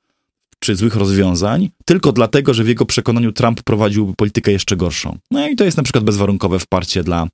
[0.60, 5.18] czy złych rozwiązań, tylko dlatego, że w jego przekonaniu Trump prowadziłby politykę jeszcze gorszą.
[5.30, 7.26] No i to jest na przykład bezwarunkowe wsparcie dla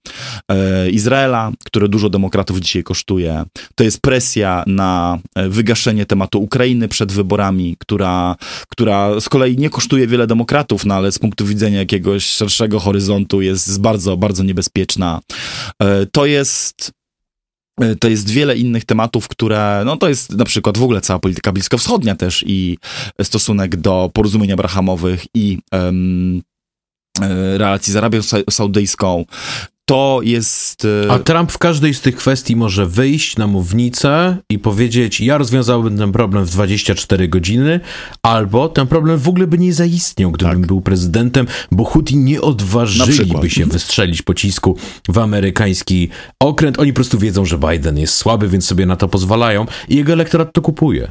[0.49, 3.45] e, Izraela, które dużo demokratów dzisiaj kosztuje.
[3.75, 8.37] To jest presja na e, wygaszenie tematu Ukrainy przed wyborami, która,
[8.69, 13.43] która z kolei nie kosztuje wiele demokratów, no ale z punktu widzenia jakiegoś szerszego horyzontu
[13.43, 15.21] jest bardzo, bardzo niebezpieczna.
[15.83, 16.93] E, to jest
[18.01, 21.53] to jest wiele innych tematów, które, no to jest na przykład w ogóle cała polityka
[21.53, 22.79] bliskowschodnia też i
[23.23, 26.43] stosunek do porozumień abrahamowych i um,
[27.57, 28.21] relacji z Arabią
[28.51, 29.25] Saudyjską
[29.87, 30.87] to jest.
[31.07, 35.39] E, A Trump w każdej z tych kwestii może wyjść na mównicę i powiedzieć: Ja
[35.39, 37.81] rozwiązałbym ten problem w 24 godziny,
[38.23, 40.67] albo ten problem w ogóle by nie zaistniał, gdybym tak.
[40.67, 44.77] był prezydentem, bo Huti nie odważyliby się wystrzelić pocisku
[45.09, 46.09] w amerykański
[46.41, 46.79] okręt.
[46.79, 50.13] Oni po prostu wiedzą, że Biden jest słaby, więc sobie na to pozwalają i jego
[50.13, 51.11] elektorat to kupuje.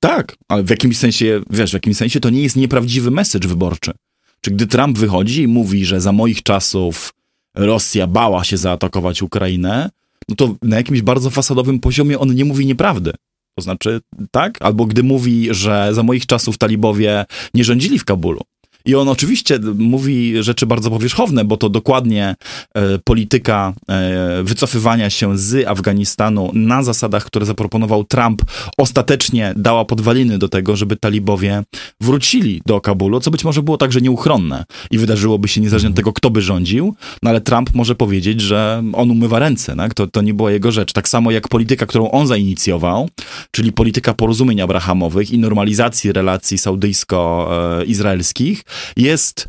[0.00, 3.92] Tak, ale w jakimś sensie, wiesz, w jakimś sensie to nie jest nieprawdziwy message wyborczy.
[4.40, 7.12] Czy gdy Trump wychodzi i mówi, że za moich czasów
[7.56, 9.90] Rosja bała się zaatakować Ukrainę,
[10.28, 13.12] no to na jakimś bardzo fasadowym poziomie on nie mówi nieprawdy.
[13.58, 14.00] To znaczy,
[14.30, 14.62] tak?
[14.62, 17.24] Albo gdy mówi, że za moich czasów talibowie
[17.54, 18.40] nie rządzili w Kabulu,
[18.86, 22.34] i on oczywiście mówi rzeczy bardzo powierzchowne, bo to dokładnie
[22.74, 28.42] e, polityka e, wycofywania się z Afganistanu na zasadach, które zaproponował Trump,
[28.78, 31.62] ostatecznie dała podwaliny do tego, żeby talibowie
[32.00, 36.12] wrócili do Kabulu, co być może było także nieuchronne i wydarzyłoby się niezależnie od tego,
[36.12, 39.94] kto by rządził, no ale Trump może powiedzieć, że on umywa ręce, tak?
[39.94, 40.92] to, to nie była jego rzecz.
[40.92, 43.08] Tak samo jak polityka, którą on zainicjował,
[43.50, 48.64] czyli polityka porozumień abrahamowych i normalizacji relacji saudyjsko-izraelskich,
[48.96, 49.48] jest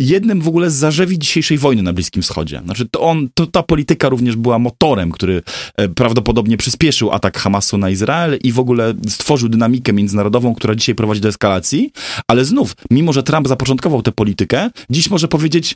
[0.00, 2.62] jednym w ogóle z zarzewi dzisiejszej wojny na Bliskim Wschodzie.
[2.64, 5.42] Znaczy, to on, to ta polityka również była motorem, który
[5.76, 10.94] e, prawdopodobnie przyspieszył atak Hamasu na Izrael i w ogóle stworzył dynamikę międzynarodową, która dzisiaj
[10.94, 11.92] prowadzi do eskalacji.
[12.28, 15.74] Ale znów, mimo że Trump zapoczątkował tę politykę, dziś może powiedzieć,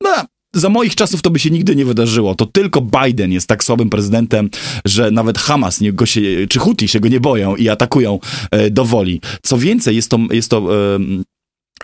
[0.00, 0.10] no,
[0.54, 2.34] za moich czasów to by się nigdy nie wydarzyło.
[2.34, 4.50] To tylko Biden jest tak słabym prezydentem,
[4.84, 8.18] że nawet Hamas nie, go się, czy Houthi się go nie boją i atakują
[8.50, 9.20] e, do woli.
[9.42, 10.58] Co więcej, jest to, jest to
[10.96, 10.98] e,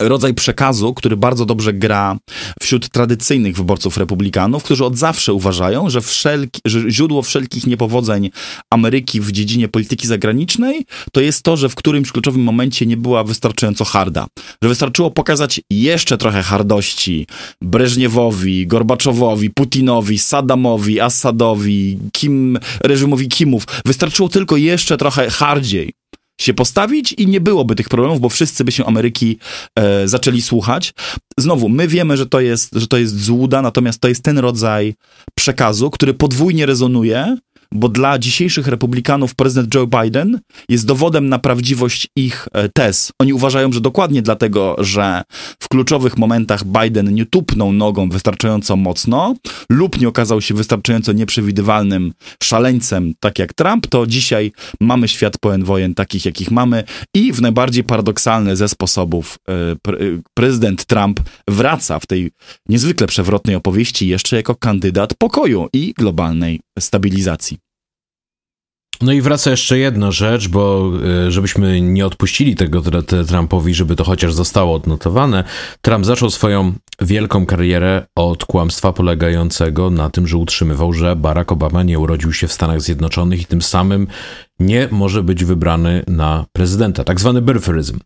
[0.08, 2.18] rodzaj przekazu, który bardzo dobrze gra
[2.60, 8.30] wśród tradycyjnych wyborców republikanów, którzy od zawsze uważają, że, wszelki, że źródło wszelkich niepowodzeń
[8.70, 13.24] Ameryki w dziedzinie polityki zagranicznej to jest to, że w którymś kluczowym momencie nie była
[13.24, 14.26] wystarczająco harda.
[14.62, 17.26] Że wystarczyło pokazać jeszcze trochę hardości
[17.62, 23.64] Breżniewowi, Gorbaczowowi, Putinowi, Saddamowi, Assadowi, Kim, reżimowi Kimów.
[23.84, 26.01] Wystarczyło tylko jeszcze trochę hardziej
[26.40, 29.38] się postawić i nie byłoby tych problemów, bo wszyscy by się Ameryki
[29.78, 30.94] e, zaczęli słuchać.
[31.38, 34.94] Znowu, my wiemy, że to, jest, że to jest złuda, natomiast to jest ten rodzaj
[35.34, 37.36] przekazu, który podwójnie rezonuje
[37.72, 40.38] bo dla dzisiejszych republikanów prezydent Joe Biden
[40.68, 43.12] jest dowodem na prawdziwość ich e, tez.
[43.18, 45.22] Oni uważają, że dokładnie dlatego, że
[45.58, 49.34] w kluczowych momentach Biden nie tupnął nogą wystarczająco mocno
[49.70, 52.12] lub nie okazał się wystarczająco nieprzewidywalnym
[52.42, 56.84] szaleńcem, tak jak Trump, to dzisiaj mamy świat pełen wojen takich, jakich mamy
[57.14, 59.96] i w najbardziej paradoksalny ze sposobów e, pre
[60.34, 62.30] prezydent Trump wraca w tej
[62.68, 67.58] niezwykle przewrotnej opowieści jeszcze jako kandydat pokoju i globalnej stabilizacji.
[69.02, 70.92] No i wraca jeszcze jedna rzecz, bo
[71.26, 72.82] e, żebyśmy nie odpuścili tego
[73.28, 75.44] Trumpowi, żeby to chociaż zostało odnotowane,
[75.80, 81.82] Trump zaczął swoją wielką karierę od kłamstwa polegającego na tym, że utrzymywał, że Barack Obama
[81.82, 84.06] nie urodził się w Stanach Zjednoczonych i tym samym
[84.66, 87.98] nie może być wybrany na prezydenta, tak zwany birtherism.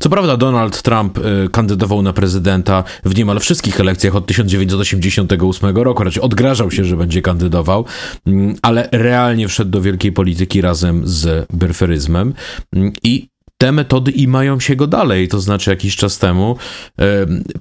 [0.00, 6.04] Co prawda Donald Trump y, kandydował na prezydenta w niemal wszystkich elekcjach od 1988 roku,
[6.04, 7.84] raczej odgrażał się, że będzie kandydował,
[8.28, 8.30] y,
[8.62, 12.34] ale realnie wszedł do wielkiej polityki razem z birtheryzmem
[12.76, 13.28] y, i
[13.58, 15.28] te metody i mają się go dalej.
[15.28, 16.56] To znaczy, jakiś czas temu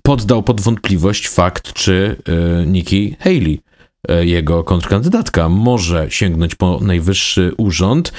[0.03, 2.15] poddał pod wątpliwość fakt, czy
[2.65, 3.61] Nikki Haley
[4.21, 8.13] jego kontrkandydatka może sięgnąć po najwyższy urząd,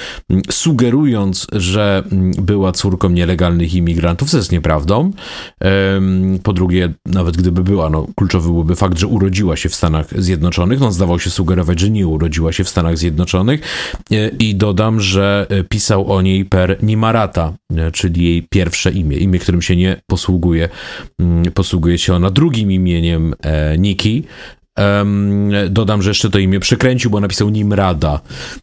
[0.51, 2.03] sugerując, że
[2.37, 5.11] była córką nielegalnych imigrantów, co jest nieprawdą.
[6.43, 10.79] Po drugie, nawet gdyby była, no, kluczowy byłby fakt, że urodziła się w Stanach Zjednoczonych.
[10.79, 13.61] No, zdawał się sugerować, że nie urodziła się w Stanach Zjednoczonych.
[14.11, 17.53] E, I dodam, że pisał o niej per Nimarata,
[17.93, 20.69] czyli jej pierwsze imię, imię, którym się nie posługuje.
[21.53, 24.23] Posługuje się ona drugim imieniem e, Niki,
[25.69, 28.19] dodam, że jeszcze to imię przekręcił, bo napisał nim Rada.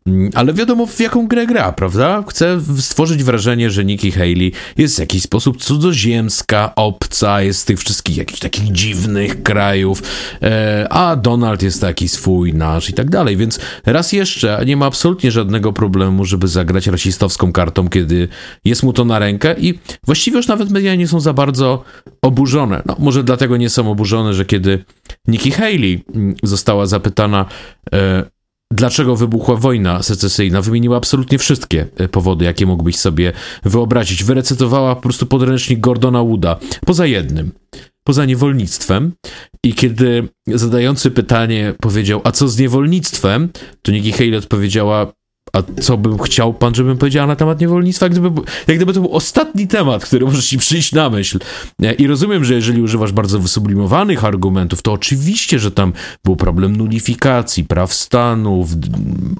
[0.06, 2.24] Um, ale wiadomo, w jaką grę gra, prawda?
[2.28, 7.78] Chce stworzyć wrażenie, że Nikki Haley jest w jakiś sposób cudzoziemska, obca, jest z tych
[7.78, 10.02] wszystkich jakichś takich dziwnych krajów,
[10.42, 13.36] e, a Donald jest taki swój, nasz i tak dalej.
[13.36, 18.28] Więc raz jeszcze nie ma absolutnie żadnego problemu, żeby zagrać rasistowską kartą, kiedy
[18.64, 21.84] jest mu to na rękę i właściwie już nawet media nie są za bardzo
[22.22, 22.82] oburzone.
[22.86, 24.84] No, może dlatego nie są oburzone, że kiedy
[25.28, 27.46] Nikki Haley mm, została zapytana,
[27.92, 28.24] e,
[28.72, 34.24] dlaczego wybuchła wojna secesyjna, wymieniła absolutnie wszystkie e, powody, jakie mógłbyś sobie wyobrazić.
[34.24, 37.52] Wyrecytowała po prostu podręcznik Gordona Wooda, poza jednym,
[38.04, 39.12] poza niewolnictwem.
[39.64, 43.48] I kiedy zadający pytanie powiedział, a co z niewolnictwem,
[43.82, 45.12] to Nikki Haley odpowiedziała,
[45.56, 48.08] a co bym chciał pan, żebym powiedziała na temat niewolnictwa?
[48.08, 51.38] Gdyby, jak gdyby to był ostatni temat, który może ci przyjść na myśl.
[51.98, 55.92] I rozumiem, że jeżeli używasz bardzo wysublimowanych argumentów, to oczywiście, że tam
[56.24, 58.66] był problem nulifikacji, praw stanu,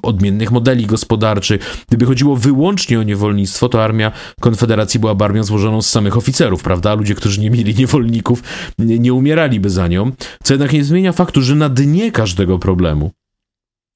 [0.01, 1.83] odmiennych modeli gospodarczych.
[1.87, 6.95] Gdyby chodziło wyłącznie o niewolnictwo, to armia Konfederacji byłaby armią złożoną z samych oficerów, prawda?
[6.95, 8.43] Ludzie, którzy nie mieli niewolników,
[8.79, 10.11] nie, nie umieraliby za nią.
[10.43, 13.11] Co jednak nie zmienia faktu, że na dnie każdego problemu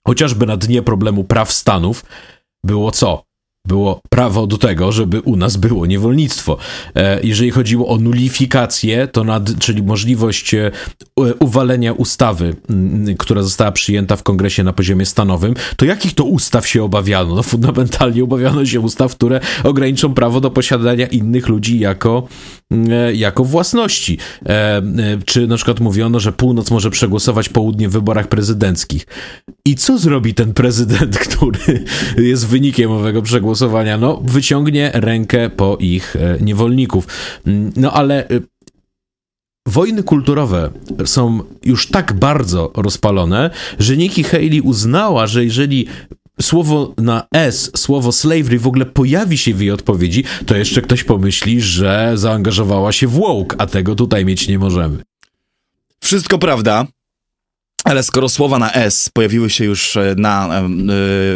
[0.07, 2.05] chociażby na dnie problemu praw stanów
[2.63, 3.23] było co?
[3.67, 6.57] Było prawo do tego, żeby u nas było niewolnictwo.
[6.95, 10.71] E, jeżeli chodziło o nulifikację, to nad, czyli możliwość e,
[11.39, 12.55] uwalenia ustawy,
[13.17, 17.35] która została przyjęta w kongresie na poziomie stanowym, to jakich to ustaw się obawiano?
[17.35, 22.27] No fundamentalnie obawiano się ustaw, które ograniczą prawo do posiadania innych ludzi jako,
[22.71, 24.17] e, jako własności.
[25.25, 29.07] Czy na przykład mówiono, że północ może przegłosować południe w wyborach prezydenckich.
[29.65, 31.85] I co zrobi ten prezydent, który
[32.17, 33.50] jest wynikiem owego przegłosowania?
[33.51, 37.07] Głosowania, no wyciągnie rękę po ich e, niewolników.
[37.47, 38.39] Mm, no ale e,
[39.67, 40.71] Wojny kulturowe
[41.05, 43.49] są już tak bardzo rozpalone,
[43.79, 45.87] że Nikki Haley uznała, że jeżeli
[46.41, 51.03] słowo na S, słowo slavery w ogóle pojawi się w jej odpowiedzi, to jeszcze ktoś
[51.03, 54.97] pomyśli, że zaangażowała się w woke, a tego tutaj mieć nie możemy.
[56.03, 56.87] Wszystko prawda.
[57.83, 60.69] Ale skoro słowa na S pojawiły się już e, na, e,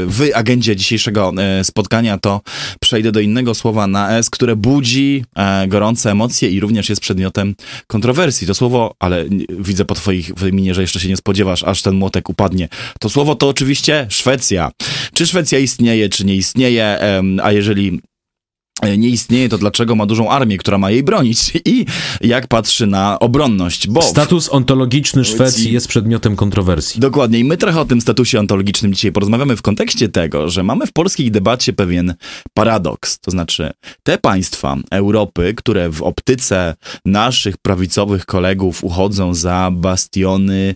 [0.05, 2.41] w agendzie dzisiejszego e, spotkania, to
[2.81, 5.23] przejdę do innego słowa na S, które budzi
[5.67, 7.55] gorące emocje i również jest przedmiotem
[7.87, 8.47] kontrowersji.
[8.47, 12.29] To słowo, ale widzę po twoich wyminie, że jeszcze się nie spodziewasz, aż ten młotek
[12.29, 12.69] upadnie.
[12.99, 14.71] To słowo to oczywiście Szwecja.
[15.13, 16.99] Czy Szwecja istnieje, czy nie istnieje?
[17.43, 18.14] A jeżeli E,
[18.83, 21.85] nie istnieje, to dlaczego ma dużą armię, która ma jej bronić i
[22.21, 24.01] jak patrzy na obronność, bo...
[24.01, 27.01] Status ontologiczny Szwecji jest przedmiotem kontrowersji.
[27.01, 30.87] Dokładnie i my trochę o tym statusie ontologicznym dzisiaj porozmawiamy w kontekście tego, że mamy
[30.87, 32.13] w polskiej debacie pewien
[32.53, 33.71] paradoks, to znaczy
[34.03, 36.75] te państwa Europy, które w optyce
[37.05, 40.75] naszych prawicowych kolegów uchodzą za bastiony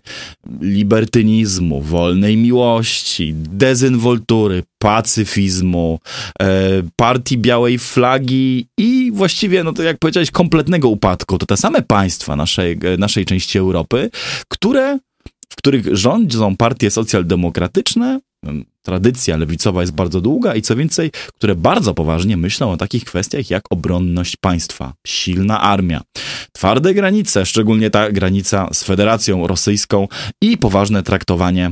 [0.62, 6.00] libertynizmu, wolnej miłości, dezynwoltury, pacyfizmu,
[6.42, 6.48] e,
[6.96, 11.38] partii białej flagi i właściwie, no to jak powiedziałeś, kompletnego upadku.
[11.38, 14.10] To te same państwa naszej, e, naszej części Europy,
[14.48, 15.00] które,
[15.50, 18.20] w których rządzą partie socjaldemokratyczne,
[18.82, 23.50] tradycja lewicowa jest bardzo długa i co więcej, które bardzo poważnie myślą o takich kwestiach
[23.50, 26.02] jak obronność państwa, silna armia,
[26.52, 30.08] twarde granice, szczególnie ta granica z Federacją Rosyjską
[30.42, 31.72] i poważne traktowanie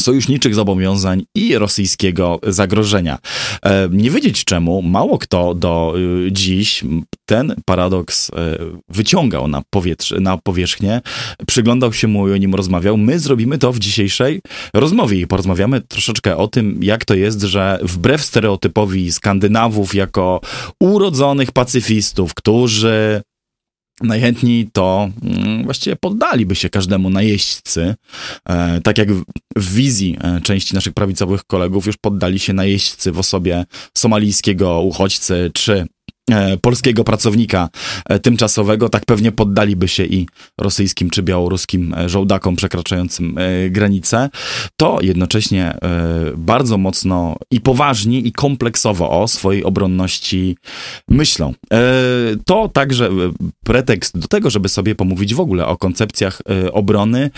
[0.00, 3.18] sojuszniczych zobowiązań i rosyjskiego zagrożenia.
[3.62, 5.94] E, nie wiedzieć czemu, mało kto do
[6.26, 6.84] y, dziś
[7.26, 8.58] ten paradoks e,
[8.88, 11.00] wyciągał na, powietrze, na powierzchnię,
[11.46, 12.96] przyglądał się mu i o nim rozmawiał.
[12.96, 14.40] My zrobimy to w dzisiejszej
[14.74, 20.40] rozmowie i porozmawiamy troszeczkę o tym, jak to jest, że wbrew stereotypowi Skandynawów jako
[20.80, 23.22] urodzonych pacyfistów, którzy
[24.02, 27.94] najchętniej to mm, właściwie poddaliby się każdemu najeźdźcy.
[28.48, 29.08] E, tak jak
[29.56, 33.64] w wizji e, części naszych prawicowych kolegów już poddali się najeźdźcy w osobie
[33.94, 35.86] somalijskiego uchodźcy czy
[36.62, 37.68] polskiego pracownika
[38.08, 40.26] e, tymczasowego, tak pewnie poddaliby się i
[40.60, 44.30] rosyjskim czy białoruskim e, żołdakom przekraczającym e, granice,
[44.76, 45.78] to jednocześnie e,
[46.36, 50.56] bardzo mocno i poważnie i kompleksowo o swojej obronności
[51.08, 51.54] myślą.
[51.72, 51.82] E,
[52.46, 53.10] to także e,
[53.64, 57.30] pretekst do tego, żeby sobie pomówić w ogóle o koncepcjach e, obrony,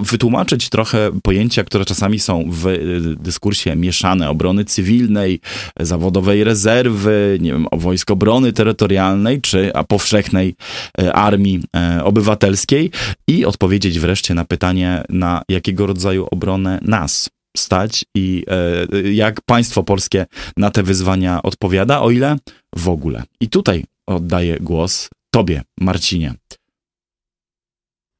[0.00, 2.76] wytłumaczyć trochę pojęcia, które czasami są w e,
[3.20, 5.40] dyskursie mieszane, obrony cywilnej,
[5.80, 10.54] zawodowej rezerwy, nie wiem, o wojsk obrony terytorialnej, czy powszechnej
[11.00, 12.90] e, armii e, obywatelskiej
[13.28, 19.82] i odpowiedzieć wreszcie na pytanie, na jakiego rodzaju obronę nas stać i e, jak państwo
[19.82, 20.26] polskie
[20.56, 22.36] na te wyzwania odpowiada, o ile
[22.76, 23.22] w ogóle.
[23.40, 26.34] I tutaj oddaję głos tobie, Marcinie.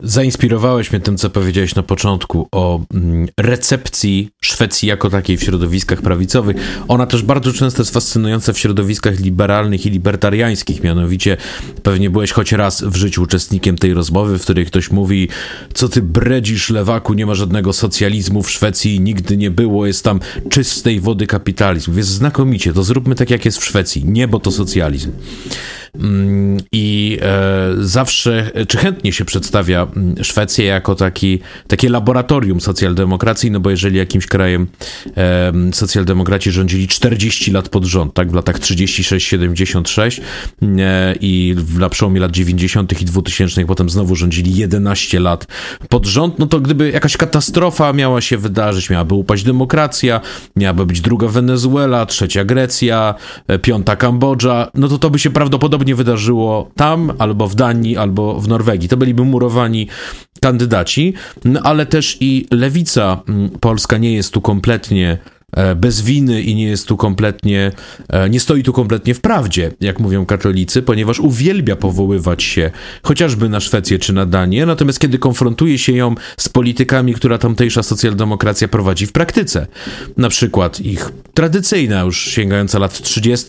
[0.03, 6.03] Zainspirowałeś mnie tym, co powiedziałeś na początku o mm, recepcji Szwecji jako takiej w środowiskach
[6.03, 6.57] prawicowych.
[6.89, 10.83] Ona też bardzo często jest fascynująca w środowiskach liberalnych i libertariańskich.
[10.83, 11.37] Mianowicie,
[11.83, 15.29] pewnie byłeś choć raz w życiu uczestnikiem tej rozmowy, w której ktoś mówi:
[15.75, 20.20] Co ty bredzisz, lewaku, nie ma żadnego socjalizmu w Szwecji, nigdy nie było, jest tam
[20.51, 21.95] czystej wody kapitalizm.
[21.95, 24.05] Więc znakomicie, to zróbmy tak, jak jest w Szwecji.
[24.05, 25.11] Niebo to socjalizm.
[25.94, 31.39] Mm, I e, zawsze, czy chętnie się przedstawia mm, Szwecję jako taki,
[31.69, 34.66] takie laboratorium socjaldemokracji, no bo jeżeli jakimś krajem
[35.16, 40.20] e, socjaldemokraci rządzili 40 lat pod rząd, tak, w latach 36-76
[40.62, 43.02] e, i na przełomie lat 90.
[43.02, 45.47] i 2000 potem znowu rządzili 11 lat
[45.89, 50.20] pod rząd, no to gdyby jakaś katastrofa miała się wydarzyć, miałaby upaść demokracja,
[50.56, 53.15] miałaby być druga Wenezuela, trzecia Grecja,
[53.62, 58.49] piąta Kambodża, no to to by się prawdopodobnie wydarzyło tam, albo w Danii, albo w
[58.49, 58.89] Norwegii.
[58.89, 59.89] To byliby murowani
[60.41, 61.15] kandydaci,
[61.45, 65.19] no ale też i lewica mm, polska nie jest tu kompletnie
[65.77, 67.73] bez winy i nie jest tu kompletnie,
[68.09, 72.70] e, nie stoi tu kompletnie w prawdzie, jak mówią katolicy, ponieważ uwielbia powoływać się
[73.03, 77.83] chociażby na Szwecję czy na Danię, natomiast kiedy konfrontuje się ją z politykami, która tamtejsza
[77.83, 79.66] socjaldemokracja prowadzi w praktyce,
[80.16, 83.47] na przykład ich tradycyjna, już sięgająca lat 30.,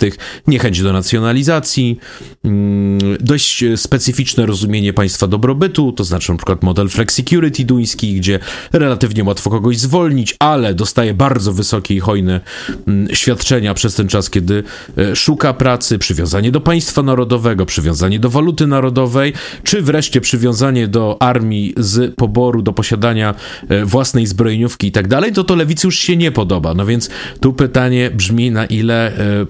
[0.48, 2.00] niechęć do nacjonalizacji,
[2.44, 8.40] mm, dość specyficzne rozumienie państwa dobrobytu, to znaczy na przykład model flexicurity duński, gdzie
[8.74, 12.40] relatywnie łatwo kogoś zwolnić, ale dostaje bardzo wysokie i hojne
[12.88, 14.64] mm, świadczenia przez ten czas, kiedy
[14.98, 19.34] e, szuka pracy, przywiązanie do państwa narodowego, przywiązanie do waluty narodowej,
[19.64, 23.36] czy wreszcie przywiązanie do armii z poboru, do posiadania
[23.70, 26.74] e, własnej zbrojeniówki i tak dalej, to to lewicy już się nie podoba.
[26.74, 27.10] No więc
[27.40, 29.46] tu pytanie brzmi, na ile, e,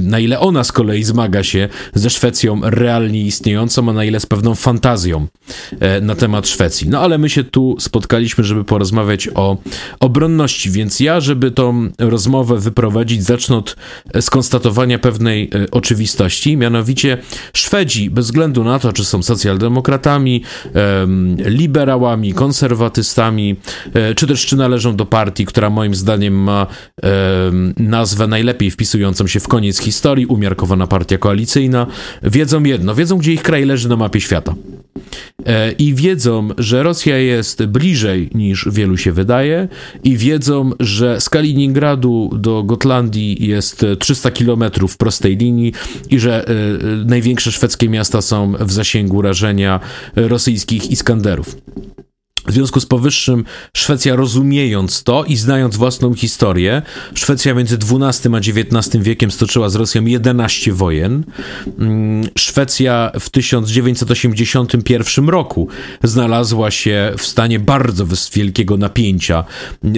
[0.00, 4.26] na ile ona z kolei zmaga się ze Szwecją realnie istniejącą, a na ile z
[4.26, 5.26] pewną fantazją
[6.02, 6.88] na temat Szwecji.
[6.88, 9.56] No ale my się tu spotkaliśmy, żeby porozmawiać o
[10.00, 13.76] obronności, więc ja, żeby tą rozmowę wyprowadzić, zacznę od
[14.20, 17.18] skonstatowania pewnej e, oczywistości, mianowicie
[17.52, 20.42] Szwedzi, bez względu na to, czy są socjaldemokratami,
[21.44, 23.56] liberałami, konserwatystami,
[23.94, 26.66] e, czy też czy należą do partii, która moim zdaniem ma
[27.76, 31.86] nazwę najlepiej wpisującą się w koniec historii, umiarkowana partia koalicyjna,
[32.22, 34.54] wiedzą jedno, wiedzą, gdzie ich kraj leży na mapie świata.
[35.46, 39.68] E, I wiedzą, że Rosja jest bliżej niż wielu się wydaje,
[40.04, 41.28] i wiedzą, że z
[41.68, 45.72] Kaliningradu do Gotlandii jest 300 km w prostej linii,
[46.10, 46.52] i że e,
[47.04, 49.80] największe szwedzkie miasta są w zasięgu rażenia
[50.16, 51.56] rosyjskich Iskanderów.
[52.48, 53.44] W związku z powyższym
[53.76, 56.82] Szwecja rozumiejąc to i znając własną historię,
[57.14, 61.24] Szwecja między XII a XIX wiekiem stoczyła z Rosją 11 wojen.
[61.78, 65.68] Mm, Szwecja w 1981 roku
[66.02, 69.44] znalazła się w stanie bardzo wielkiego napięcia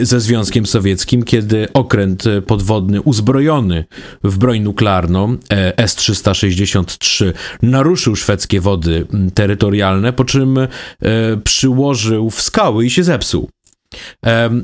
[0.02, 3.84] ze Związkiem Sowieckim, kiedy okręt podwodny uzbrojony
[4.24, 7.32] w broń nuklearną e, S-363
[7.62, 10.68] naruszył szwedzkie wody terytorialne, po czym e,
[11.44, 13.50] przyłożył w skały i się zepsuł.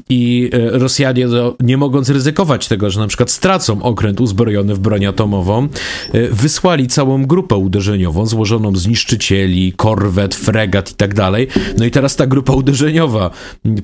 [0.09, 4.79] I e, Rosjanie, no, nie mogąc ryzykować tego, że na przykład stracą okręt uzbrojony w
[4.79, 5.69] broń atomową,
[6.13, 11.49] e, wysłali całą grupę uderzeniową złożoną z niszczycieli, korwet, fregat i tak dalej.
[11.79, 13.31] No i teraz ta grupa uderzeniowa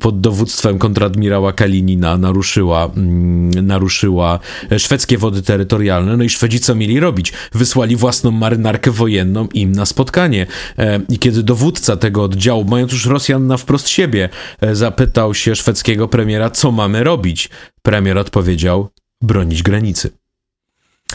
[0.01, 4.39] pod dowództwem kontradmirała Kalinina naruszyła, mm, naruszyła
[4.79, 6.17] szwedzkie wody terytorialne.
[6.17, 7.33] No i Szwedzi co mieli robić?
[7.55, 10.47] Wysłali własną marynarkę wojenną im na spotkanie.
[10.79, 14.29] E, I kiedy dowódca tego oddziału, mając już Rosjan na wprost siebie,
[14.73, 17.51] zapytał się szwedzkiego premiera, co mamy robić.
[17.83, 18.89] Premier odpowiedział:
[19.23, 20.11] bronić granicy.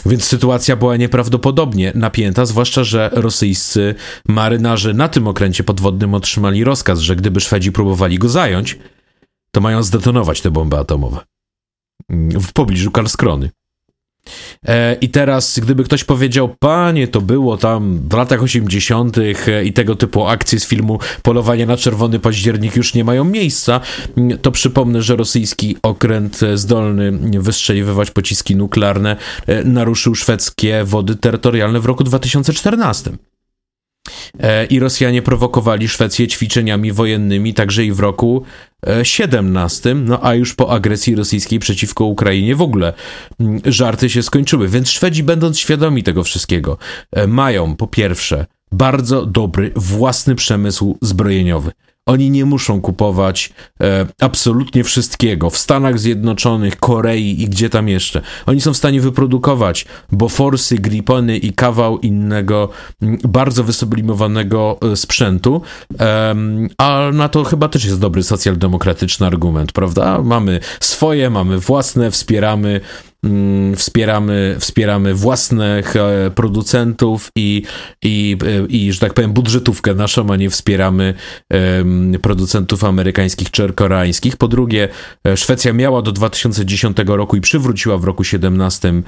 [0.06, 3.94] Więc sytuacja była nieprawdopodobnie napięta, zwłaszcza, że rosyjscy
[4.28, 8.78] marynarze na tym okręcie podwodnym otrzymali rozkaz, że gdyby Szwedzi próbowali go zająć,
[9.50, 11.20] to mają zdetonować te bomby atomowe
[12.40, 13.50] w pobliżu Karlskrony.
[14.64, 19.16] E, I teraz, gdyby ktoś powiedział, panie, to było tam w latach 80.
[19.18, 23.80] E, i tego typu akcje z filmu Polowanie na Czerwony Październik już nie mają miejsca,
[24.42, 31.86] to przypomnę, że rosyjski okręt zdolny wystrzeliwywać pociski nuklearne e, naruszył szwedzkie wody terytorialne w
[31.86, 33.10] roku 2014.
[34.70, 38.42] I Rosjanie prowokowali Szwecję ćwiczeniami wojennymi także i w roku
[39.02, 42.92] 17, no a już po agresji rosyjskiej przeciwko Ukrainie w ogóle
[43.40, 44.68] mm, żarty się skończyły.
[44.68, 46.78] Więc Szwedzi, będąc świadomi tego wszystkiego,
[47.12, 51.72] e, mają po pierwsze bardzo dobry własny przemysł zbrojeniowy.
[52.08, 58.22] Oni nie muszą kupować e, absolutnie wszystkiego w Stanach Zjednoczonych, Korei i gdzie tam jeszcze.
[58.46, 62.68] Oni są w stanie wyprodukować Boforsy, Gripony i kawał innego
[63.24, 65.62] bardzo wysublimowanego e, sprzętu,
[66.00, 66.34] e,
[66.78, 70.22] a na to chyba też jest dobry socjaldemokratyczny argument, prawda?
[70.22, 72.80] Mamy swoje, mamy własne, wspieramy
[73.76, 77.62] wspieramy, wspieramy własnych e, producentów i,
[78.02, 81.14] i, e, i, że tak powiem, budżetówkę naszą, a nie wspieramy
[82.22, 84.36] producentów amerykańskich czy koreańskich.
[84.36, 84.88] Po drugie,
[85.26, 89.02] e, Szwecja miała do 2010 roku i przywróciła w roku 17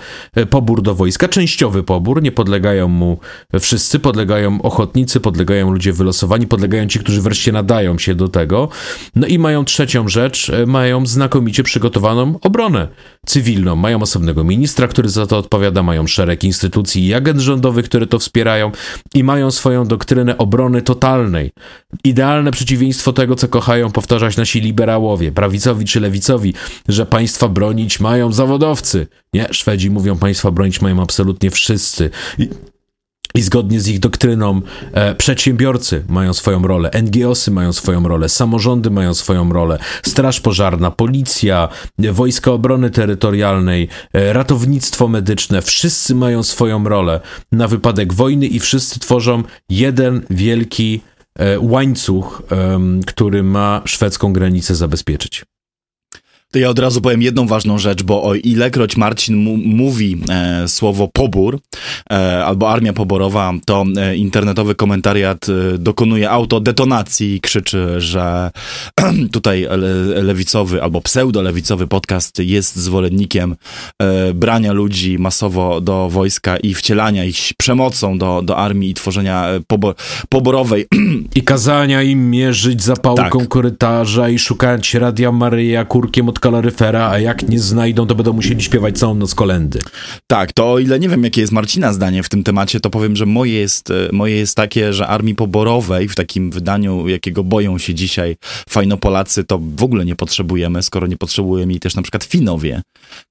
[0.51, 3.19] pobór do wojska, częściowy pobór, nie podlegają mu
[3.61, 8.69] wszyscy, podlegają ochotnicy, podlegają ludzie wylosowani, podlegają ci, którzy wreszcie nadają się do tego.
[9.17, 12.89] No i mają trzecią rzecz, mają znakomicie przygotowaną obronę
[13.27, 18.07] cywilną, mają osobnego ministra, który za to odpowiada, mają szereg instytucji i agent rządowych, które
[18.07, 18.73] to wspierają
[19.15, 21.51] i mają swoją doktrynę obrony totalnej.
[22.05, 26.55] Idealne przeciwieństwo tego, co kochają powtarzać nasi liberałowie, prawicowi czy lewicowi,
[26.89, 29.07] że państwa bronić mają zawodowcy.
[29.35, 32.11] Nie, Szwedzi mówią, państwa bronić mają absolutnie wszyscy.
[32.39, 32.49] I
[33.35, 34.61] i zgodnie z ich doktryną
[34.93, 40.91] e, przedsiębiorcy mają swoją rolę, NGOsy mają swoją rolę, samorządy mają swoją rolę, Straż Pożarna,
[40.91, 47.21] Policja, Wojska Obrony Terytorialnej, e, ratownictwo medyczne, wszyscy mają swoją rolę
[47.53, 51.01] na wypadek wojny i wszyscy tworzą jeden wielki
[51.39, 52.43] e, łańcuch,
[53.07, 55.45] który ma szwedzką granicę zabezpieczyć.
[56.53, 59.37] To ja od razu powiem jedną ważną rzecz, bo o ilekroć Marcin
[59.77, 61.59] mówi e, słowo pobór
[62.13, 68.51] e, albo armia poborowa, to e, internetowy komentariat e, dokonuje autodetonacji i krzyczy, że
[69.33, 73.57] tutaj le, lewicowy albo pseudo-lewicowy podcast jest zwolennikiem
[73.99, 79.49] e, brania ludzi masowo do wojska i wcielania ich przemocą do, do armii i tworzenia
[79.49, 79.95] e, pobor
[80.29, 80.87] poborowej.
[81.35, 83.49] I kazania im mierzyć zapałką tak.
[83.49, 88.63] korytarza i szukać Radia Maryja kurkiem od kaloryfera, a jak nie znajdą, to będą musieli
[88.63, 89.79] śpiewać całą noc kolendy.
[90.27, 93.17] Tak, to o ile nie wiem, jakie jest Marcina zdanie w tym temacie, to powiem,
[93.17, 97.79] że moje jest, e, moje jest takie, że armii poborowej w takim wydaniu, jakiego boją
[97.79, 98.37] się dzisiaj
[98.69, 102.83] fajnopolacy, to w ogóle nie potrzebujemy, skoro nie potrzebujemy jej też na przykład Finowie,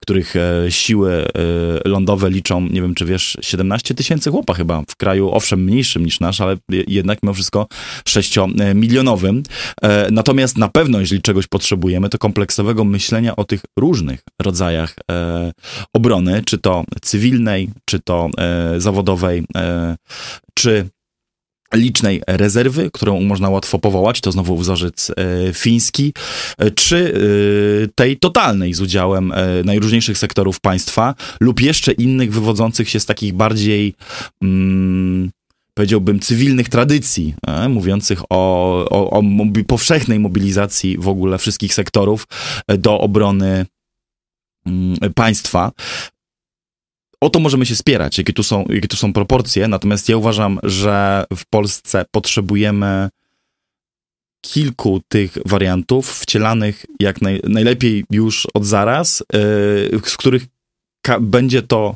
[0.03, 4.95] których e, siły e, lądowe liczą, nie wiem czy wiesz, 17 tysięcy chłopa chyba w
[4.95, 6.57] kraju, owszem mniejszym niż nasz, ale
[6.88, 7.68] jednak mimo wszystko
[8.06, 9.44] 6-milionowym.
[10.11, 15.51] Natomiast na pewno, jeżeli czegoś potrzebujemy, to kompleksowego myślenia myślenia o tych różnych rodzajach e,
[15.93, 19.95] obrony, czy to cywilnej, czy to e, zawodowej, e,
[20.53, 20.89] czy
[21.73, 25.13] licznej rezerwy, którą można łatwo powołać, to znowu wzorzec e,
[25.53, 26.13] fiński,
[26.57, 29.34] e, czy e, tej totalnej z udziałem
[29.65, 33.95] najróżniejszych sektorów państwa lub jeszcze innych wywodzących się z takich bardziej
[34.41, 35.31] mm,
[35.73, 42.27] powiedziałbym, cywilnych tradycji, e, mówiących o, o, o mobi powszechnej mobilizacji w ogóle wszystkich sektorów
[42.67, 43.65] e, do obrony
[44.65, 45.71] mm, państwa.
[47.21, 50.59] O to możemy się spierać, jakie tu, są, jakie tu są proporcje, natomiast ja uważam,
[50.63, 53.09] że w Polsce potrzebujemy
[54.41, 60.45] kilku tych wariantów wcielanych jak naj, najlepiej już od zaraz, yy, z których
[61.21, 61.95] będzie to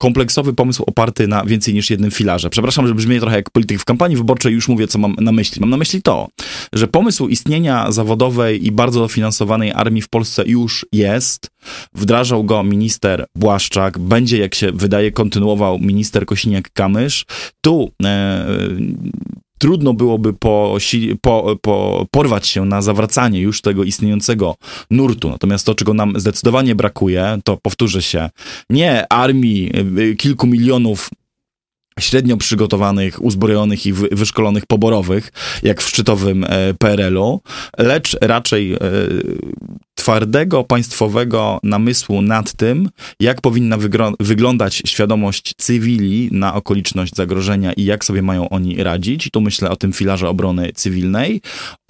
[0.00, 2.50] kompleksowy pomysł oparty na więcej niż jednym filarze.
[2.50, 5.60] Przepraszam, że brzmi trochę jak polityk w kampanii wyborczej, już mówię, co mam na myśli.
[5.60, 6.28] Mam na myśli to,
[6.72, 11.50] że pomysł istnienia zawodowej i bardzo dofinansowanej armii w Polsce już jest.
[11.94, 17.24] Wdrażał go minister Błaszczak, będzie, jak się wydaje, kontynuował minister Kosiniak-Kamysz.
[17.60, 18.46] Tu e,
[19.60, 20.76] trudno byłoby po,
[21.20, 24.56] po, po, porwać się na zawracanie już tego istniejącego
[24.90, 25.28] nurtu.
[25.30, 28.30] Natomiast to, czego nam zdecydowanie brakuje, to powtórzę się,
[28.70, 31.10] nie armii y, kilku milionów
[32.00, 35.32] średnio przygotowanych, uzbrojonych i wyszkolonych poborowych,
[35.62, 37.40] jak w szczytowym e, PRL-u,
[37.78, 38.78] lecz raczej e,
[40.00, 42.88] twardego państwowego namysłu nad tym,
[43.20, 43.76] jak powinna
[44.20, 49.26] wyglądać świadomość cywili na okoliczność zagrożenia i jak sobie mają oni radzić.
[49.26, 51.40] I tu myślę o tym filarze obrony cywilnej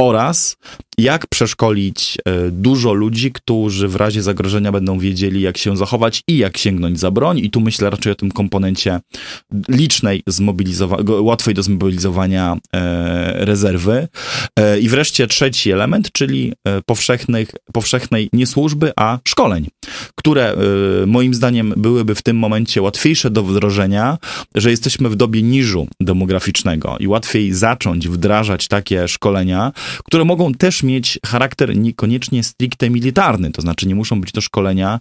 [0.00, 0.56] oraz
[0.98, 6.38] jak przeszkolić e, dużo ludzi, którzy w razie zagrożenia będą wiedzieli, jak się zachować i
[6.38, 7.38] jak sięgnąć za broń.
[7.38, 9.00] I tu myślę raczej o tym komponencie
[9.68, 10.22] licznej,
[11.20, 14.08] łatwej do zmobilizowania e, rezerwy.
[14.58, 17.50] E, I wreszcie trzeci element, czyli e, powszechnych,
[18.00, 19.68] powszechnej nie służby, a szkoleń,
[20.14, 20.56] które e,
[21.06, 24.18] moim zdaniem byłyby w tym momencie łatwiejsze do wdrożenia,
[24.54, 29.72] że jesteśmy w dobie niżu demograficznego i łatwiej zacząć wdrażać takie szkolenia,
[30.04, 35.00] które mogą też mieć charakter niekoniecznie stricte militarny, to znaczy nie muszą być to szkolenia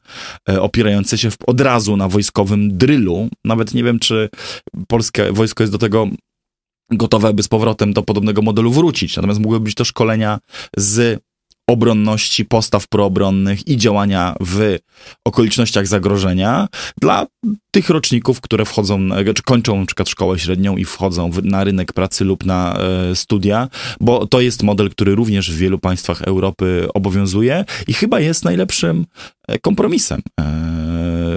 [0.50, 3.30] e, opierające się od razu na wojskowym drylu.
[3.46, 4.30] Nawet nie wiem, czy
[4.88, 6.08] polskie wojsko jest do tego
[6.92, 9.16] gotowe, by z powrotem do podobnego modelu wrócić.
[9.16, 10.40] Natomiast mogłyby być to szkolenia
[10.78, 11.22] z
[11.70, 14.78] obronności, postaw proobronnych i działania w
[15.26, 16.68] okolicznościach zagrożenia
[17.02, 17.28] dla
[17.72, 22.46] tych roczników, które wchodzą, czy kończą przykład szkołę średnią i wchodzą na rynek pracy lub
[22.46, 23.68] na e, studia,
[24.00, 29.06] bo to jest model, który również w wielu państwach Europy obowiązuje i chyba jest najlepszym
[29.48, 30.44] e, kompromisem e,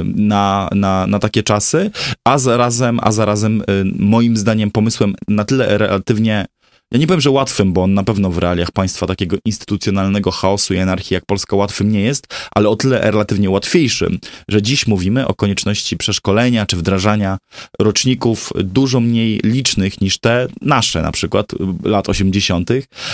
[0.05, 1.91] na, na, na takie czasy,
[2.25, 3.63] a zarazem, a zarazem
[3.99, 6.47] moim zdaniem pomysłem na tyle relatywnie
[6.93, 10.75] ja nie powiem, że łatwym, bo on na pewno w realiach państwa takiego instytucjonalnego chaosu
[10.75, 15.27] i anarchii jak Polska łatwym nie jest, ale o tyle relatywnie łatwiejszym, że dziś mówimy
[15.27, 17.39] o konieczności przeszkolenia czy wdrażania
[17.81, 21.47] roczników dużo mniej licznych niż te nasze, na przykład
[21.85, 22.71] lat 80.,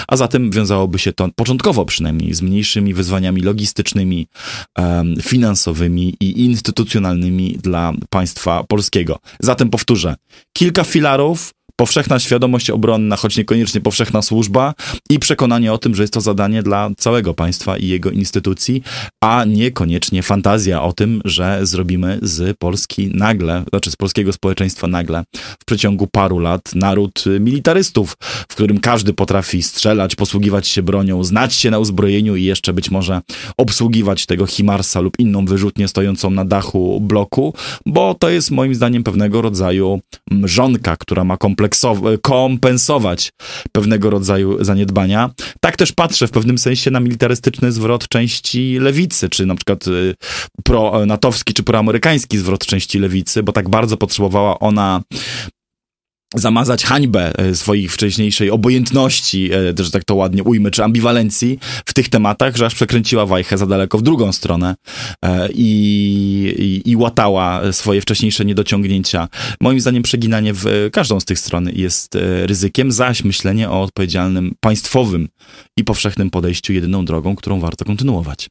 [0.08, 4.26] a zatem wiązałoby się to początkowo przynajmniej z mniejszymi wyzwaniami logistycznymi,
[5.22, 9.18] finansowymi i instytucjonalnymi dla państwa polskiego.
[9.40, 10.16] Zatem powtórzę,
[10.52, 11.50] kilka filarów,
[11.80, 14.74] powszechna świadomość obronna, choć niekoniecznie powszechna służba
[15.10, 18.82] i przekonanie o tym, że jest to zadanie dla całego państwa i jego instytucji,
[19.20, 25.24] a niekoniecznie fantazja o tym, że zrobimy z Polski nagle, znaczy z polskiego społeczeństwa nagle
[25.60, 31.54] w przeciągu paru lat naród militarystów, w którym każdy potrafi strzelać, posługiwać się bronią, znać
[31.54, 33.20] się na uzbrojeniu i jeszcze być może
[33.56, 37.54] obsługiwać tego Himarsa lub inną wyrzutnię stojącą na dachu bloku,
[37.86, 40.00] bo to jest moim zdaniem pewnego rodzaju
[40.30, 41.67] mrzonka, która ma kompleks
[42.22, 43.30] kompensować
[43.72, 45.30] pewnego rodzaju zaniedbania.
[45.60, 50.14] Tak też patrzę w pewnym sensie na militarystyczny zwrot części lewicy, czy na przykład y,
[50.64, 55.02] pro-natowski czy proamerykański zwrot części lewicy, bo tak bardzo potrzebowała ona
[56.34, 61.94] zamazać hańbę e, swojej wcześniejszej obojętności, e, że tak to ładnie ujmę, czy ambiwalencji w
[61.94, 64.74] tych tematach, że aż przekręciła wajchę za daleko w drugą stronę
[65.24, 69.28] e, i, i, i łatała swoje wcześniejsze niedociągnięcia.
[69.60, 75.28] Moim zdaniem przeginanie w każdą z tych stron jest ryzykiem, zaś myślenie o odpowiedzialnym państwowym
[75.76, 78.48] i powszechnym podejściu jedyną drogą, którą warto kontynuować.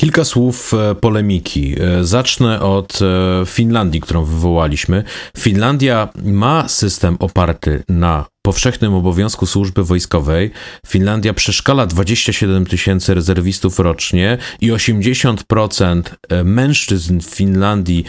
[0.00, 1.76] Kilka słów e, polemiki.
[1.80, 5.04] E, zacznę od e, Finlandii, którą wywołaliśmy.
[5.38, 10.50] Finlandia ma system oparty na powszechnym obowiązku służby wojskowej.
[10.86, 16.02] Finlandia przeszkala 27 tysięcy rezerwistów rocznie i 80%
[16.44, 18.04] mężczyzn w Finlandii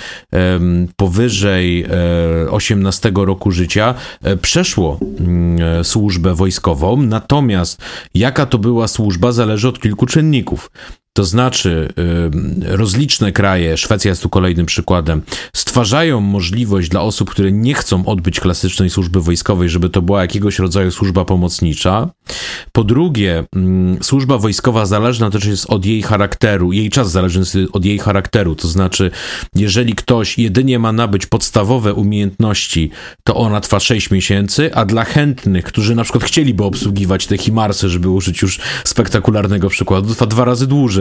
[0.95, 1.85] powyżej
[2.49, 3.93] 18 roku życia
[4.41, 7.01] przeszło mm, służbę wojskową.
[7.01, 7.81] Natomiast
[8.13, 10.69] jaka to była służba zależy od kilku czynników.
[11.13, 11.93] To znaczy,
[12.63, 15.21] rozliczne kraje, Szwecja jest tu kolejnym przykładem,
[15.55, 20.59] stwarzają możliwość dla osób, które nie chcą odbyć klasycznej służby wojskowej, żeby to była jakiegoś
[20.59, 22.09] rodzaju służba pomocnicza.
[22.71, 23.43] Po drugie,
[24.01, 28.55] służba wojskowa zależna też jest od jej charakteru, jej czas zależy od jej charakteru.
[28.55, 29.11] To znaczy,
[29.55, 32.91] jeżeli ktoś jedynie ma nabyć podstawowe umiejętności,
[33.23, 37.89] to ona trwa 6 miesięcy, a dla chętnych, którzy na przykład chcieliby obsługiwać te Himarsy,
[37.89, 41.00] żeby użyć już spektakularnego przykładu, trwa dwa razy dłużej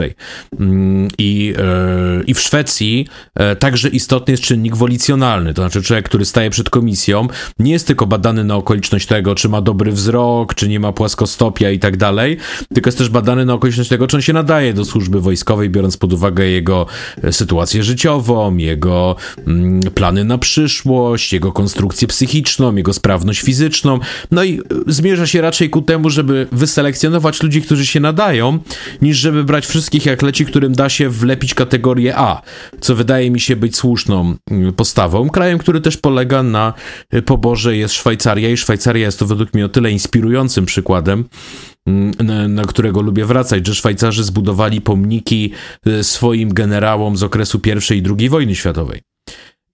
[0.59, 6.05] Mm, I, e, I w Szwecji e, także istotny jest czynnik wolicjonalny, to znaczy człowiek,
[6.05, 7.27] który staje przed komisją,
[7.59, 11.71] nie jest tylko badany na okoliczność tego, czy ma dobry wzrok, czy nie ma płaskostopia
[11.71, 12.37] i tak dalej,
[12.73, 15.97] tylko jest też badany na okoliczność tego, czy on się nadaje do służby wojskowej, biorąc
[15.97, 16.85] pod uwagę jego
[17.23, 19.15] e, sytuację życiową, jego
[19.47, 23.99] mm, plany na przyszłość, jego konstrukcję psychiczną, jego sprawność fizyczną.
[24.31, 28.59] No i zmierza się raczej ku temu, żeby wyselekcjonować ludzi, którzy się nadają,
[29.01, 32.41] niż żeby brać wszystkich wszystkich jak leci, którym da się wlepić kategorię A,
[32.79, 35.29] co wydaje mi się być słuszną mm, postawą.
[35.29, 36.73] Krajem, który też polega na
[37.13, 41.25] y, poborze jest Szwajcaria i Szwajcaria jest to według mnie o tyle inspirującym przykładem,
[41.87, 45.51] mm, na, którego lubię wracać, że Szwajcarzy zbudowali pomniki
[45.87, 49.01] y, swoim generałom z okresu I i II wojny światowej.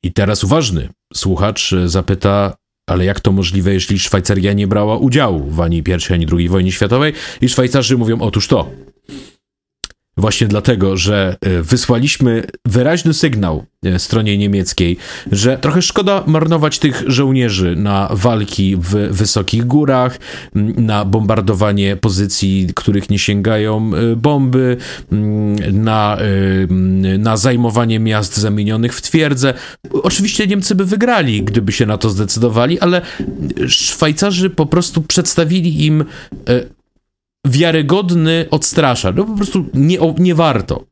[0.03, 2.57] I teraz uważny słuchacz y, zapyta,
[2.89, 6.72] ale jak to możliwe, jeśli Szwajcaria nie brała udziału w ani I ani II wojnie
[6.72, 7.14] światowej?
[7.41, 8.72] I Szwajcarzy mówią, otóż to.
[10.18, 14.98] Właśnie dlatego, że e, wysłaliśmy wyraźny sygnał e, stronie niemieckiej,
[15.31, 20.19] że trochę szkoda marnować tych żołnierzy na walki w wysokich górach,
[20.77, 24.77] na bombardowanie pozycji, których nie sięgają e, bomby,
[25.72, 26.18] na,
[27.19, 29.53] na zajmowanie miast zamienionych w twierdze.
[30.03, 33.02] Oczywiście Niemcy by wygrali, gdyby się na to zdecydowali, ale
[33.68, 36.06] Szwajcarzy po prostu przedstawili im
[37.48, 39.11] wiarygodny odstrasza.
[39.11, 40.84] No po prostu nie, nie warto.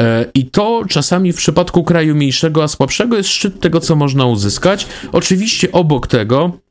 [0.00, 4.26] E, I to czasami w przypadku kraju mniejszego, a słabszego jest szczyt tego, co można
[4.26, 4.86] uzyskać.
[5.12, 6.64] Oczywiście obok tego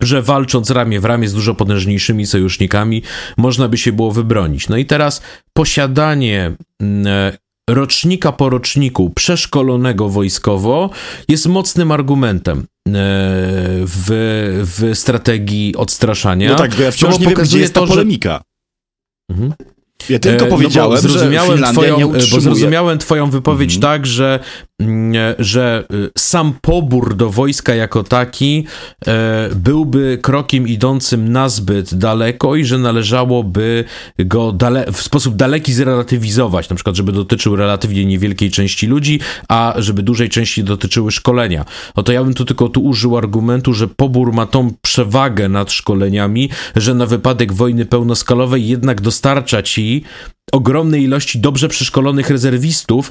[0.00, 3.02] że walcząc ramię w ramię z dużo potężniejszymi sojusznikami,
[3.36, 4.68] można by się było wybronić.
[4.68, 5.22] No i teraz
[5.52, 7.38] posiadanie mm, e,
[7.70, 10.90] rocznika po roczniku przeszkolonego wojskowo
[11.28, 12.64] jest mocnym argumentem e,
[13.84, 14.06] w,
[14.76, 16.50] w strategii odstraszania.
[16.50, 18.42] No tak, bo ja wciąż nie wiem, gdzie jest ta to, polemika.
[19.30, 19.52] Mhm.
[20.08, 23.92] Ja tylko powiedziałem, no zrozumiałem że twoją, nie Bo zrozumiałem twoją wypowiedź mhm.
[23.92, 24.40] tak, że,
[25.38, 28.64] że y, sam pobór do wojska jako taki
[29.06, 33.84] e, byłby krokiem idącym nazbyt daleko i że należałoby
[34.18, 39.74] go dale, w sposób daleki zrelatywizować, na przykład, żeby dotyczył relatywnie niewielkiej części ludzi, a
[39.76, 41.64] żeby dużej części dotyczyły szkolenia.
[41.96, 45.72] No to ja bym tu tylko tu użył argumentu, że pobór ma tą przewagę nad
[45.72, 50.04] szkoleniami, że na wypadek wojny pełnoskalowej jednak dostarcza ci
[50.52, 53.10] ogromnej ilości dobrze przeszkolonych rezerwistów,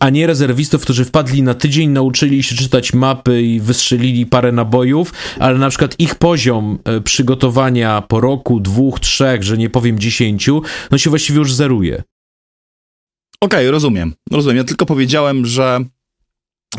[0.00, 5.12] a nie rezerwistów, którzy wpadli na tydzień, nauczyli się czytać mapy i wystrzelili parę nabojów,
[5.38, 10.62] ale na przykład ich poziom e, przygotowania po roku, dwóch, trzech, że nie powiem dziesięciu,
[10.90, 11.94] no się właściwie już zeruje.
[13.40, 14.14] Okej, okay, rozumiem.
[14.30, 14.56] Rozumiem.
[14.56, 15.80] Ja tylko powiedziałem, że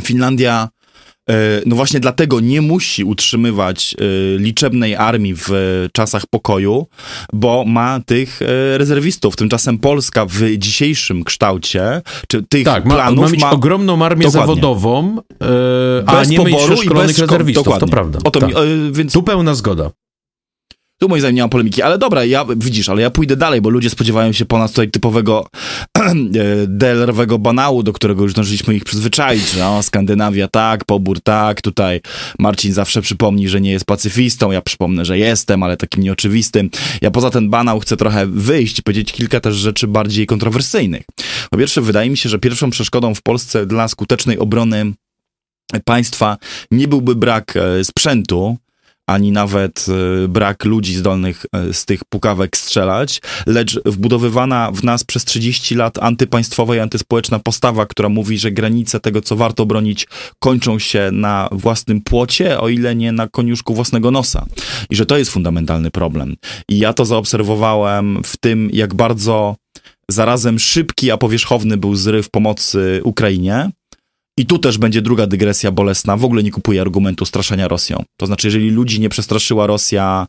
[0.01, 0.69] Finlandia
[1.65, 5.49] no właśnie dlatego nie musi utrzymywać e, liczebnej armii w
[5.93, 6.87] czasach pokoju,
[7.33, 9.35] bo ma tych e, rezerwistów.
[9.35, 13.51] Tymczasem Polska w dzisiejszym kształcie, czy tych tak, planów ma, ma mieć ma...
[13.51, 14.55] ogromną armię dokładnie.
[14.55, 15.17] zawodową,
[16.05, 17.87] a nie mieć przeszkolonych rezerwistów, dokładnie.
[17.87, 18.19] to prawda.
[18.23, 18.49] O to tak.
[18.49, 18.55] mi,
[18.91, 19.13] więc...
[19.13, 19.91] Tu pełna zgoda.
[21.05, 23.69] Tu moim zdaniem nie ma polemiki, ale dobra, ja, widzisz, ale ja pójdę dalej, bo
[23.69, 25.47] ludzie spodziewają się po nas tutaj typowego
[25.97, 26.03] e,
[26.67, 32.01] DLR-owego banału, do którego już zdążyliśmy ich przyzwyczaić, że no, Skandynawia tak, pobór tak, tutaj
[32.39, 36.69] Marcin zawsze przypomni, że nie jest pacyfistą, ja przypomnę, że jestem, ale takim nieoczywistym.
[37.01, 41.03] Ja poza ten banał chcę trochę wyjść i powiedzieć kilka też rzeczy bardziej kontrowersyjnych.
[41.51, 44.93] Po pierwsze, wydaje mi się, że pierwszą przeszkodą w Polsce dla skutecznej obrony
[45.85, 46.37] państwa
[46.71, 48.57] nie byłby brak e, sprzętu,
[49.07, 49.85] ani nawet
[50.23, 55.75] e, brak ludzi zdolnych e, z tych pukawek strzelać, lecz wbudowywana w nas przez 30
[55.75, 60.07] lat antypaństwowa i antyspołeczna postawa, która mówi, że granice tego, co warto bronić,
[60.39, 64.45] kończą się na własnym płocie, o ile nie na koniuszku własnego nosa.
[64.89, 66.35] I że to jest fundamentalny problem.
[66.69, 69.55] I ja to zaobserwowałem w tym, jak bardzo
[70.09, 73.69] zarazem szybki, a powierzchowny był zryw pomocy Ukrainie,
[74.37, 76.17] i tu też będzie druga dygresja bolesna.
[76.17, 78.03] W ogóle nie kupuję argumentu straszenia Rosją.
[78.17, 80.27] To znaczy, jeżeli ludzi nie przestraszyła Rosja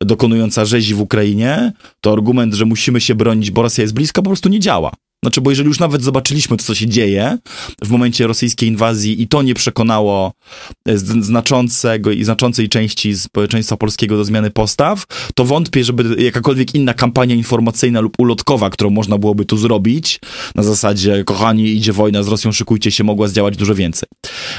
[0.00, 4.30] dokonująca rzezi w Ukrainie, to argument, że musimy się bronić, bo Rosja jest blisko, po
[4.30, 4.92] prostu nie działa.
[5.24, 7.38] Znaczy, bo jeżeli już nawet zobaczyliśmy to, co się dzieje
[7.82, 10.32] w momencie rosyjskiej inwazji i to nie przekonało
[10.88, 16.94] e, znaczącego i znaczącej części społeczeństwa polskiego do zmiany postaw, to wątpię, żeby jakakolwiek inna
[16.94, 20.20] kampania informacyjna lub ulotkowa, którą można byłoby tu zrobić,
[20.54, 24.08] na zasadzie, kochani, idzie wojna z Rosją, szykujcie się, mogła zdziałać dużo więcej.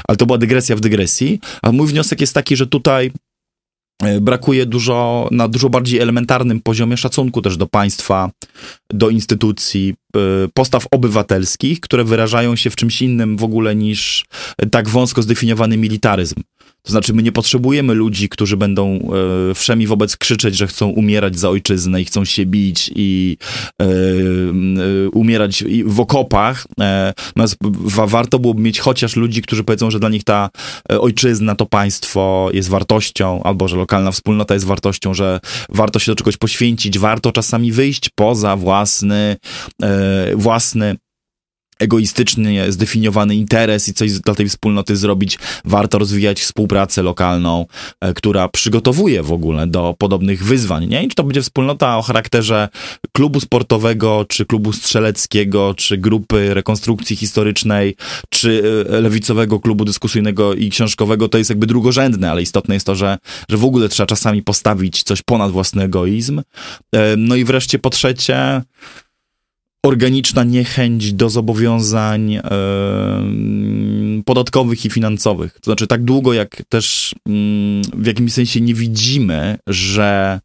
[0.08, 1.40] Ale to była dygresja w dygresji.
[1.62, 3.10] A mój wniosek jest taki, że tutaj
[4.20, 8.30] brakuje dużo, na dużo bardziej elementarnym poziomie szacunku też do państwa,
[8.90, 10.20] do instytucji, e,
[10.54, 14.24] postaw obywatelskich, które wyrażają się w czymś innym w ogóle niż
[14.70, 16.42] tak wąsko zdefiniowany militaryzm.
[16.86, 18.98] To znaczy, my nie potrzebujemy ludzi, którzy będą
[19.50, 23.36] e, wszemi wobec krzyczeć, że chcą umierać za ojczyznę i chcą się bić i
[23.82, 23.88] e, e,
[25.10, 26.66] umierać w okopach.
[26.80, 27.12] E,
[28.06, 30.50] warto byłoby mieć chociaż ludzi, którzy powiedzą, że dla nich ta
[30.88, 36.16] ojczyzna, to państwo jest wartością, albo że lokalna wspólnota jest wartością, że warto się do
[36.16, 39.36] czegoś poświęcić, warto czasami wyjść poza własny,
[40.34, 40.96] własny
[41.78, 47.66] egoistycznie zdefiniowany interes i coś dla tej wspólnoty zrobić, warto rozwijać współpracę lokalną,
[48.00, 51.02] e, która przygotowuje w ogóle do podobnych wyzwań, nie?
[51.02, 52.68] I czy to będzie wspólnota o charakterze
[53.12, 57.96] klubu sportowego, czy klubu strzeleckiego, czy grupy rekonstrukcji historycznej,
[58.30, 62.94] czy e, lewicowego klubu dyskusyjnego i książkowego, to jest jakby drugorzędne, ale istotne jest to,
[62.94, 66.42] że, że w ogóle trzeba czasami postawić coś ponad własny egoizm.
[66.94, 68.62] E, no i wreszcie po trzecie,
[69.86, 72.40] organiczna niechęć do zobowiązań
[74.24, 75.52] podatkowych i finansowych.
[75.52, 80.40] To znaczy, tak długo jak też mm, w jakimś sensie nie widzimy, że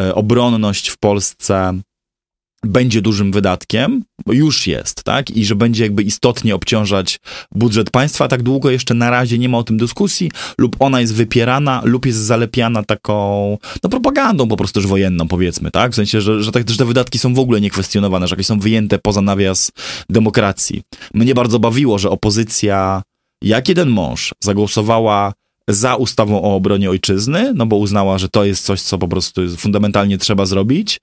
[0.00, 1.80] e, obronność w Polsce
[2.66, 5.30] będzie dużym wydatkiem, bo już jest, tak?
[5.30, 7.20] I że będzie jakby istotnie obciążać
[7.54, 11.14] budżet państwa, tak długo jeszcze na razie nie ma o tym dyskusji, lub ona jest
[11.14, 15.92] wypierana, lub jest zalepiana taką, no propagandą po prostu już wojenną, powiedzmy, tak?
[15.92, 18.60] W sensie, że, że, tak, że te wydatki są w ogóle niekwestionowane, że jakieś są
[18.60, 19.72] wyjęte poza nawias
[20.10, 20.82] demokracji.
[21.14, 23.02] Mnie bardzo bawiło, że opozycja,
[23.42, 25.32] jak jeden mąż, zagłosowała
[25.68, 29.56] za ustawą o obronie ojczyzny, no bo uznała, że to jest coś, co po prostu
[29.56, 31.00] fundamentalnie trzeba zrobić,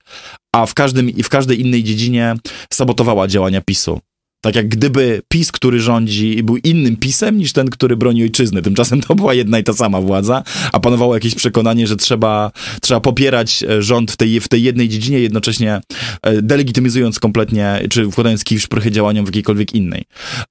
[0.54, 2.34] a w, każdym, w każdej innej dziedzinie
[2.72, 4.00] sabotowała działania PiSu.
[4.44, 8.62] Tak jak gdyby PiS, który rządzi, był innym PiSem niż ten, który broni ojczyzny.
[8.62, 10.42] Tymczasem to była jedna i ta sama władza,
[10.72, 12.50] a panowało jakieś przekonanie, że trzeba,
[12.80, 15.80] trzeba popierać e, rząd w tej, w tej jednej dziedzinie, jednocześnie
[16.22, 20.04] e, delegitymizując kompletnie, czy wkładając kij w szprychy działaniom w jakiejkolwiek innej.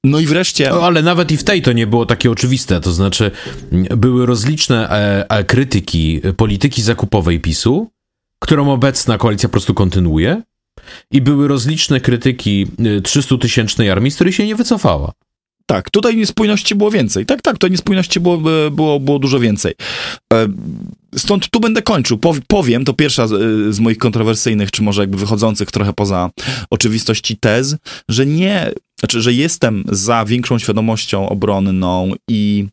[0.03, 0.69] No i wreszcie...
[0.69, 3.31] No, ale nawet i w tej to nie było takie oczywiste, to znaczy
[3.97, 7.91] były rozliczne e, e, krytyki polityki zakupowej PiSu,
[8.39, 10.41] którą obecna koalicja po prostu kontynuuje,
[11.11, 15.13] i były rozliczne krytyki 300-tysięcznej y, armii, z której się nie wycofała.
[15.65, 17.25] Tak, tutaj niespójności było więcej.
[17.25, 19.73] Tak, tak, tutaj niespójności było, e, było, było dużo więcej.
[20.33, 20.47] E,
[21.15, 22.19] stąd tu będę kończył.
[22.47, 23.27] Powiem, to pierwsza
[23.69, 26.29] z moich kontrowersyjnych, czy może jakby wychodzących trochę poza
[26.69, 27.75] oczywistości tez,
[28.09, 32.67] że nie, znaczy, że jestem za większą świadomością obronną i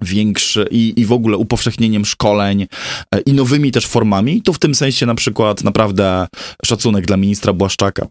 [0.00, 2.66] większy i, i w ogóle upowszechnieniem szkoleń
[3.14, 4.42] e, i nowymi też formami.
[4.42, 6.26] Tu w tym sensie na przykład naprawdę
[6.64, 8.06] szacunek dla ministra Błaszczaka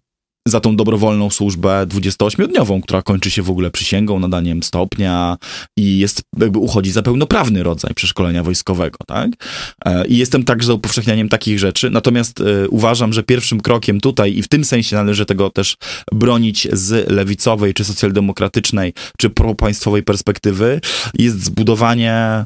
[0.47, 5.37] za tą dobrowolną służbę 28-dniową, która kończy się w ogóle przysięgą, nadaniem stopnia
[5.77, 9.31] i jest, jakby uchodzi za pełnoprawny rodzaj przeszkolenia wojskowego, tak?
[9.85, 14.37] E, I jestem także za upowszechnianiem takich rzeczy, natomiast y, uważam, że pierwszym krokiem tutaj
[14.37, 15.75] i w tym sensie należy tego też
[16.11, 20.81] bronić z lewicowej, czy socjaldemokratycznej, czy propaństwowej perspektywy,
[21.13, 22.45] jest zbudowanie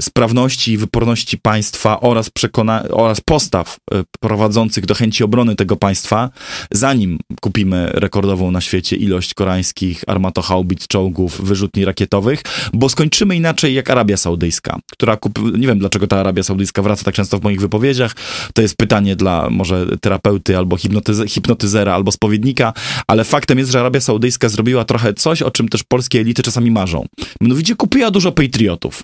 [0.00, 6.30] sprawności i wyporności państwa oraz, przekona- oraz postaw e, prowadzących do chęci obrony tego państwa,
[6.70, 13.90] zanim kupimy rekordową na świecie ilość koreańskich armatochaubic, czołgów, wyrzutni rakietowych, bo skończymy inaczej jak
[13.90, 15.42] Arabia Saudyjska, która kupi...
[15.42, 18.16] nie wiem dlaczego ta Arabia Saudyjska wraca tak często w moich wypowiedziach,
[18.54, 22.72] to jest pytanie dla może terapeuty albo hipnotyze- hipnotyzera albo spowiednika,
[23.06, 26.70] ale faktem jest, że Arabia Saudyjska zrobiła trochę coś, o czym też polskie elity czasami
[26.70, 27.06] marzą.
[27.40, 29.02] Mianowicie kupiła dużo patriotów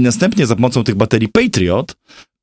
[0.00, 1.96] i następnie za pomocą tych baterii Patriot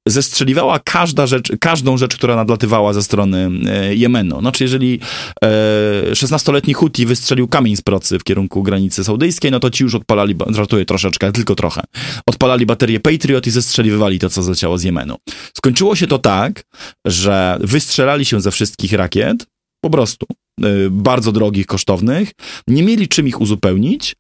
[0.08, 4.40] zestrzeliwała każda rzecz, każdą rzecz, która nadlatywała ze strony e, Jemenu.
[4.40, 5.00] Znaczy, jeżeli
[5.44, 9.96] e, 16-letni Houthi wystrzelił kamień z procy w kierunku granicy saudyjskiej, no to ci już
[9.96, 11.84] odpalali, żartuję troszeczkę, tylko trochę,
[12.26, 15.16] odpalali baterię Patriot i zestrzeliwywali to, co zleciało z Jemenu.
[15.58, 16.64] Skończyło się to tak,
[17.06, 19.46] że wystrzelali się ze wszystkich rakiet,
[19.82, 20.26] po prostu.
[20.66, 22.32] Y, bardzo drogich, kosztownych,
[22.68, 24.16] nie mieli czym ich uzupełnić.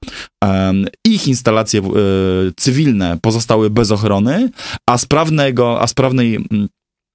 [1.05, 1.83] Ich instalacje y,
[2.57, 4.49] cywilne pozostały bez ochrony,
[4.89, 6.67] a sprawnego, a sprawnej mm,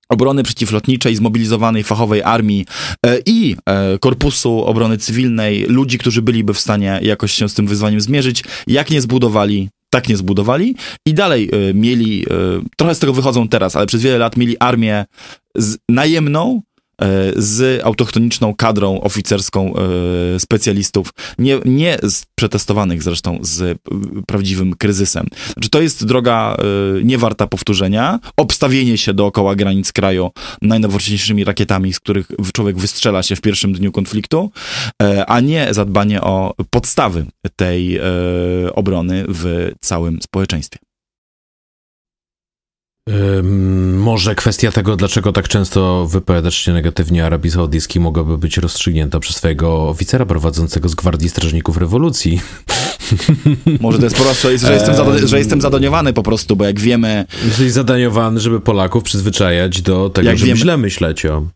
[0.08, 2.66] obrony przeciwlotniczej, zmobilizowanej fachowej armii
[3.06, 7.66] e, i e, Korpusu Obrony Cywilnej, ludzi, którzy byliby w stanie jakoś się z tym
[7.66, 10.76] wyzwaniem zmierzyć, jak nie zbudowali, tak nie zbudowali.
[11.06, 12.26] I dalej e, mieli,
[12.76, 15.04] trochę z tego wychodzą teraz, ale przez wiele lat mieli armię
[15.88, 16.71] najemną, E,
[17.36, 21.98] z autochtoniczną kadrą oficerską e, specjalistów, nie, nie
[22.34, 23.78] przetestowanych zresztą z
[24.26, 25.26] prawdziwym kryzysem.
[25.52, 28.18] Znaczy, to jest droga e, niewarta powtórzenia.
[28.36, 30.30] Obstawienie się dookoła granic kraju
[30.62, 34.50] najnowocześniejszymi rakietami, z których człowiek wystrzela się w pierwszym dniu konfliktu,
[35.26, 37.26] a nie zadbanie o podstawy
[37.56, 38.00] tej
[38.74, 40.91] obrony w całym społeczeństwie.
[43.98, 49.36] Może kwestia tego, dlaczego tak często wypowiadasz się negatywnie Arabii Saudyjskiej, mogłaby być rozstrzygnięta przez
[49.36, 52.40] swojego oficera prowadzącego z Gwardii Strażników Rewolucji.
[53.80, 57.24] Może to jest po że jestem, zada- że jestem zadaniowany po prostu, bo jak wiemy...
[57.44, 60.60] Jesteś zadaniowany, żeby Polaków przyzwyczajać do tego, jak żeby wiemy...
[60.60, 61.46] źle myśleć o...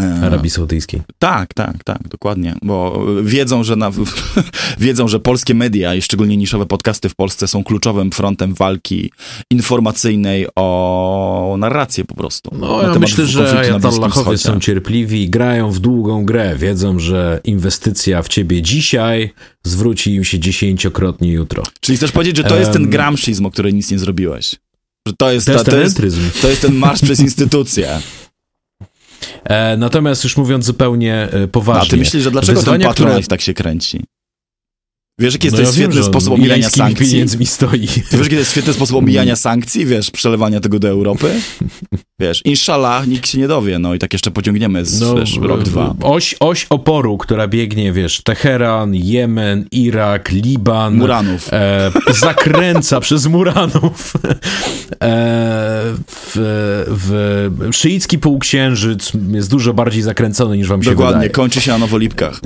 [0.00, 1.02] E, Arabii Saudyjskiej.
[1.18, 3.90] Tak, tak, tak, dokładnie, bo wiedzą, że, na,
[4.78, 9.10] wiedzą, że polskie media i szczególnie niszowe podcasty w Polsce są kluczowym frontem walki
[9.50, 12.50] informacyjnej o narrację po prostu.
[12.60, 16.56] No, ja myślę, że Ayatollahowie są cierpliwi i grają w długą grę.
[16.56, 19.30] Wiedzą, że inwestycja w ciebie dzisiaj
[19.64, 21.62] zwróci im się dziesięciokrotnie jutro.
[21.80, 24.56] Czyli chcesz powiedzieć, że to um, jest ten gramsizm, o którym nic nie zrobiłeś?
[25.08, 26.00] Że to jest, to ta, to, jest,
[26.42, 28.00] to jest ten marsz przez instytucje.
[29.44, 31.82] E, natomiast już mówiąc zupełnie e, poważnie.
[31.82, 33.28] A ty myślisz, że dlaczego ten patronat które...
[33.28, 34.04] tak się kręci?
[35.18, 37.10] Wiesz, jaki jest no to ja świetny wiem, sposób omijania sankcji?
[37.10, 37.80] pieniędzmi stoi.
[37.80, 41.40] Wiesz, jaki to jest świetny sposób omijania sankcji, wiesz, przelewania tego do Europy?
[42.20, 45.62] wiesz, inshallah, nikt się nie dowie, no i tak jeszcze pociągniemy z no, wiesz, rok,
[45.62, 45.94] dwa.
[46.02, 50.96] Oś, oś oporu, która biegnie, wiesz, Teheran, Jemen, Irak, Liban.
[50.96, 51.48] Muranów.
[51.52, 54.12] E, zakręca przez Muranów.
[55.02, 56.34] E, w,
[56.90, 61.30] w szyicki półksiężyc jest dużo bardziej zakręcony niż wam się Dokładnie, wydaje.
[61.30, 62.40] kończy się na Nowolipkach.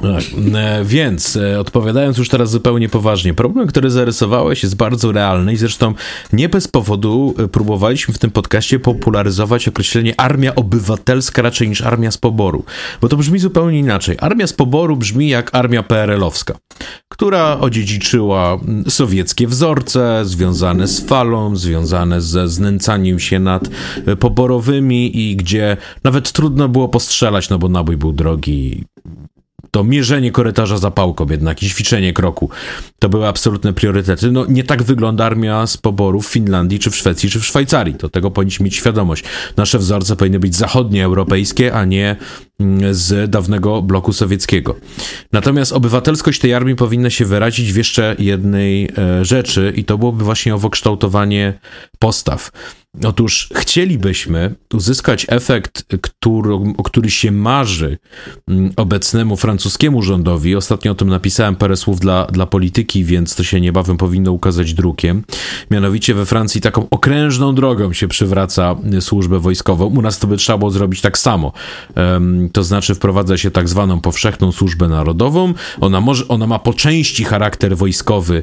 [0.00, 0.24] Tak,
[0.54, 5.56] e, więc e, odpowiadając już teraz zupełnie poważnie, problem, który zarysowałeś jest bardzo realny i
[5.56, 5.94] zresztą
[6.32, 12.10] nie bez powodu e, próbowaliśmy w tym podcaście popularyzować określenie armia obywatelska raczej niż armia
[12.10, 12.64] z poboru,
[13.00, 14.16] bo to brzmi zupełnie inaczej.
[14.20, 16.54] Armia z poboru brzmi jak armia PRL-owska,
[17.08, 18.58] która odziedziczyła
[18.88, 23.70] sowieckie wzorce związane z falą, związane ze znęcaniem się nad
[24.20, 28.84] poborowymi i gdzie nawet trudno było postrzelać, no bo nabój był drogi
[29.70, 32.50] to mierzenie korytarza zapałką jednak i ćwiczenie kroku.
[32.98, 34.32] To były absolutne priorytety.
[34.32, 37.94] No nie tak wygląda armia z poborów w Finlandii, czy w Szwecji, czy w Szwajcarii.
[37.94, 39.24] To tego powinniśmy mieć świadomość.
[39.56, 42.16] Nasze wzorce powinny być zachodnioeuropejskie, a nie
[42.60, 44.76] mm, z dawnego bloku sowieckiego.
[45.32, 50.24] Natomiast obywatelskość tej armii powinna się wyrazić w jeszcze jednej e, rzeczy i to byłoby
[50.24, 51.58] właśnie owo kształtowanie
[51.98, 52.50] postaw.
[53.04, 57.98] Otóż chcielibyśmy uzyskać efekt, który, o który się marzy
[58.48, 60.56] mm, obecnemu francuskiemu rządowi.
[60.56, 64.74] Ostatnio o tym napisałem parę słów dla, dla polityki, więc to się niebawem powinno ukazać
[64.74, 65.24] drukiem.
[65.70, 69.86] Mianowicie we Francji taką okrężną drogą się przywraca służbę wojskową.
[69.86, 71.52] U nas to by trzeba było zrobić tak samo.
[72.52, 75.54] To znaczy wprowadza się tak zwaną powszechną służbę narodową.
[75.80, 78.42] Ona, może, ona ma po części charakter wojskowy,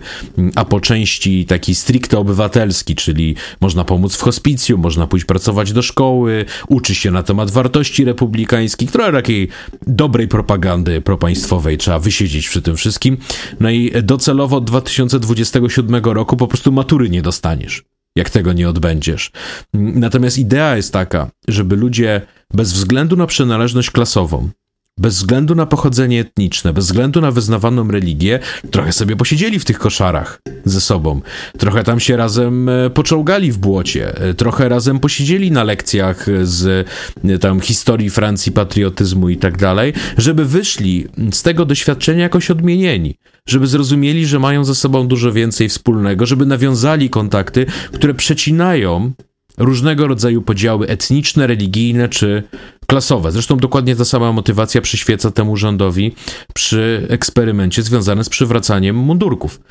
[0.56, 5.82] a po części taki stricte obywatelski, czyli można pomóc w hospicjum, można pójść pracować do
[5.82, 9.48] szkoły, uczy się na temat wartości republikańskich, trochę takiej
[9.88, 13.18] dobrej propagandy propaństwowej, trzeba wysiedzieć przy tym wszystkim.
[13.60, 17.84] No i docelowo od 2027 roku po prostu matury nie dostaniesz
[18.16, 19.32] jak tego nie odbędziesz.
[19.74, 22.22] Natomiast idea jest taka, żeby ludzie
[22.54, 24.50] bez względu na przynależność klasową,
[24.98, 28.40] bez względu na pochodzenie etniczne, bez względu na wyznawaną religię,
[28.72, 31.22] trochę sobie posiedzieli w tych koszarach ze sobą.
[31.58, 36.88] Trochę tam się razem e, poczołgali w błocie, e, trochę razem posiedzieli na lekcjach z
[37.26, 43.16] e, tam historii Francji, patriotyzmu i tak dalej, żeby wyszli z tego doświadczenia jakoś odmienieni,
[43.48, 49.12] żeby zrozumieli, że mają ze sobą dużo więcej wspólnego, żeby nawiązali kontakty, które przecinają
[49.58, 52.44] różnego rodzaju podziały etniczne, religijne czy
[52.88, 53.32] klasowe.
[53.32, 56.16] Zresztą dokładnie ta sama motywacja przyświeca temu rządowi
[56.54, 59.62] przy eksperymencie związanym z przywracaniem mundurków.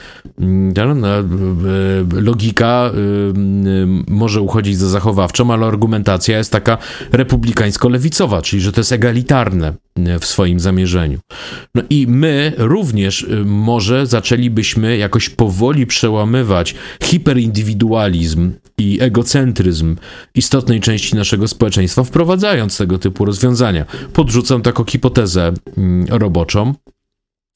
[0.40, 0.74] Mm,
[2.12, 2.90] logika
[4.08, 6.78] może uchodzić za zachowawczą, ale argumentacja jest taka
[7.12, 9.72] republikańsko-lewicowa, czyli że to jest egalitarne
[10.20, 11.18] w swoim zamierzeniu.
[11.74, 19.96] No i my również może zaczęlibyśmy jakoś powoli przełamywać hiperindywidualizm i egocentryzm
[20.34, 23.84] istotnej części naszego społeczeństwa, wprowadzając tego typu rozwiązania.
[24.12, 26.74] Podrzucam taką hipotezę mm, roboczą.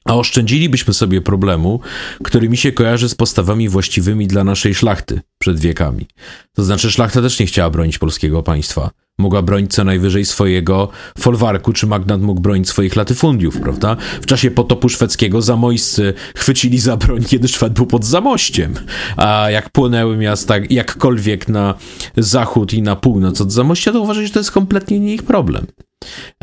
[0.04, 1.80] A oszczędzilibyśmy sobie problemu,
[2.24, 6.06] który mi się kojarzy z postawami właściwymi dla naszej szlachty przed wiekami.
[6.54, 8.90] To znaczy, szlachta też nie chciała bronić polskiego państwa.
[9.18, 10.88] Mogła bronić co najwyżej swojego
[11.18, 13.96] folwarku, czy magnat mógł bronić swoich latyfundiów, prawda?
[14.22, 18.74] W czasie potopu szwedzkiego zamojscy chwycili za broń, kiedy Szwed był pod zamościem.
[19.16, 21.74] A jak płynęły miasta jakkolwiek na
[22.16, 25.66] zachód i na północ od zamościa, to uważać, że to jest kompletnie nie ich problem.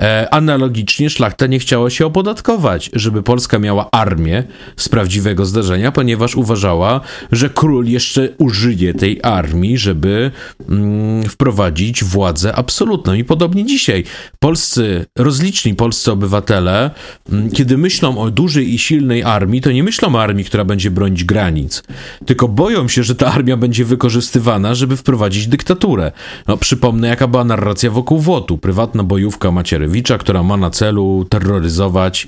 [0.01, 4.43] E, analogicznie szlachta nie chciała się opodatkować, żeby Polska miała armię
[4.77, 7.01] z prawdziwego zdarzenia, ponieważ uważała,
[7.31, 10.31] że król jeszcze użyje tej armii, żeby
[10.69, 13.13] mm, wprowadzić władzę absolutną.
[13.13, 14.03] I podobnie dzisiaj.
[14.39, 16.91] Polscy, rozliczni polscy obywatele,
[17.31, 20.91] mm, kiedy myślą o dużej i silnej armii, to nie myślą o armii, która będzie
[20.91, 21.83] bronić granic,
[22.25, 26.11] tylko boją się, że ta armia będzie wykorzystywana, żeby wprowadzić dyktaturę.
[26.47, 28.57] No, przypomnę, jaka była narracja wokół WOT-u.
[28.57, 32.27] Prywatna bojówka Macierewicza, która ma na celu terroryzować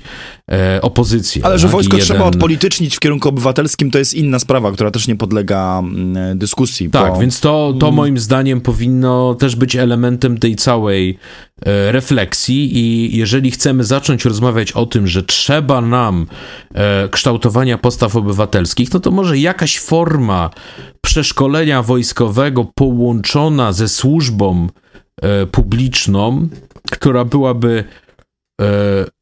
[0.52, 1.44] e, opozycję.
[1.44, 1.72] Ale że tak?
[1.72, 2.06] wojsko jeden...
[2.06, 6.90] trzeba odpolitycznić w kierunku obywatelskim, to jest inna sprawa, która też nie podlega mm, dyskusji.
[6.90, 7.20] Tak, bo...
[7.20, 11.18] więc to, to moim zdaniem powinno też być elementem tej całej
[11.66, 16.26] e, refleksji i jeżeli chcemy zacząć rozmawiać o tym, że trzeba nam
[16.74, 20.50] e, kształtowania postaw obywatelskich, no to może jakaś forma
[21.00, 24.68] przeszkolenia wojskowego połączona ze służbą
[25.22, 26.48] E, publiczną,
[26.90, 27.84] która byłaby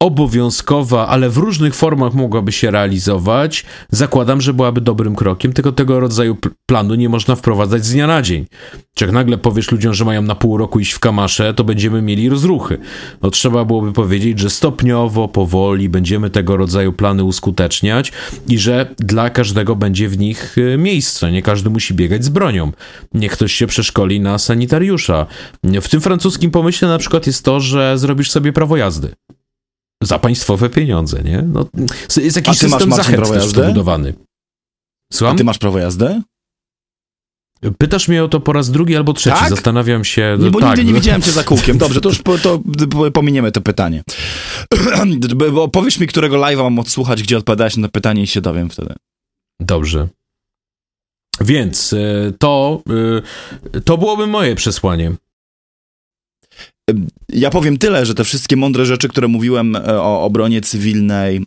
[0.03, 6.01] obowiązkowa, ale w różnych formach mogłaby się realizować, zakładam, że byłaby dobrym krokiem, tylko tego
[6.01, 6.37] rodzaju
[6.67, 8.47] planu nie można wprowadzać z dnia na dzień.
[8.95, 12.03] Czy jak nagle powiesz ludziom, że mają na pół roku iść w kamasze, to będziemy
[12.03, 12.79] mieli rozruchy.
[13.23, 18.13] No trzeba byłoby powiedzieć, że stopniowo, powoli będziemy tego rodzaju plany uskuteczniać
[18.49, 21.33] i że dla każdego będzie w nich e, miejsce.
[21.33, 22.73] Nie każdy musi biegać z bronią.
[23.15, 25.27] Niech ktoś się przeszkoli na sanitariusza.
[25.65, 29.15] W tym francuskim pomyśle na przykład jest to, że zrobisz sobie prawo jazdy.
[30.03, 31.43] Za państwowe pieniądze, nie?
[31.43, 31.67] No,
[32.17, 33.65] jest jakiś A ty system masz, zachęt prawo też jazdy?
[33.67, 34.15] budowany.
[35.13, 35.35] Słucham?
[35.35, 36.23] A ty masz prawo jazdy?
[37.79, 39.39] Pytasz mnie o to po raz drugi albo trzeci.
[39.39, 39.51] Tak?
[39.51, 40.37] Zastanawiam się.
[40.41, 41.79] Nie, bo tak, nigdy nie widziałem cię za kółkiem.
[41.79, 42.63] Dobrze, to już po, to
[43.15, 44.03] pominiemy to pytanie.
[45.53, 48.95] Bo powiesz mi, którego live'a mam odsłuchać, gdzie odpowiadałeś na pytanie i się dowiem wtedy.
[49.61, 50.09] Dobrze.
[51.41, 52.83] Więc y, to,
[53.77, 55.13] y, to byłoby moje przesłanie.
[57.29, 61.45] Ja powiem tyle, że te wszystkie mądre rzeczy, które mówiłem e, o obronie cywilnej,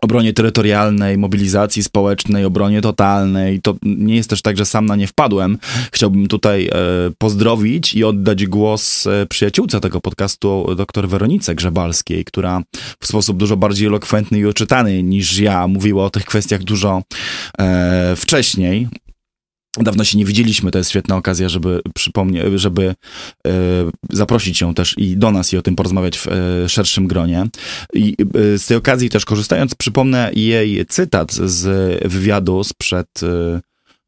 [0.00, 3.60] obronie terytorialnej, mobilizacji społecznej, obronie totalnej.
[3.62, 5.58] To nie jest też tak, że sam na nie wpadłem.
[5.92, 6.72] Chciałbym tutaj e,
[7.18, 12.62] pozdrowić i oddać głos e, przyjaciółce tego podcastu, dr Weronice Grzebalskiej, która
[13.00, 17.02] w sposób dużo bardziej elokwentny i oczytany niż ja mówiła o tych kwestiach dużo
[18.16, 18.88] wcześniej.
[19.76, 22.94] Dawno się nie widzieliśmy, to jest świetna okazja, żeby przypomnieć, żeby
[23.46, 23.52] e,
[24.10, 27.46] zaprosić ją też i do nas i o tym porozmawiać w e, szerszym gronie.
[27.94, 28.16] I
[28.54, 31.68] e, z tej okazji też korzystając, przypomnę jej cytat z
[32.12, 33.60] wywiadu sprzed e,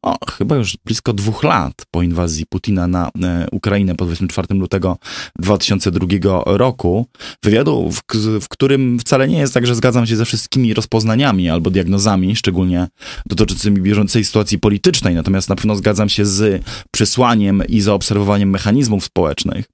[0.03, 4.97] o, chyba już blisko dwóch lat po inwazji Putina na e, Ukrainę po 24 lutego
[5.39, 6.07] 2002
[6.45, 7.05] roku.
[7.43, 8.01] Wywiadu, w,
[8.41, 12.87] w którym wcale nie jest tak, że zgadzam się ze wszystkimi rozpoznaniami albo diagnozami, szczególnie
[13.25, 19.65] dotyczącymi bieżącej sytuacji politycznej, natomiast na pewno zgadzam się z przesłaniem i zaobserwowaniem mechanizmów społecznych.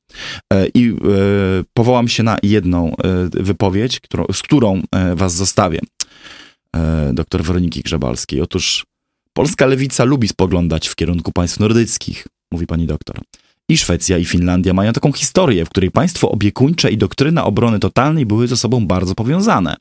[0.54, 0.94] E, I e,
[1.74, 2.96] powołam się na jedną
[3.32, 4.82] wypowiedź, którą, z którą
[5.16, 5.80] was zostawię.
[7.14, 8.42] Doktor Weroniki Grzebalskiej.
[8.42, 8.86] Otóż
[9.38, 13.20] Polska lewica lubi spoglądać w kierunku państw nordyckich, mówi pani doktor.
[13.70, 18.26] I Szwecja, i Finlandia mają taką historię, w której państwo opiekuńcze i doktryna obrony totalnej
[18.26, 19.76] były ze sobą bardzo powiązane.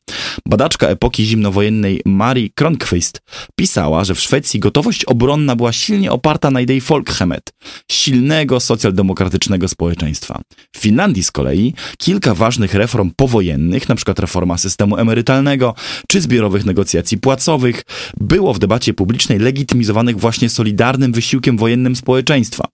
[0.49, 3.21] Badaczka epoki zimnowojennej Marie Kronqvist
[3.57, 7.51] pisała, że w Szwecji gotowość obronna była silnie oparta na idei Folkhemmet,
[7.93, 10.41] silnego socjaldemokratycznego społeczeństwa.
[10.77, 14.15] W Finlandii z kolei kilka ważnych reform powojennych, np.
[14.19, 15.75] reforma systemu emerytalnego
[16.09, 17.83] czy zbiorowych negocjacji płacowych,
[18.21, 22.65] było w debacie publicznej legitymizowanych właśnie solidarnym wysiłkiem wojennym społeczeństwa.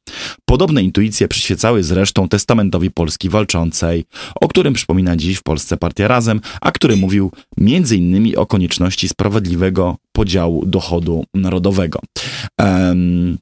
[0.44, 4.04] Podobne intuicje przyświecały zresztą testamentowi Polski walczącej,
[4.40, 7.30] o którym przypomina dziś w Polsce Partia Razem, a który mówił
[7.96, 12.00] innymi o konieczności sprawiedliwego podziału dochodu narodowego.
[12.58, 13.38] Um,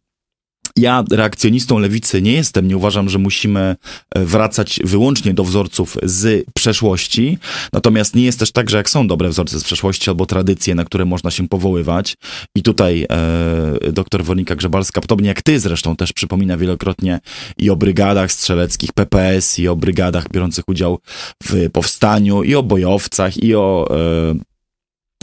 [0.77, 3.77] ja reakcjonistą lewicy nie jestem, nie uważam, że musimy
[4.15, 7.39] e, wracać wyłącznie do wzorców z przeszłości.
[7.73, 10.85] Natomiast nie jest też tak, że jak są dobre wzorce z przeszłości albo tradycje, na
[10.85, 12.17] które można się powoływać.
[12.57, 17.21] I tutaj e, doktor Weronika Grzebalska, podobnie jak ty zresztą, też przypomina wielokrotnie
[17.59, 20.99] i o brygadach strzeleckich PPS, i o brygadach biorących udział
[21.43, 24.50] w powstaniu, i o bojowcach, i o e,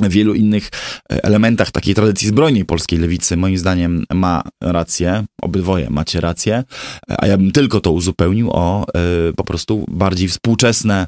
[0.02, 0.70] wielu innych
[1.12, 6.64] e, elementach takiej tradycji zbrojnej polskiej lewicy, moim zdaniem ma rację, obydwoje macie rację,
[7.10, 8.86] e, a ja bym tylko to uzupełnił o
[9.30, 11.08] y, po prostu bardziej współczesne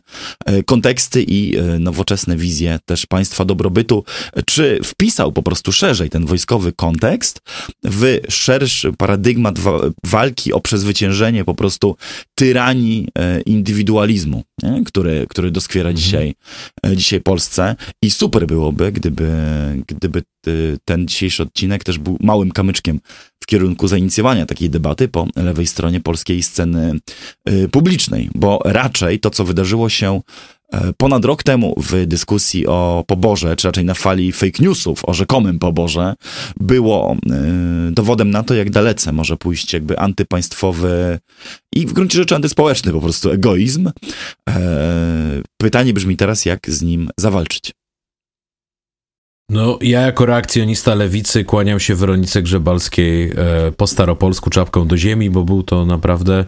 [0.50, 4.04] y, konteksty i y, nowoczesne wizje też państwa dobrobytu,
[4.46, 7.42] czy wpisał po prostu szerzej ten wojskowy kontekst
[7.84, 9.72] w szerszy paradygmat wa
[10.04, 11.96] walki o przezwyciężenie po prostu
[12.36, 13.08] tyranii
[13.46, 14.84] indywidualizmu, nie?
[14.86, 15.98] Który, który doskwiera mhm.
[15.98, 16.36] dzisiaj,
[16.96, 19.32] dzisiaj Polsce i super byłoby, gdyby,
[19.88, 20.24] gdyby
[20.86, 23.00] ten dzisiejszy odcinek też był małym kamyczkiem
[23.44, 27.00] w kierunku zainicjowania takiej debaty po lewej stronie polskiej sceny
[27.72, 30.22] publicznej, bo raczej to, co wydarzyło się
[30.98, 35.60] ponad rok temu w dyskusji o poborze, czy raczej na fali fake newsów o rzekomym
[35.60, 36.16] poborze,
[36.60, 37.18] było
[37.92, 41.20] dowodem na to, jak dalece może pójść jakby antypaństwowy
[41.76, 43.92] i w gruncie rzeczy antyspołeczny po prostu egoizm.
[45.58, 47.72] Pytanie brzmi teraz, jak z nim zawalczyć.
[49.50, 55.30] No, ja jako reakcjonista lewicy kłaniam się Weronice Grzebalskiej e, po staropolsku czapką do ziemi,
[55.30, 56.46] bo był to naprawdę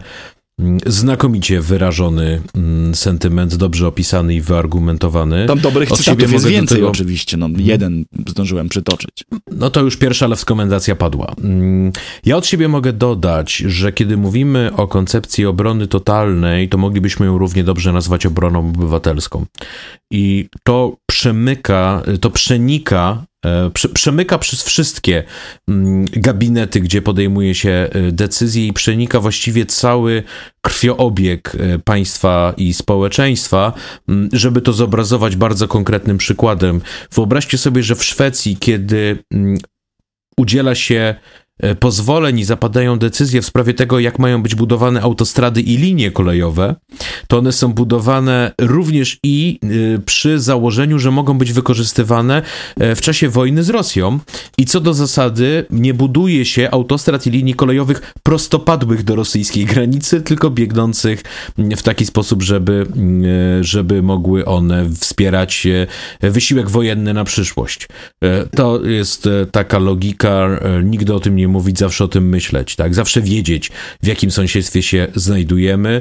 [0.86, 5.46] znakomicie wyrażony mm, sentyment, dobrze opisany i wyargumentowany.
[5.46, 6.88] Tam dobrych Od cytatów jest więcej tego...
[6.88, 7.66] oczywiście, no, mhm.
[7.66, 9.24] jeden zdążyłem przytoczyć.
[9.52, 11.34] No to już pierwsza lewskomendacja padła.
[11.44, 11.92] Mm,
[12.24, 17.38] ja od siebie mogę dodać, że kiedy mówimy o koncepcji obrony totalnej, to moglibyśmy ją
[17.38, 19.46] równie dobrze nazwać obroną obywatelską.
[20.10, 23.24] I to przemyka, to przenika
[23.94, 25.24] przemyka przez wszystkie
[25.68, 30.22] mm, gabinety, gdzie podejmuje się e, decyzje i przenika właściwie cały
[30.60, 33.72] krwioobieg e, państwa i społeczeństwa,
[34.08, 36.80] mm, żeby to zobrazować bardzo konkretnym przykładem.
[37.12, 39.58] Wyobraźcie sobie, że w Szwecji, kiedy mm,
[40.36, 41.41] udziela się E,
[41.80, 46.74] pozwoleń i zapadają decyzje w sprawie tego, jak mają być budowane autostrady i linie kolejowe,
[47.26, 52.42] to one są budowane również i e, przy założeniu, że mogą być wykorzystywane
[52.76, 54.18] e, w czasie wojny z Rosją.
[54.58, 60.20] I co do zasady, nie buduje się autostrad i linii kolejowych prostopadłych do rosyjskiej granicy,
[60.20, 61.22] tylko biegnących
[61.58, 62.86] w taki sposób, żeby,
[63.60, 65.66] żeby mogły one wspierać
[66.20, 67.88] wysiłek wojenny na przyszłość.
[68.56, 72.94] To jest taka logika, nigdy o tym nie mówić, zawsze o tym myśleć, tak?
[72.94, 73.70] Zawsze wiedzieć,
[74.02, 76.00] w jakim sąsiedztwie się znajdujemy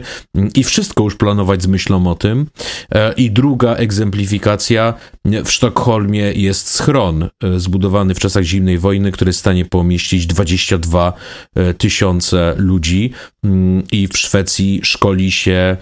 [0.56, 2.48] i wszystko już planować z myślą o tym.
[2.92, 4.94] E, I druga egzemplifikacja,
[5.26, 10.26] w Sztokholmie jest schron e, zbudowany w czasach zimnej wojny, który jest w stanie pomieścić
[10.26, 11.14] 22
[11.56, 13.12] e, tysiące ludzi
[13.44, 15.78] mm, i w Szwecji szkoli się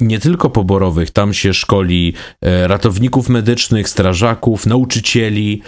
[0.00, 5.62] nie tylko poborowych, tam się szkoli ratowników medycznych, strażaków, nauczycieli.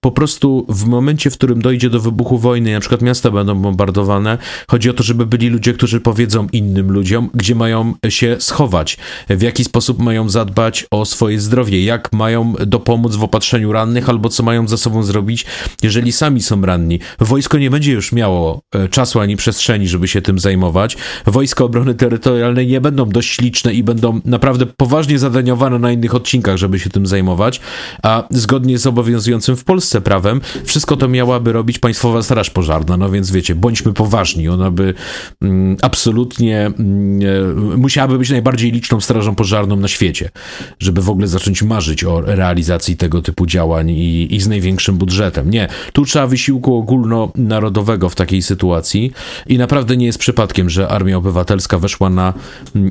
[0.00, 4.38] Po prostu w momencie, w którym dojdzie do wybuchu wojny, na przykład miasta będą bombardowane,
[4.68, 8.96] chodzi o to, żeby byli ludzie, którzy powiedzą innym ludziom, gdzie mają się schować,
[9.28, 14.28] w jaki sposób mają zadbać o swoje zdrowie, jak mają dopomóc w opatrzeniu rannych, albo
[14.28, 15.46] co mają za sobą zrobić,
[15.82, 17.00] jeżeli sami są ranni.
[17.18, 20.96] Wojsko nie będzie już miało e, czasu ani przestrzeni, żeby się tym zajmować.
[21.26, 26.56] Wojska Obrony Terytorialnej nie będą dość liczne i będą naprawdę poważnie zadaniowane na innych odcinkach,
[26.56, 27.60] żeby się tym zajmować,
[28.02, 33.10] a zgodnie z obowiązującym w Polsce prawem, wszystko to miałaby robić Państwowa Straż Pożarna, no
[33.10, 34.94] więc wiecie, bądźmy poważni, ona by
[35.42, 40.30] mm, absolutnie mm, musiałaby być najbardziej liczną strażą pożarną na świecie,
[40.78, 45.50] żeby w ogóle zacząć marzyć o realizacji tego typu działań i, i z największym budżetem.
[45.50, 49.12] Nie, tu trzeba wysiłku ogólnonarodowego w takiej sytuacji
[49.46, 52.34] i naprawdę nie jest przypadkiem, że Armia Obywatelska weszła na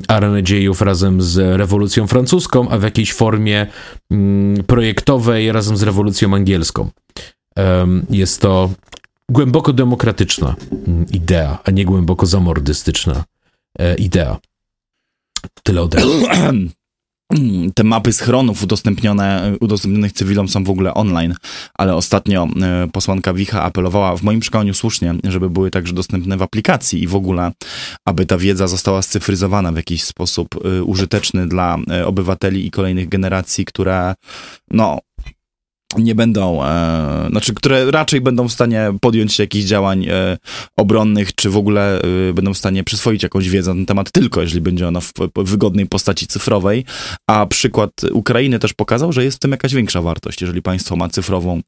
[0.08, 3.66] arenę dziejów razem z rewolucją francuską, a w jakiejś formie
[4.10, 6.90] mm, projektowej razem z rewolucją angielską.
[8.10, 8.70] Jest to
[9.28, 10.54] głęboko demokratyczna
[10.86, 13.24] mm, idea, a nie głęboko zamordystyczna
[13.78, 14.38] e, idea.
[15.62, 16.28] Tyle ode mnie.
[17.74, 21.34] Te mapy schronów udostępnione, udostępnionych cywilom są w ogóle online,
[21.74, 26.42] ale ostatnio e, posłanka Wicha apelowała, w moim przekonaniu słusznie, żeby były także dostępne w
[26.42, 27.52] aplikacji i w ogóle,
[28.06, 33.64] aby ta wiedza została scyfryzowana w jakiś sposób e, użyteczny dla obywateli i kolejnych generacji,
[33.64, 34.14] które
[34.70, 34.98] no,
[35.98, 40.38] nie będą, e, znaczy, które raczej będą w stanie podjąć się jakichś działań e,
[40.76, 44.42] obronnych, czy w ogóle e, będą w stanie przyswoić jakąś wiedzę na ten temat, tylko
[44.42, 46.84] jeżeli będzie ona w, w wygodnej postaci cyfrowej.
[47.30, 51.08] A przykład Ukrainy też pokazał, że jest w tym jakaś większa wartość, jeżeli państwo ma
[51.08, 51.60] cyfrową,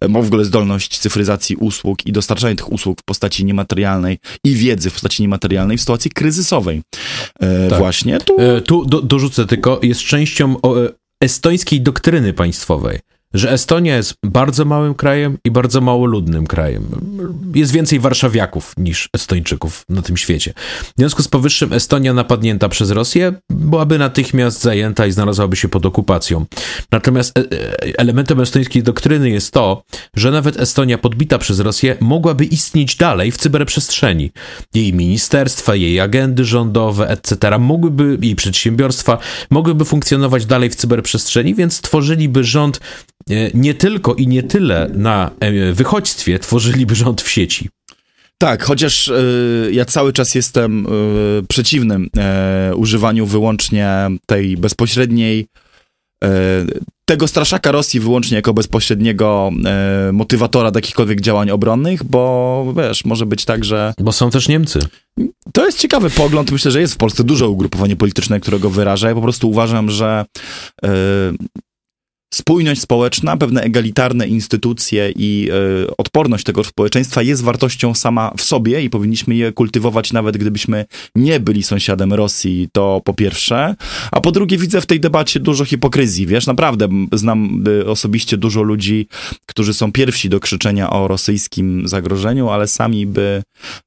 [0.00, 4.54] e, ma w ogóle zdolność cyfryzacji usług i dostarczania tych usług w postaci niematerialnej i
[4.54, 6.82] wiedzy w postaci niematerialnej w sytuacji kryzysowej.
[7.40, 7.78] E, tak.
[7.78, 8.40] Właśnie tu.
[8.40, 10.74] E, tu do, dorzucę tylko, jest częścią o,
[11.20, 12.98] estońskiej doktryny państwowej
[13.34, 16.84] że Estonia jest bardzo małym krajem i bardzo mało ludnym krajem.
[17.54, 20.52] Jest więcej warszawiaków niż Estończyków na tym świecie.
[20.82, 25.86] W związku z powyższym Estonia napadnięta przez Rosję byłaby natychmiast zajęta i znalazłaby się pod
[25.86, 26.46] okupacją.
[26.92, 29.82] Natomiast e, e, elementem estońskiej doktryny jest to,
[30.16, 34.30] że nawet Estonia podbita przez Rosję mogłaby istnieć dalej w cyberprzestrzeni.
[34.74, 39.18] Jej ministerstwa, jej agendy rządowe, etc., mogłyby, jej przedsiębiorstwa
[39.50, 42.80] mogłyby funkcjonować dalej w cyberprzestrzeni, więc tworzyliby rząd
[43.54, 47.68] nie tylko i nie tyle na e, wychodźstwie tworzyliby rząd w sieci.
[48.38, 52.10] Tak, chociaż y, ja cały czas jestem y, przeciwnym
[52.70, 53.90] y, używaniu wyłącznie
[54.26, 55.46] tej bezpośredniej,
[57.04, 59.50] tego straszaka Rosji wyłącznie jako bezpośredniego
[60.12, 63.94] motywatora do jakichkolwiek działań obronnych, bo wiesz, może być tak, że...
[64.00, 64.78] Bo są też Niemcy.
[65.52, 66.52] To jest ciekawy pogląd.
[66.52, 69.08] Myślę, że jest w Polsce duże ugrupowanie polityczne, którego wyraża.
[69.08, 70.24] Ja po prostu uważam, że
[72.34, 75.48] spójność społeczna, pewne egalitarne instytucje i
[75.84, 80.84] y, odporność tego społeczeństwa jest wartością sama w sobie i powinniśmy je kultywować nawet gdybyśmy
[81.14, 83.74] nie byli sąsiadem Rosji, to po pierwsze,
[84.12, 88.62] a po drugie widzę w tej debacie dużo hipokryzji, wiesz, naprawdę znam y, osobiście dużo
[88.62, 89.08] ludzi,
[89.46, 93.42] którzy są pierwsi do krzyczenia o rosyjskim zagrożeniu, ale sami by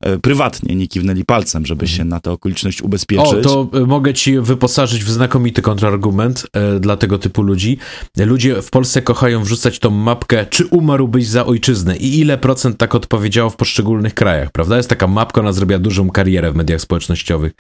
[0.06, 3.46] y, prywatnie nie kiwnęli palcem, żeby się na tę okoliczność ubezpieczyć.
[3.46, 6.48] O, to mogę ci wyposażyć w znakomity kontrargument
[6.80, 7.78] dla tego typu ludzi.
[8.38, 12.96] Ludzie w Polsce kochają wrzucać tą mapkę, czy umarłbyś za ojczyznę i ile procent tak
[12.96, 14.78] odpowiedziało w poszczególnych krajach, prawda?
[14.78, 17.54] Jest taka mapka, ona zrobiła dużą karierę w mediach społecznościowych.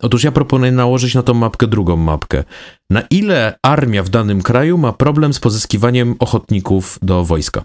[0.00, 2.44] Otóż ja proponuję nałożyć na tą mapkę drugą mapkę.
[2.90, 7.62] Na ile armia w danym kraju ma problem z pozyskiwaniem ochotników do wojska?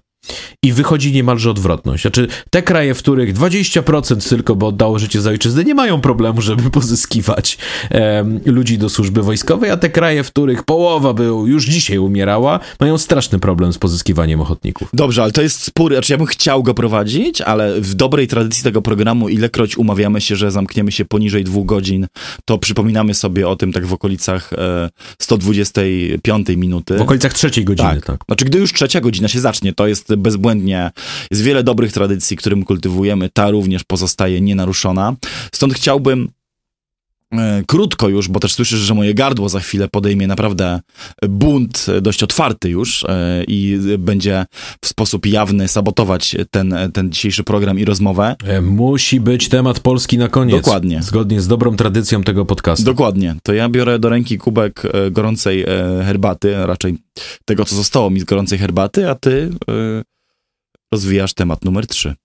[0.63, 2.01] I wychodzi niemalże odwrotność.
[2.01, 6.41] Znaczy, te kraje, w których 20% tylko by oddało życie za ojczyznę, nie mają problemu,
[6.41, 7.57] żeby pozyskiwać
[7.91, 12.59] e, ludzi do służby wojskowej, a te kraje, w których połowa by już dzisiaj umierała,
[12.79, 14.89] mają straszny problem z pozyskiwaniem ochotników.
[14.93, 18.63] Dobrze, ale to jest spór, znaczy ja bym chciał go prowadzić, ale w dobrej tradycji
[18.63, 22.07] tego programu, ilekroć umawiamy się, że zamkniemy się poniżej dwóch godzin,
[22.45, 24.89] to przypominamy sobie o tym tak w okolicach e,
[25.19, 26.97] 125 minuty.
[26.97, 28.05] W okolicach trzeciej godziny, tak.
[28.05, 28.19] tak.
[28.25, 30.91] Znaczy, gdy już trzecia godzina się zacznie, to jest bezbłędnie,
[31.31, 35.15] jest wiele dobrych tradycji, którym kultywujemy, ta również pozostaje nienaruszona.
[35.51, 36.29] Stąd chciałbym
[37.67, 40.79] krótko już, bo też słyszysz, że moje gardło za chwilę podejmie naprawdę
[41.29, 44.45] bunt dość otwarty już e, i będzie
[44.83, 48.35] w sposób jawny sabotować ten, ten dzisiejszy program i rozmowę.
[48.43, 50.55] E, musi być temat Polski na koniec.
[50.55, 51.03] Dokładnie.
[51.03, 52.85] Zgodnie z dobrą tradycją tego podcastu.
[52.85, 53.35] Dokładnie.
[53.43, 55.65] To ja biorę do ręki kubek gorącej
[56.05, 56.97] herbaty, raczej
[57.45, 59.49] tego, co zostało mi z gorącej herbaty, a ty
[60.93, 62.15] rozwijasz temat numer 3.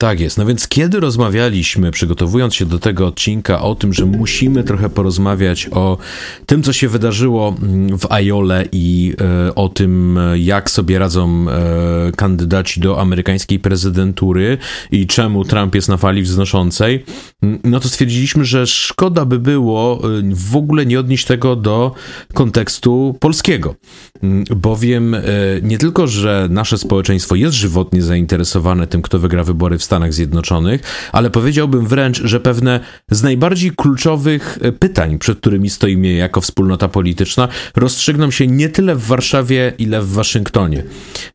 [0.00, 0.38] Tak jest.
[0.38, 5.68] No więc kiedy rozmawialiśmy, przygotowując się do tego odcinka, o tym, że musimy trochę porozmawiać
[5.72, 5.98] o
[6.46, 9.14] tym, co się wydarzyło mm, w Ajole i
[9.48, 14.58] e, o tym, jak sobie radzą e, kandydaci do amerykańskiej prezydentury
[14.90, 17.04] i czemu Trump jest na fali wznoszącej,
[17.42, 21.94] mm, no to stwierdziliśmy, że szkoda by było e, w ogóle nie odnieść tego do
[22.34, 23.74] kontekstu polskiego.
[24.22, 25.22] Mm, bowiem e,
[25.62, 30.82] nie tylko, że nasze społeczeństwo jest żywotnie zainteresowane tym, kto wygra wybory w Stanach Zjednoczonych,
[31.12, 36.88] ale powiedziałbym wręcz, że pewne z najbardziej kluczowych e, pytań, przed którymi stoimy jako wspólnota
[36.88, 40.82] polityczna, rozstrzygną się nie tyle w Warszawie, ile w Waszyngtonie.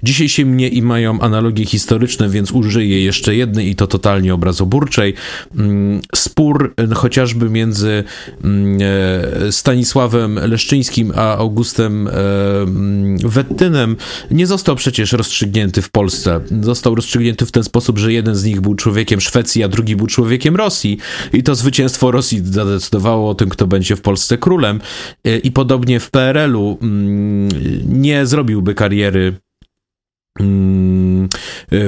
[0.03, 5.13] Dzisiaj się mnie i mają analogie historyczne, więc użyję jeszcze jednej i to totalnie obrazoburczej.
[5.55, 8.03] Mm, spór e, chociażby między
[8.43, 8.79] mm,
[9.51, 12.09] Stanisławem Leszczyńskim a Augustem
[12.63, 13.95] Mm, Wettynem
[14.31, 16.39] nie został przecież rozstrzygnięty w Polsce.
[16.61, 20.07] Został rozstrzygnięty w ten sposób, że jeden z nich był człowiekiem Szwecji, a drugi był
[20.07, 20.97] człowiekiem Rosji.
[21.33, 24.79] I to zwycięstwo Rosji zadecydowało o tym, kto będzie w Polsce królem.
[25.43, 27.49] I podobnie w PRL-u mm,
[27.85, 29.52] nie zrobiłby kariery e,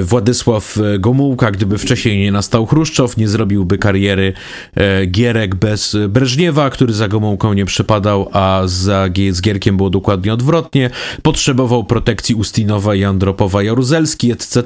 [0.02, 4.32] Władysław Gomułka, gdyby wcześniej nie nastał Chruszczow, nie zrobiłby kariery
[4.74, 10.32] e, Gierek bez Breżniewa, który za Gomułką nie przypadał, a za, z Gierkiem było dokładnie
[10.32, 10.90] odwrotnie.
[11.22, 14.60] Potrzebował protekcji Ustinowa i Andropowa Jaruzelski, etc.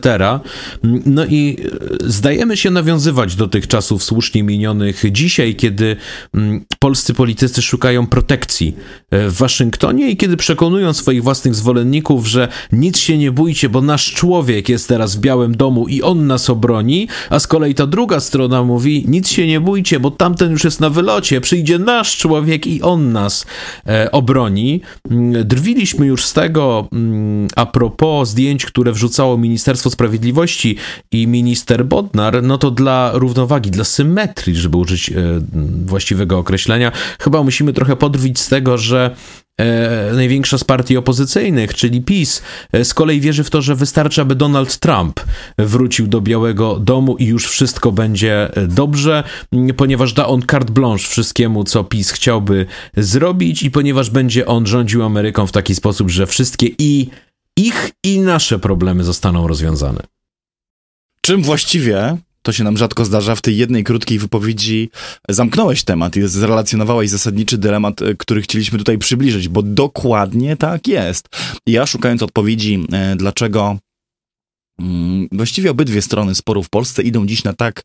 [0.84, 1.56] Mm, no i
[2.04, 5.96] e, zdajemy się nawiązywać do tych czasów słusznie minionych dzisiaj, kiedy
[6.34, 8.76] mm, polscy politycy szukają protekcji
[9.12, 14.12] w Waszyngtonie i kiedy przekonują swoich własnych zwolenników, że nic się nie bójcie, bo nasz
[14.14, 18.20] człowiek jest teraz w Białym Domu i on nas obroni, a z kolei ta druga
[18.20, 22.66] strona mówi, nic się nie bójcie, bo tamten już jest na wylocie, przyjdzie nasz człowiek
[22.66, 23.46] i on nas
[23.86, 24.80] e, obroni.
[25.10, 30.76] Mm, drwiliśmy już z tego mm, a propos zdjęć, które wrzucało Ministerstwo Sprawiedliwości
[31.12, 35.14] i minister Bodnar, no to dla równowagi, dla symetrii, żeby użyć e,
[35.86, 39.16] właściwego określenia, chyba musimy trochę podrwić z tego, że
[40.14, 42.42] największa z partii opozycyjnych, czyli PiS,
[42.72, 45.20] e, z kolei wierzy w to, że wystarczy, aby Donald Trump
[45.58, 49.24] wrócił do Białego Domu i już wszystko będzie e, dobrze,
[49.76, 52.66] ponieważ da on carte blanche wszystkiemu, co PiS chciałby
[52.96, 57.08] zrobić i ponieważ będzie on rządził Ameryką w taki sposób, że wszystkie i
[57.56, 60.02] ich i nasze problemy zostaną rozwiązane.
[61.20, 64.90] Czym właściwie to się nam rzadko zdarza, w tej jednej krótkiej wypowiedzi
[65.28, 71.28] zamknąłeś temat i zrelacjonowałeś zasadniczy dylemat, e, który chcieliśmy tutaj przybliżyć, bo dokładnie tak jest.
[71.66, 73.78] Ja szukając odpowiedzi, e, dlaczego
[74.80, 77.82] mm, Właściwie obydwie strony sporu w Polsce idą dziś na tak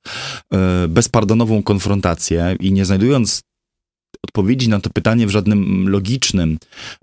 [0.53, 3.41] e, bezpardonową konfrontację i nie znajdując
[4.25, 6.57] odpowiedzi na to pytanie w żadnym logicznym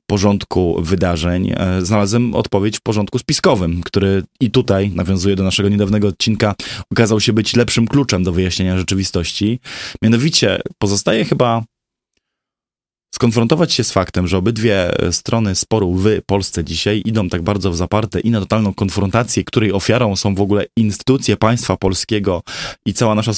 [0.06, 6.08] porządku wydarzeń, e, znalazłem odpowiedź w porządku spiskowym, który i tutaj, nawiązuje do naszego niedawnego
[6.08, 6.54] odcinka,
[6.90, 9.60] okazał się być lepszym kluczem do wyjaśnienia rzeczywistości.
[10.02, 11.64] Mianowicie pozostaje chyba
[13.14, 17.76] skonfrontować się z faktem, że obydwie strony sporu w Polsce dzisiaj idą tak bardzo w
[17.76, 22.42] zaparte i na totalną konfrontację, której ofiarą są w ogóle instytucje państwa polskiego
[22.86, 23.32] i cała nasza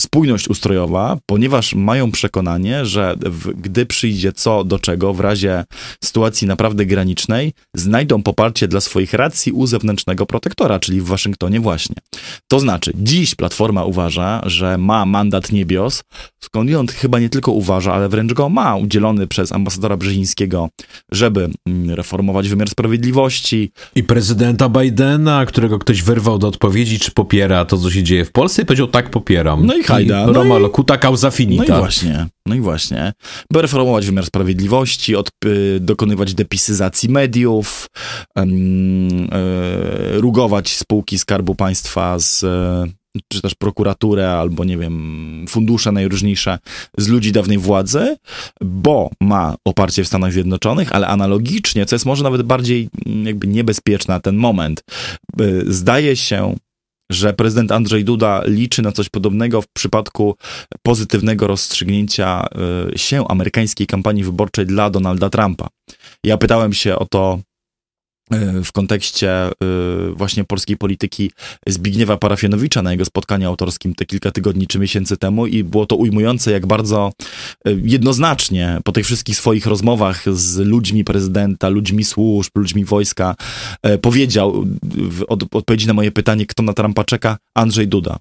[0.00, 5.64] spójność ustrojowa, ponieważ mają przekonanie, że w, gdy przyjdzie co do czego, w razie
[6.04, 11.96] sytuacji naprawdę granicznej, znajdą poparcie dla swoich racji u zewnętrznego protektora, czyli w Waszyngtonie właśnie.
[12.48, 16.02] To znaczy, dziś Platforma uważa, że ma mandat niebios,
[16.40, 20.68] skądinąd chyba nie tylko uważa, ale wręcz go ma udzielony przez ambasadora Brzezińskiego,
[21.12, 23.72] żeby mm, reformować wymiar sprawiedliwości.
[23.94, 28.32] I prezydenta Bidena, którego ktoś wyrwał do odpowiedzi, czy popiera to, co się dzieje w
[28.32, 29.66] Polsce i powiedział, tak, popieram.
[29.66, 30.26] No i hajda.
[30.26, 31.64] No Roma i, locuta causa finita.
[31.68, 33.12] No i właśnie, no i właśnie.
[33.52, 37.86] By reformować wymiar sprawiedliwości, od, y, dokonywać depisyzacji mediów,
[38.38, 42.44] y, y, rugować spółki Skarbu Państwa z
[43.28, 46.58] czy też prokuraturę, albo nie wiem, fundusze najróżniejsze
[46.98, 48.16] z ludzi dawnej władzy,
[48.60, 53.46] bo ma oparcie w Stanach Zjednoczonych, ale analogicznie, co jest może nawet bardziej mm, jakby
[53.46, 54.84] niebezpieczne na ten moment,
[55.66, 56.54] zdaje się,
[57.12, 60.36] że prezydent Andrzej Duda liczy na coś podobnego w przypadku
[60.82, 62.46] pozytywnego rozstrzygnięcia
[62.94, 65.68] y, się amerykańskiej kampanii wyborczej dla Donalda Trumpa.
[66.24, 67.40] Ja pytałem się o to
[68.64, 69.52] w kontekście y,
[70.14, 71.30] właśnie polskiej polityki
[71.66, 75.96] Zbigniewa Parafianowicza na jego spotkaniu autorskim te kilka tygodni czy miesięcy temu i było to
[75.96, 77.12] ujmujące, jak bardzo
[77.68, 83.34] y, jednoznacznie po tych wszystkich swoich rozmowach z ludźmi prezydenta, ludźmi służb, ludźmi wojska
[84.02, 88.18] powiedział w odpowiedzi na moje pytanie, kto na Trumpa czeka, Andrzej Duda.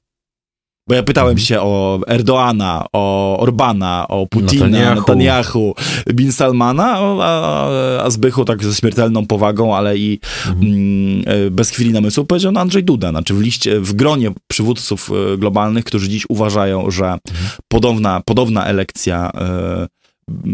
[0.88, 1.46] Bo ja pytałem mhm.
[1.46, 5.74] się o Erdoana, o Orbana, o Putina, Netanyahu, Netanyahu
[6.14, 10.68] Bin Salmana, a, a Zbychu tak ze śmiertelną powagą, ale i mhm.
[10.68, 13.10] mm, e, bez chwili namysłu powiedział na Andrzej Duda.
[13.10, 17.50] Znaczy w liście, w gronie przywódców e, globalnych, którzy dziś uważają, że mhm.
[17.68, 19.88] podobna, podobna elekcja e,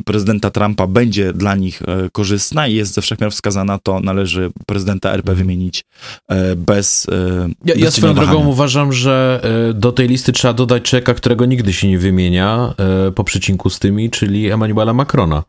[0.05, 5.11] prezydenta Trumpa będzie dla nich e, korzystna i jest ze wszechmiar wskazana, to należy prezydenta
[5.11, 5.37] RP mhm.
[5.37, 5.83] wymienić
[6.29, 7.07] e, bez.
[7.11, 9.41] E, ja, bez ja swoją drogą uważam, że
[9.73, 12.73] do tej listy trzeba dodać czeka, którego nigdy się nie wymienia
[13.15, 15.43] po przecinku z tymi, czyli Emmanuela Macrona.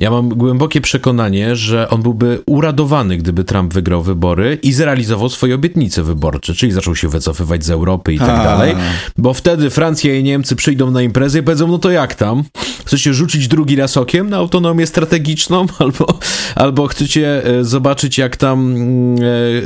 [0.00, 5.54] Ja mam głębokie przekonanie, że on byłby uradowany, gdyby Trump wygrał wybory i zrealizował swoje
[5.54, 8.74] obietnice wyborcze, czyli zaczął się wycofywać z Europy i tak dalej,
[9.18, 12.44] bo wtedy Francja i Niemcy przyjdą na imprezę i powiedzą, no to jak tam?
[12.86, 15.66] Chcecie rzucić drugi raz okiem na autonomię strategiczną?
[15.78, 16.18] Albo,
[16.54, 18.76] albo chcecie e, zobaczyć, jak tam,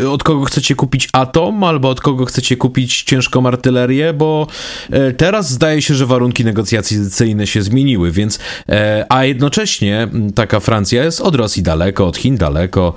[0.01, 4.47] e, od kogo chcecie kupić atom, albo od kogo chcecie kupić ciężką artylerię, bo
[4.91, 8.39] e, teraz zdaje się, że warunki negocjacyjne się zmieniły, więc,
[9.09, 12.95] a jednocześnie taka Francja jest od Rosji daleko, od Chin daleko,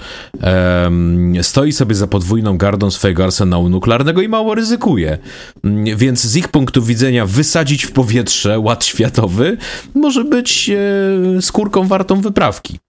[0.83, 5.17] um, stoi sobie za podwójną gardą swojego arsenału nuklearnego i mało ryzykuje.
[5.63, 9.57] Mm, więc z ich punktu widzenia wysadzić w powietrze ład światowy
[9.95, 12.79] może być e, skórką wartą wyprawki.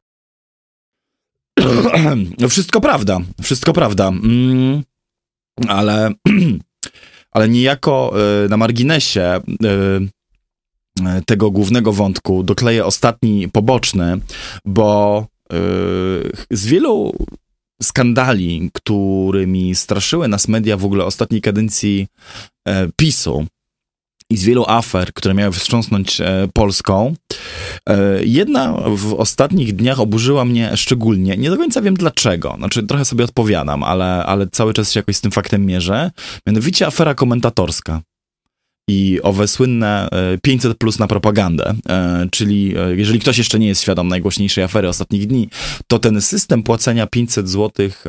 [2.38, 4.08] No wszystko prawda, wszystko prawda.
[4.08, 4.82] Mm,
[5.68, 6.10] ale,
[7.34, 9.40] ale niejako e, na marginesie e,
[11.26, 14.20] tego głównego wątku dokleję ostatni poboczny,
[14.64, 17.12] bo yy, z wielu
[17.82, 22.06] skandali, którymi straszyły nas media w ogóle ostatniej kadencji
[22.68, 23.46] e, PiSu
[24.30, 27.14] i z wielu afer, które miały wstrząsnąć e, Polską,
[27.88, 31.36] e, jedna w ostatnich dniach oburzyła mnie szczególnie.
[31.36, 32.54] Nie do końca wiem dlaczego.
[32.58, 36.10] Znaczy, trochę sobie odpowiadam, ale, ale cały czas się jakoś z tym faktem mierzę.
[36.46, 38.00] Mianowicie afera komentatorska
[38.88, 40.08] i owe słynne
[40.42, 44.64] 500 e, plus na propagandę, e, czyli e, jeżeli ktoś jeszcze nie jest świadom najgłośniejszej
[44.64, 45.48] afery ostatnich dni,
[45.86, 48.06] to ten system płacenia 500 złotych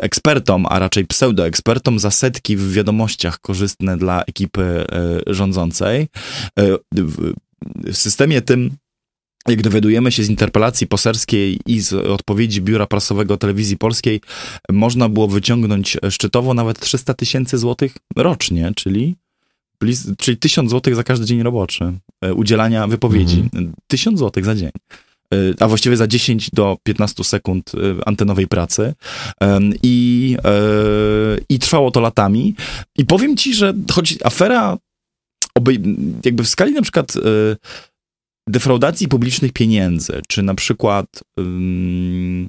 [0.00, 4.84] ekspertom, a raczej pseudoekspertom za setki w wiadomościach korzystne dla ekipy
[5.26, 6.08] rządzącej.
[7.84, 8.70] W systemie tym
[9.48, 14.20] jak dowiadujemy się z interpelacji poselskiej i z odpowiedzi Biura Prasowego Telewizji Polskiej,
[14.70, 19.16] można było wyciągnąć szczytowo nawet 300 tysięcy złotych rocznie, czyli,
[20.18, 23.40] czyli 1000 złotych za każdy dzień roboczy e, udzielania wypowiedzi.
[23.40, 23.72] Mhm.
[23.86, 24.70] 1000 złotych za dzień
[25.34, 28.94] e, a właściwie za 10 do 15 sekund e, antenowej pracy.
[29.82, 30.36] I,
[31.48, 32.54] I trwało to latami.
[32.98, 34.78] I powiem ci, że choć afera
[36.24, 37.12] jakby w skali na przykład
[38.48, 41.06] defraudacji publicznych pieniędzy, czy na przykład
[41.36, 42.48] um,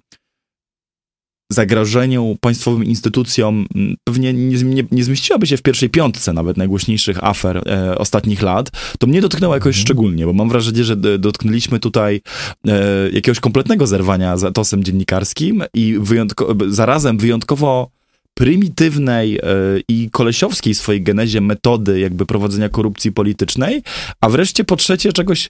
[1.52, 3.66] zagrożeniu państwowym instytucjom,
[4.04, 8.72] pewnie nie, nie, nie, zmieściłaby się w pierwszej piątce nawet najgłośniejszych afer e, ostatnich lat,
[9.00, 9.86] to mnie dotknęło jakoś mm.
[9.86, 12.22] szczególnie, bo mam wrażenie, że dotknęliśmy tutaj
[12.68, 17.95] e, jakiegoś kompletnego zerwania za tosem dziennikarskim i wyjątko, zarazem wyjątkowo
[18.38, 19.42] prymitywnej e,
[19.88, 23.84] i kolesiowskiej swojej genezie metody jakby prowadzenia korupcji politycznej,
[24.22, 25.50] a wreszcie po trzecie czegoś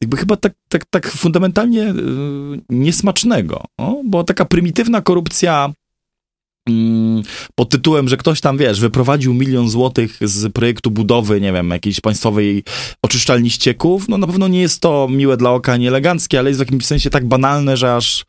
[0.00, 4.02] jakby chyba tak, tak, tak fundamentalnie yy, niesmacznego, no?
[4.04, 5.72] bo taka prymitywna korupcja
[7.54, 12.00] pod tytułem, że ktoś tam, wiesz, wyprowadził milion złotych z projektu budowy, nie wiem, jakiejś
[12.00, 12.64] państwowej
[13.02, 16.60] oczyszczalni ścieków, no na pewno nie jest to miłe dla oka, nie eleganckie, ale jest
[16.60, 18.24] w jakimś sensie tak banalne, że aż,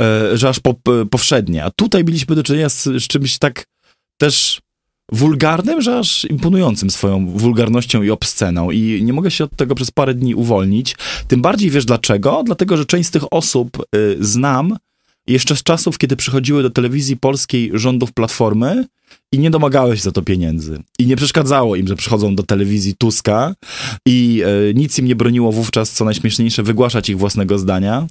[0.00, 0.74] e, że aż po,
[1.10, 1.64] powszednie.
[1.64, 3.64] A tutaj mieliśmy do czynienia z, z czymś tak
[4.20, 4.60] też
[5.12, 9.90] wulgarnym, że aż imponującym swoją wulgarnością i obsceną i nie mogę się od tego przez
[9.90, 10.96] parę dni uwolnić.
[11.28, 12.42] Tym bardziej wiesz dlaczego?
[12.46, 14.76] Dlatego, że część z tych osób y, znam
[15.32, 18.84] jeszcze z czasów, kiedy przychodziły do telewizji polskiej rządów Platformy
[19.32, 20.82] i nie domagały się za to pieniędzy.
[20.98, 23.54] I nie przeszkadzało im, że przychodzą do telewizji Tuska
[24.06, 28.06] i e, nic im nie broniło wówczas, co najśmieszniejsze, wygłaszać ich własnego zdania.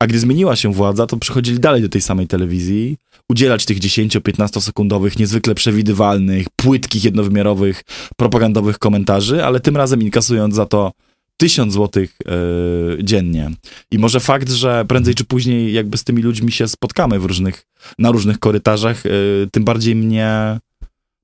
[0.00, 2.96] A gdy zmieniła się władza, to przychodzili dalej do tej samej telewizji,
[3.28, 7.84] udzielać tych 10-15 sekundowych, niezwykle przewidywalnych, płytkich, jednowymiarowych,
[8.16, 10.92] propagandowych komentarzy, ale tym razem inkasując za to
[11.40, 13.50] tysiąc złotych yy, dziennie.
[13.90, 17.66] I może fakt, że prędzej czy później jakby z tymi ludźmi się spotkamy w różnych,
[17.98, 20.58] na różnych korytarzach, yy, tym bardziej mnie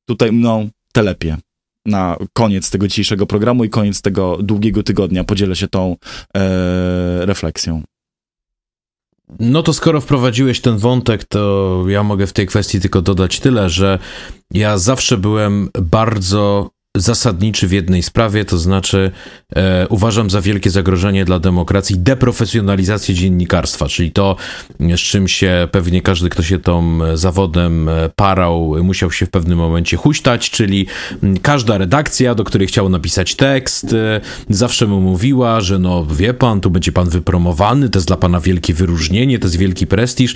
[0.09, 1.37] tutaj, no, telepie
[1.87, 5.25] na koniec tego dzisiejszego programu i koniec tego długiego tygodnia.
[5.25, 5.97] Podzielę się tą
[6.35, 7.83] yy, refleksją.
[9.41, 13.71] No to skoro wprowadziłeś ten wątek, to ja mogę w tej kwestii tylko dodać tyle,
[13.71, 13.99] że
[14.51, 19.11] ja zawsze byłem bardzo zasadniczy w jednej sprawie, to znaczy
[19.57, 24.37] e, uważam za wielkie zagrożenie dla demokracji deprofesjonalizację dziennikarstwa, czyli to,
[24.81, 29.59] z czym się pewnie każdy, kto się tą zawodem e, parał, musiał się w pewnym
[29.59, 30.87] momencie huśtać, czyli
[31.43, 36.61] każda redakcja, do której chciał napisać tekst, e, zawsze mu mówiła, że no wie pan,
[36.61, 40.35] tu będzie pan wypromowany, to jest dla pana wielkie wyróżnienie, to jest wielki prestiż.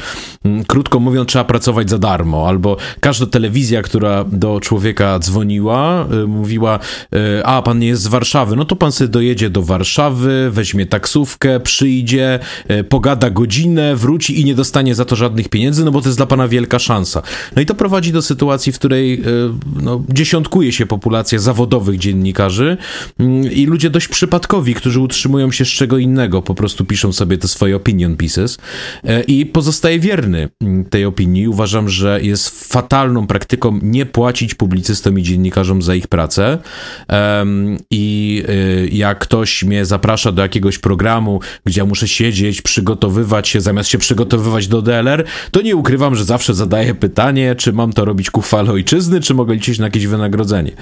[0.67, 6.79] Krótko mówiąc, trzeba pracować za darmo, albo każda telewizja, która do człowieka dzwoniła, mówi mówiła,
[7.13, 10.87] e, a pan nie jest z Warszawy, no to pan sobie dojedzie do Warszawy, weźmie
[10.87, 12.39] taksówkę, przyjdzie,
[12.69, 16.19] e, pogada godzinę, wróci i nie dostanie za to żadnych pieniędzy, no bo to jest
[16.19, 17.23] dla pana wielka szansa.
[17.57, 19.23] No i to prowadzi do sytuacji, w której e,
[19.83, 22.77] no, dziesiątkuje się populacja zawodowych dziennikarzy
[23.19, 27.39] mm, i ludzie dość przypadkowi, którzy utrzymują się z czego innego, po prostu piszą sobie
[27.39, 28.59] te swoje opinion pieces
[29.27, 31.49] i pozostaje wierny mm, tej opinii.
[31.49, 36.40] Uważam, że jest fatalną praktyką nie płacić publicystom i dziennikarzom za ich pracę
[37.91, 43.61] i y, jak ktoś mnie zaprasza do jakiegoś programu, gdzie ja muszę siedzieć, przygotowywać się,
[43.61, 48.05] zamiast się przygotowywać do DLR, to nie ukrywam, że zawsze zadaję pytanie, czy mam to
[48.05, 50.73] robić ku chwale ojczyzny, czy mogę liczyć na jakieś wynagrodzenie.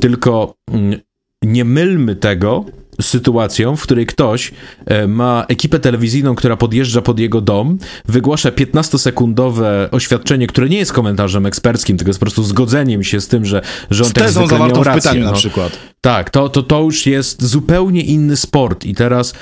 [0.00, 1.00] Tylko mm,
[1.42, 2.64] nie mylmy tego
[3.00, 4.52] sytuacją, w której ktoś
[4.86, 10.92] e, ma ekipę telewizyjną, która podjeżdża pod jego dom, wygłasza 15-sekundowe oświadczenie, które nie jest
[10.92, 14.30] komentarzem eksperckim, tylko jest po prostu zgodzeniem się z tym, że, że on z tak.
[14.30, 15.30] W pytaniu no.
[15.30, 15.91] na przykład.
[16.04, 19.34] Tak, to, to, to już jest zupełnie inny sport i teraz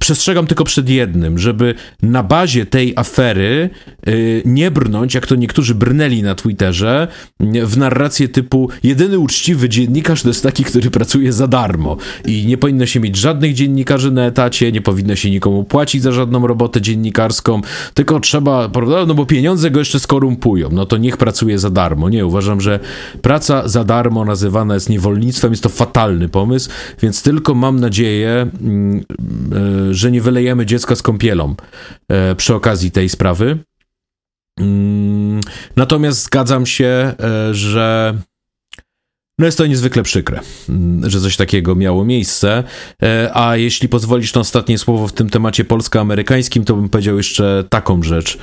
[0.00, 3.70] przestrzegam tylko przed jednym, żeby na bazie tej afery
[4.06, 7.08] yy, nie brnąć, jak to niektórzy brnęli na Twitterze,
[7.40, 12.58] w narrację typu jedyny uczciwy dziennikarz to jest taki, który pracuje za darmo i nie
[12.58, 16.80] powinno się mieć żadnych dziennikarzy na etacie, nie powinno się nikomu płacić za żadną robotę
[16.80, 17.60] dziennikarską,
[17.94, 22.08] tylko trzeba, prawda, no bo pieniądze go jeszcze skorumpują, no to niech pracuje za darmo.
[22.08, 22.80] Nie, uważam, że
[23.22, 26.70] praca za darmo nazywana jest niewolnictwem, jest to fatalny pomysł,
[27.02, 29.04] więc tylko mam nadzieję, mm,
[29.54, 31.54] E, że nie wylejemy dziecka z kąpielą
[32.08, 33.58] e, przy okazji tej sprawy.
[34.60, 35.40] Mm,
[35.76, 38.14] natomiast zgadzam się, e, że
[39.38, 42.64] no jest to niezwykle przykre, mm, że coś takiego miało miejsce.
[43.34, 48.02] A jeśli pozwolisz na ostatnie słowo w tym temacie polsko-amerykańskim, to bym powiedział jeszcze taką
[48.02, 48.38] rzecz.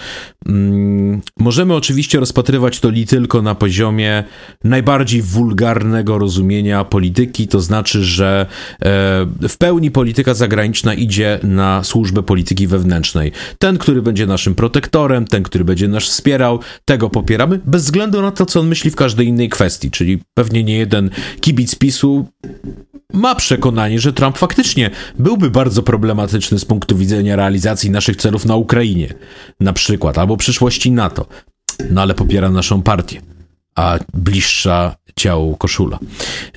[0.45, 4.23] Mm, możemy oczywiście rozpatrywać to li tylko na poziomie
[4.63, 8.85] najbardziej wulgarnego rozumienia polityki, to znaczy, że e,
[9.49, 13.31] w pełni polityka zagraniczna idzie na służbę polityki wewnętrznej.
[13.59, 18.31] Ten, który będzie naszym protektorem, ten, który będzie nas wspierał, tego popieramy, bez względu na
[18.31, 21.10] to, co on myśli w każdej innej kwestii, czyli pewnie nie jeden
[21.42, 22.26] kibic PiSu
[23.14, 28.56] ma przekonanie, że Trump faktycznie byłby bardzo problematyczny z punktu widzenia realizacji naszych celów na
[28.56, 29.14] Ukrainie,
[29.60, 31.26] na przykład, albo przyszłości NATO.
[31.90, 33.22] No ale popiera naszą partię,
[33.76, 36.00] a bliższa ciału koszula.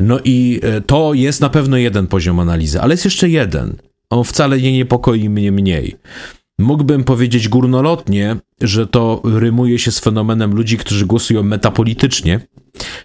[0.00, 3.76] No i e, to jest na pewno jeden poziom analizy, ale jest jeszcze jeden.
[4.10, 5.96] On wcale nie niepokoi mnie mniej.
[6.58, 12.40] Mógłbym powiedzieć górnolotnie, że to rymuje się z fenomenem ludzi, którzy głosują metapolitycznie,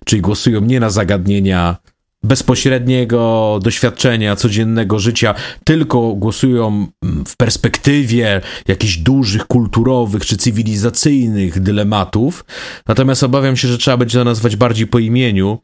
[0.06, 1.78] czyli głosują nie na zagadnienia
[2.24, 6.88] bezpośredniego doświadczenia codziennego życia, tylko głosują
[7.28, 12.46] w perspektywie jakichś dużych kulturowych czy cywilizacyjnych dylematów.
[12.88, 15.60] Natomiast obawiam się, że trzeba będzie to nazwać bardziej po imieniu,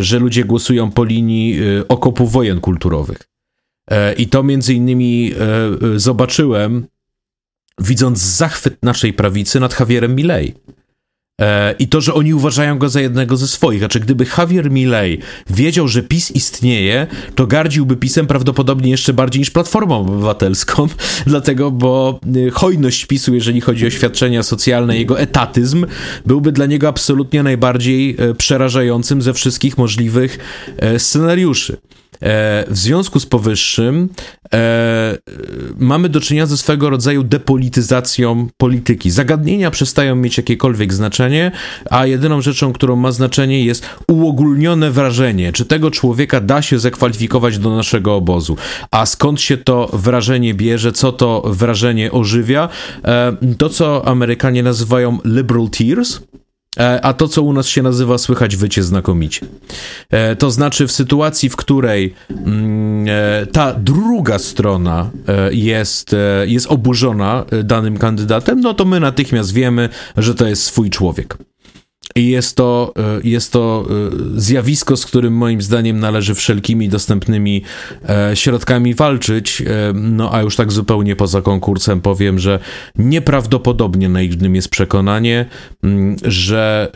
[0.00, 3.18] że ludzie głosują po linii y, okopu wojen kulturowych.
[3.90, 6.86] E, I to między innymi e, e, zobaczyłem,
[7.78, 10.54] widząc zachwyt naszej prawicy nad Javierem Milei
[11.40, 13.78] E, I to, że oni uważają go za jednego ze swoich.
[13.78, 15.18] Znaczy, gdyby Javier Milei
[15.50, 20.86] wiedział, że PiS istnieje, to gardziłby PiSem prawdopodobnie jeszcze bardziej niż Platformą Obywatelską,
[21.26, 25.86] dlatego, bo y, hojność PiSu, jeżeli chodzi o świadczenia socjalne, jego etatyzm,
[26.26, 30.38] byłby dla niego absolutnie najbardziej e, przerażającym ze wszystkich możliwych
[30.76, 31.76] e, scenariuszy.
[32.22, 34.08] E, w związku z powyższym
[34.54, 35.18] e,
[35.78, 39.10] mamy do czynienia ze swego rodzaju depolityzacją polityki.
[39.10, 41.52] Zagadnienia przestają mieć jakiekolwiek znaczenie,
[41.90, 47.58] a jedyną rzeczą, którą ma znaczenie jest uogólnione wrażenie, czy tego człowieka da się zakwalifikować
[47.58, 48.56] do naszego obozu.
[48.90, 52.68] A skąd się to wrażenie bierze, co to wrażenie ożywia?
[53.04, 56.20] E, to, co Amerykanie nazywają liberal tears,
[57.02, 59.46] a to, co u nas się nazywa słychać wycie znakomicie.
[60.10, 65.10] E, to znaczy w sytuacji, w której mm, e, ta druga strona
[65.50, 66.16] jest,
[66.46, 71.38] jest oburzona danym kandydatem, no to my natychmiast wiemy, że to jest swój człowiek.
[72.18, 77.62] I jest to, e, jest to e, zjawisko, z którym moim zdaniem należy wszelkimi dostępnymi
[78.08, 79.62] e, środkami walczyć.
[79.94, 82.58] No a już tak zupełnie poza konkursem powiem, że
[82.96, 85.46] nieprawdopodobnie naiwnym jest przekonanie,
[85.82, 86.92] mm, że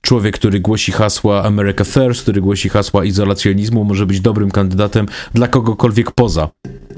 [0.00, 5.48] człowiek, który głosi hasła America First, który głosi hasła izolacjonizmu, może być dobrym kandydatem dla
[5.48, 6.48] kogokolwiek poza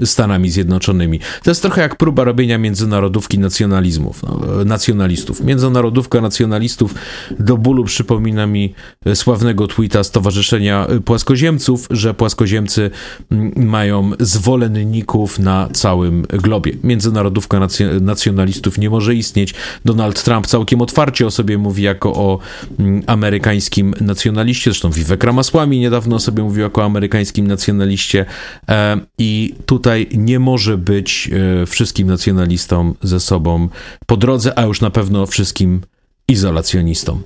[0.05, 1.19] Stanami Zjednoczonymi.
[1.43, 5.43] To jest trochę jak próba robienia międzynarodówki nacjonalizmów, no, nacjonalistów.
[5.43, 6.95] Międzynarodówka nacjonalistów
[7.39, 8.73] do bólu przypomina mi
[9.13, 12.91] sławnego tweeta Stowarzyszenia Płaskoziemców, że płaskoziemcy
[13.31, 16.73] mm, mają zwolenników na całym globie.
[16.83, 17.59] Międzynarodówka
[18.01, 19.53] nacjonalistów nie może istnieć.
[19.85, 22.39] Donald Trump całkiem otwarcie o sobie mówi jako o
[22.79, 28.25] mm, amerykańskim nacjonaliście, zresztą Vivek Ramaswamy niedawno sobie mówił jako amerykańskim nacjonaliście
[28.69, 31.29] e, i tutaj nie może być
[31.61, 33.69] e, wszystkim nacjonalistom ze sobą
[34.05, 35.81] po drodze, a już na pewno wszystkim
[36.27, 37.23] izolacjonistom.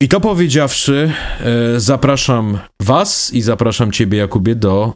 [0.00, 4.94] I to powiedziawszy, e, zapraszam Was i zapraszam Ciebie, Jakubie, do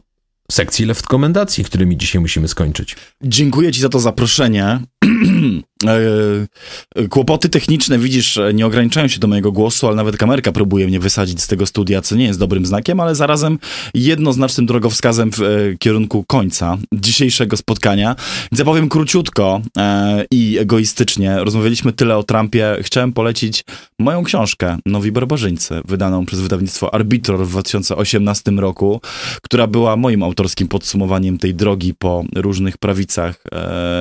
[0.50, 2.96] sekcji left komendacji, którymi dzisiaj musimy skończyć.
[3.22, 4.80] Dziękuję Ci za to zaproszenie.
[5.86, 11.00] E, kłopoty techniczne, widzisz, nie ograniczają się do mojego głosu, ale nawet kamerka próbuje mnie
[11.00, 13.58] wysadzić z tego studia, co nie jest dobrym znakiem, ale zarazem
[13.94, 15.46] jednoznacznym drogowskazem w e,
[15.78, 18.16] kierunku końca dzisiejszego spotkania.
[18.52, 21.36] Więc ja powiem króciutko e, i egoistycznie.
[21.38, 22.76] Rozmawialiśmy tyle o Trumpie.
[22.80, 23.64] Chciałem polecić
[23.98, 29.00] moją książkę Nowi Barbarzyńcy, wydaną przez wydawnictwo Arbitror w 2018 roku,
[29.42, 33.44] która była moim autorskim podsumowaniem tej drogi po różnych prawicach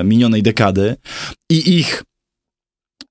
[0.03, 0.90] minionej dekady
[1.51, 2.03] i ich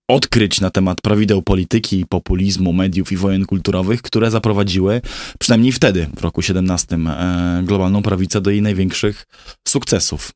[0.08, 5.00] odkryć na temat prawideł polityki, populizmu, mediów i wojen kulturowych, które zaprowadziły,
[5.38, 9.26] przynajmniej wtedy, w roku 17, e, globalną prawicę do jej największych
[9.68, 10.30] sukcesów.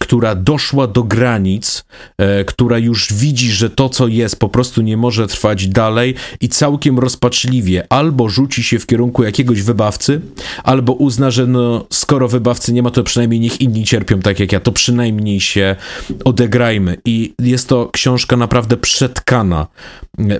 [0.00, 1.84] która doszła do granic,
[2.18, 6.48] um, która już widzi, że to, co jest, po prostu nie może trwać dalej i
[6.48, 7.86] całkiem rozpaczliwie.
[7.88, 10.20] Albo rzuci się w kierunku jakiegoś wybawcy,
[10.64, 14.52] albo uzna, że no, skoro wybawcy nie ma, to przynajmniej niech inni cierpią tak jak
[14.52, 15.76] ja, to przynajmniej się
[16.24, 16.96] odegrajmy.
[17.04, 19.66] I jest to książka naprawdę przetkana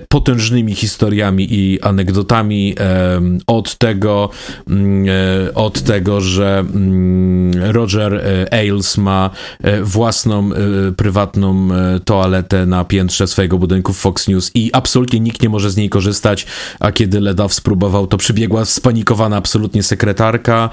[0.09, 2.75] potężnymi historiami i anegdotami
[3.47, 4.29] od tego,
[4.69, 9.29] mm, e, od tego, że mm, Roger e, Ailes ma
[9.61, 10.49] e, własną
[10.97, 11.67] prywatną
[12.05, 15.89] toaletę na piętrze swojego budynku w Fox News i absolutnie nikt nie może z niej
[15.89, 16.45] korzystać,
[16.79, 20.69] a kiedy Ledaw spróbował, to przybiegła spanikowana absolutnie sekretarka,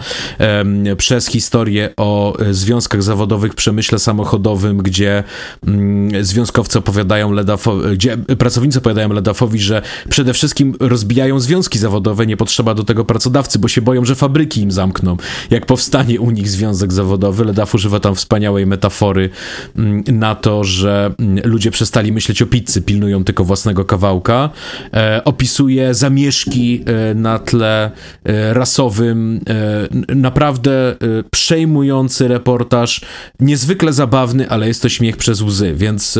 [0.96, 5.24] przez historię o związkach zawodowych w przemyśle samochodowym, gdzie
[5.66, 12.26] mm, związkowcy opowiadają Ledafowi, gdzie pracownicy opowiadają Ledafowi, że przede wszystkim wszystkim rozbijają związki zawodowe,
[12.26, 15.16] nie potrzeba do tego pracodawcy, bo się boją, że fabryki im zamkną.
[15.50, 19.30] Jak powstanie u nich związek zawodowy, Ledaf używa tam wspaniałej metafory
[19.76, 24.50] mm, na to, że mm, ludzie przestali myśleć o pizzy, pilnują tylko własnego kawałka.
[24.94, 27.90] E, opisuje zamieszki e, na tle
[28.24, 29.40] e, rasowym.
[29.48, 30.96] E, naprawdę
[31.30, 33.00] przejmujący reportaż,
[33.40, 36.18] niezwykle zabawny, ale jest to śmiech przez łzy, więc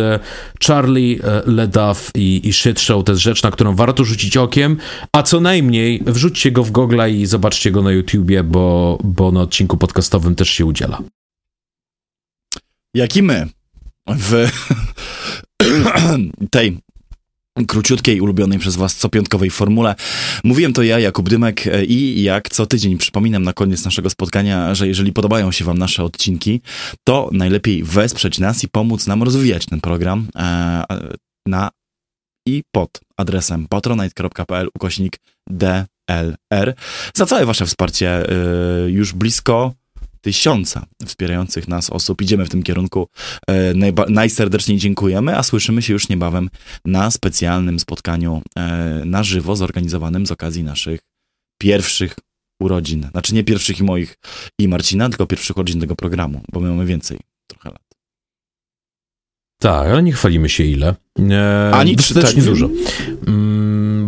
[0.67, 4.77] Charlie, Leduff i, i Shit Show to jest rzecz, na którą warto rzucić okiem,
[5.13, 9.41] a co najmniej wrzućcie go w Google i zobaczcie go na YouTubie, bo, bo na
[9.41, 11.03] odcinku podcastowym też się udziela.
[12.95, 13.49] Jak i my
[14.09, 14.51] w
[16.51, 16.79] tej
[17.67, 19.95] króciutkiej, ulubionej przez was copiątkowej formule.
[20.45, 24.89] Mówiłem to ja, Jakub Dymek i jak co tydzień przypominam na koniec naszego spotkania, że
[24.89, 26.61] jeżeli podobają się wam nasze odcinki,
[27.05, 30.85] to najlepiej wesprzeć nas i pomóc nam rozwijać ten program e,
[31.47, 31.71] na
[32.47, 36.75] i pod adresem patronite.pl ukośnik DLR.
[37.15, 39.75] Za całe wasze wsparcie e, już blisko
[40.21, 42.23] tysiąca wspierających nas osób.
[42.23, 43.09] Idziemy w tym kierunku.
[43.49, 43.75] E,
[44.09, 46.51] najserdeczniej dziękujemy, a słyszymy się już niebawem
[46.85, 51.01] na specjalnym spotkaniu e, na żywo zorganizowanym z okazji naszych
[51.61, 52.17] pierwszych
[52.61, 53.09] urodzin.
[53.11, 54.19] Znaczy nie pierwszych i moich
[54.59, 57.92] i Marcina, tylko pierwszych urodzin tego programu, bo my mamy więcej trochę lat.
[59.63, 60.95] Tak, ale nie chwalimy się ile.
[61.31, 62.69] E, Ani dostatecznie tak, dużo.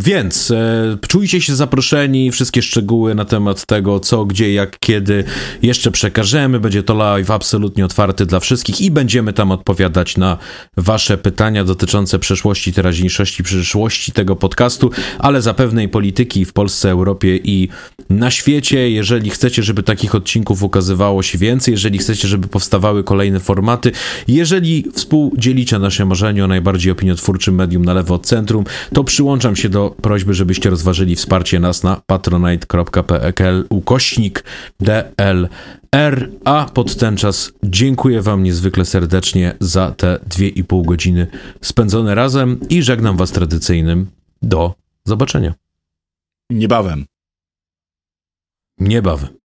[0.05, 5.25] Więc e, czujcie się zaproszeni, wszystkie szczegóły na temat tego, co, gdzie, jak, kiedy
[5.63, 6.61] jeszcze przekażemy.
[6.61, 10.39] Będzie to live absolutnie otwarty dla wszystkich i będziemy tam odpowiadać na
[10.77, 17.37] wasze pytania dotyczące przeszłości, teraźniejszości, przyszłości tego podcastu, ale zapewne i polityki w Polsce, Europie
[17.37, 17.69] i
[18.11, 18.91] na świecie.
[18.91, 23.93] Jeżeli chcecie, żeby takich odcinków ukazywało się więcej, jeżeli chcecie, żeby powstawały kolejne formaty,
[24.29, 29.69] jeżeli współdzielicie nasze marzenie o najbardziej opiniotwórczym medium na lewo od centrum, to przyłączam się
[29.69, 34.45] do prośby, żebyście rozważyli wsparcie nas na patronite.pl ukośnik
[34.81, 41.27] DLR, a pod ten czas dziękuję Wam niezwykle serdecznie za te dwie i pół godziny
[41.61, 44.07] spędzone razem i żegnam Was tradycyjnym
[44.43, 44.75] do
[45.05, 45.55] zobaczenia.
[46.51, 47.05] Niebawem.
[48.79, 49.44] Niebawem.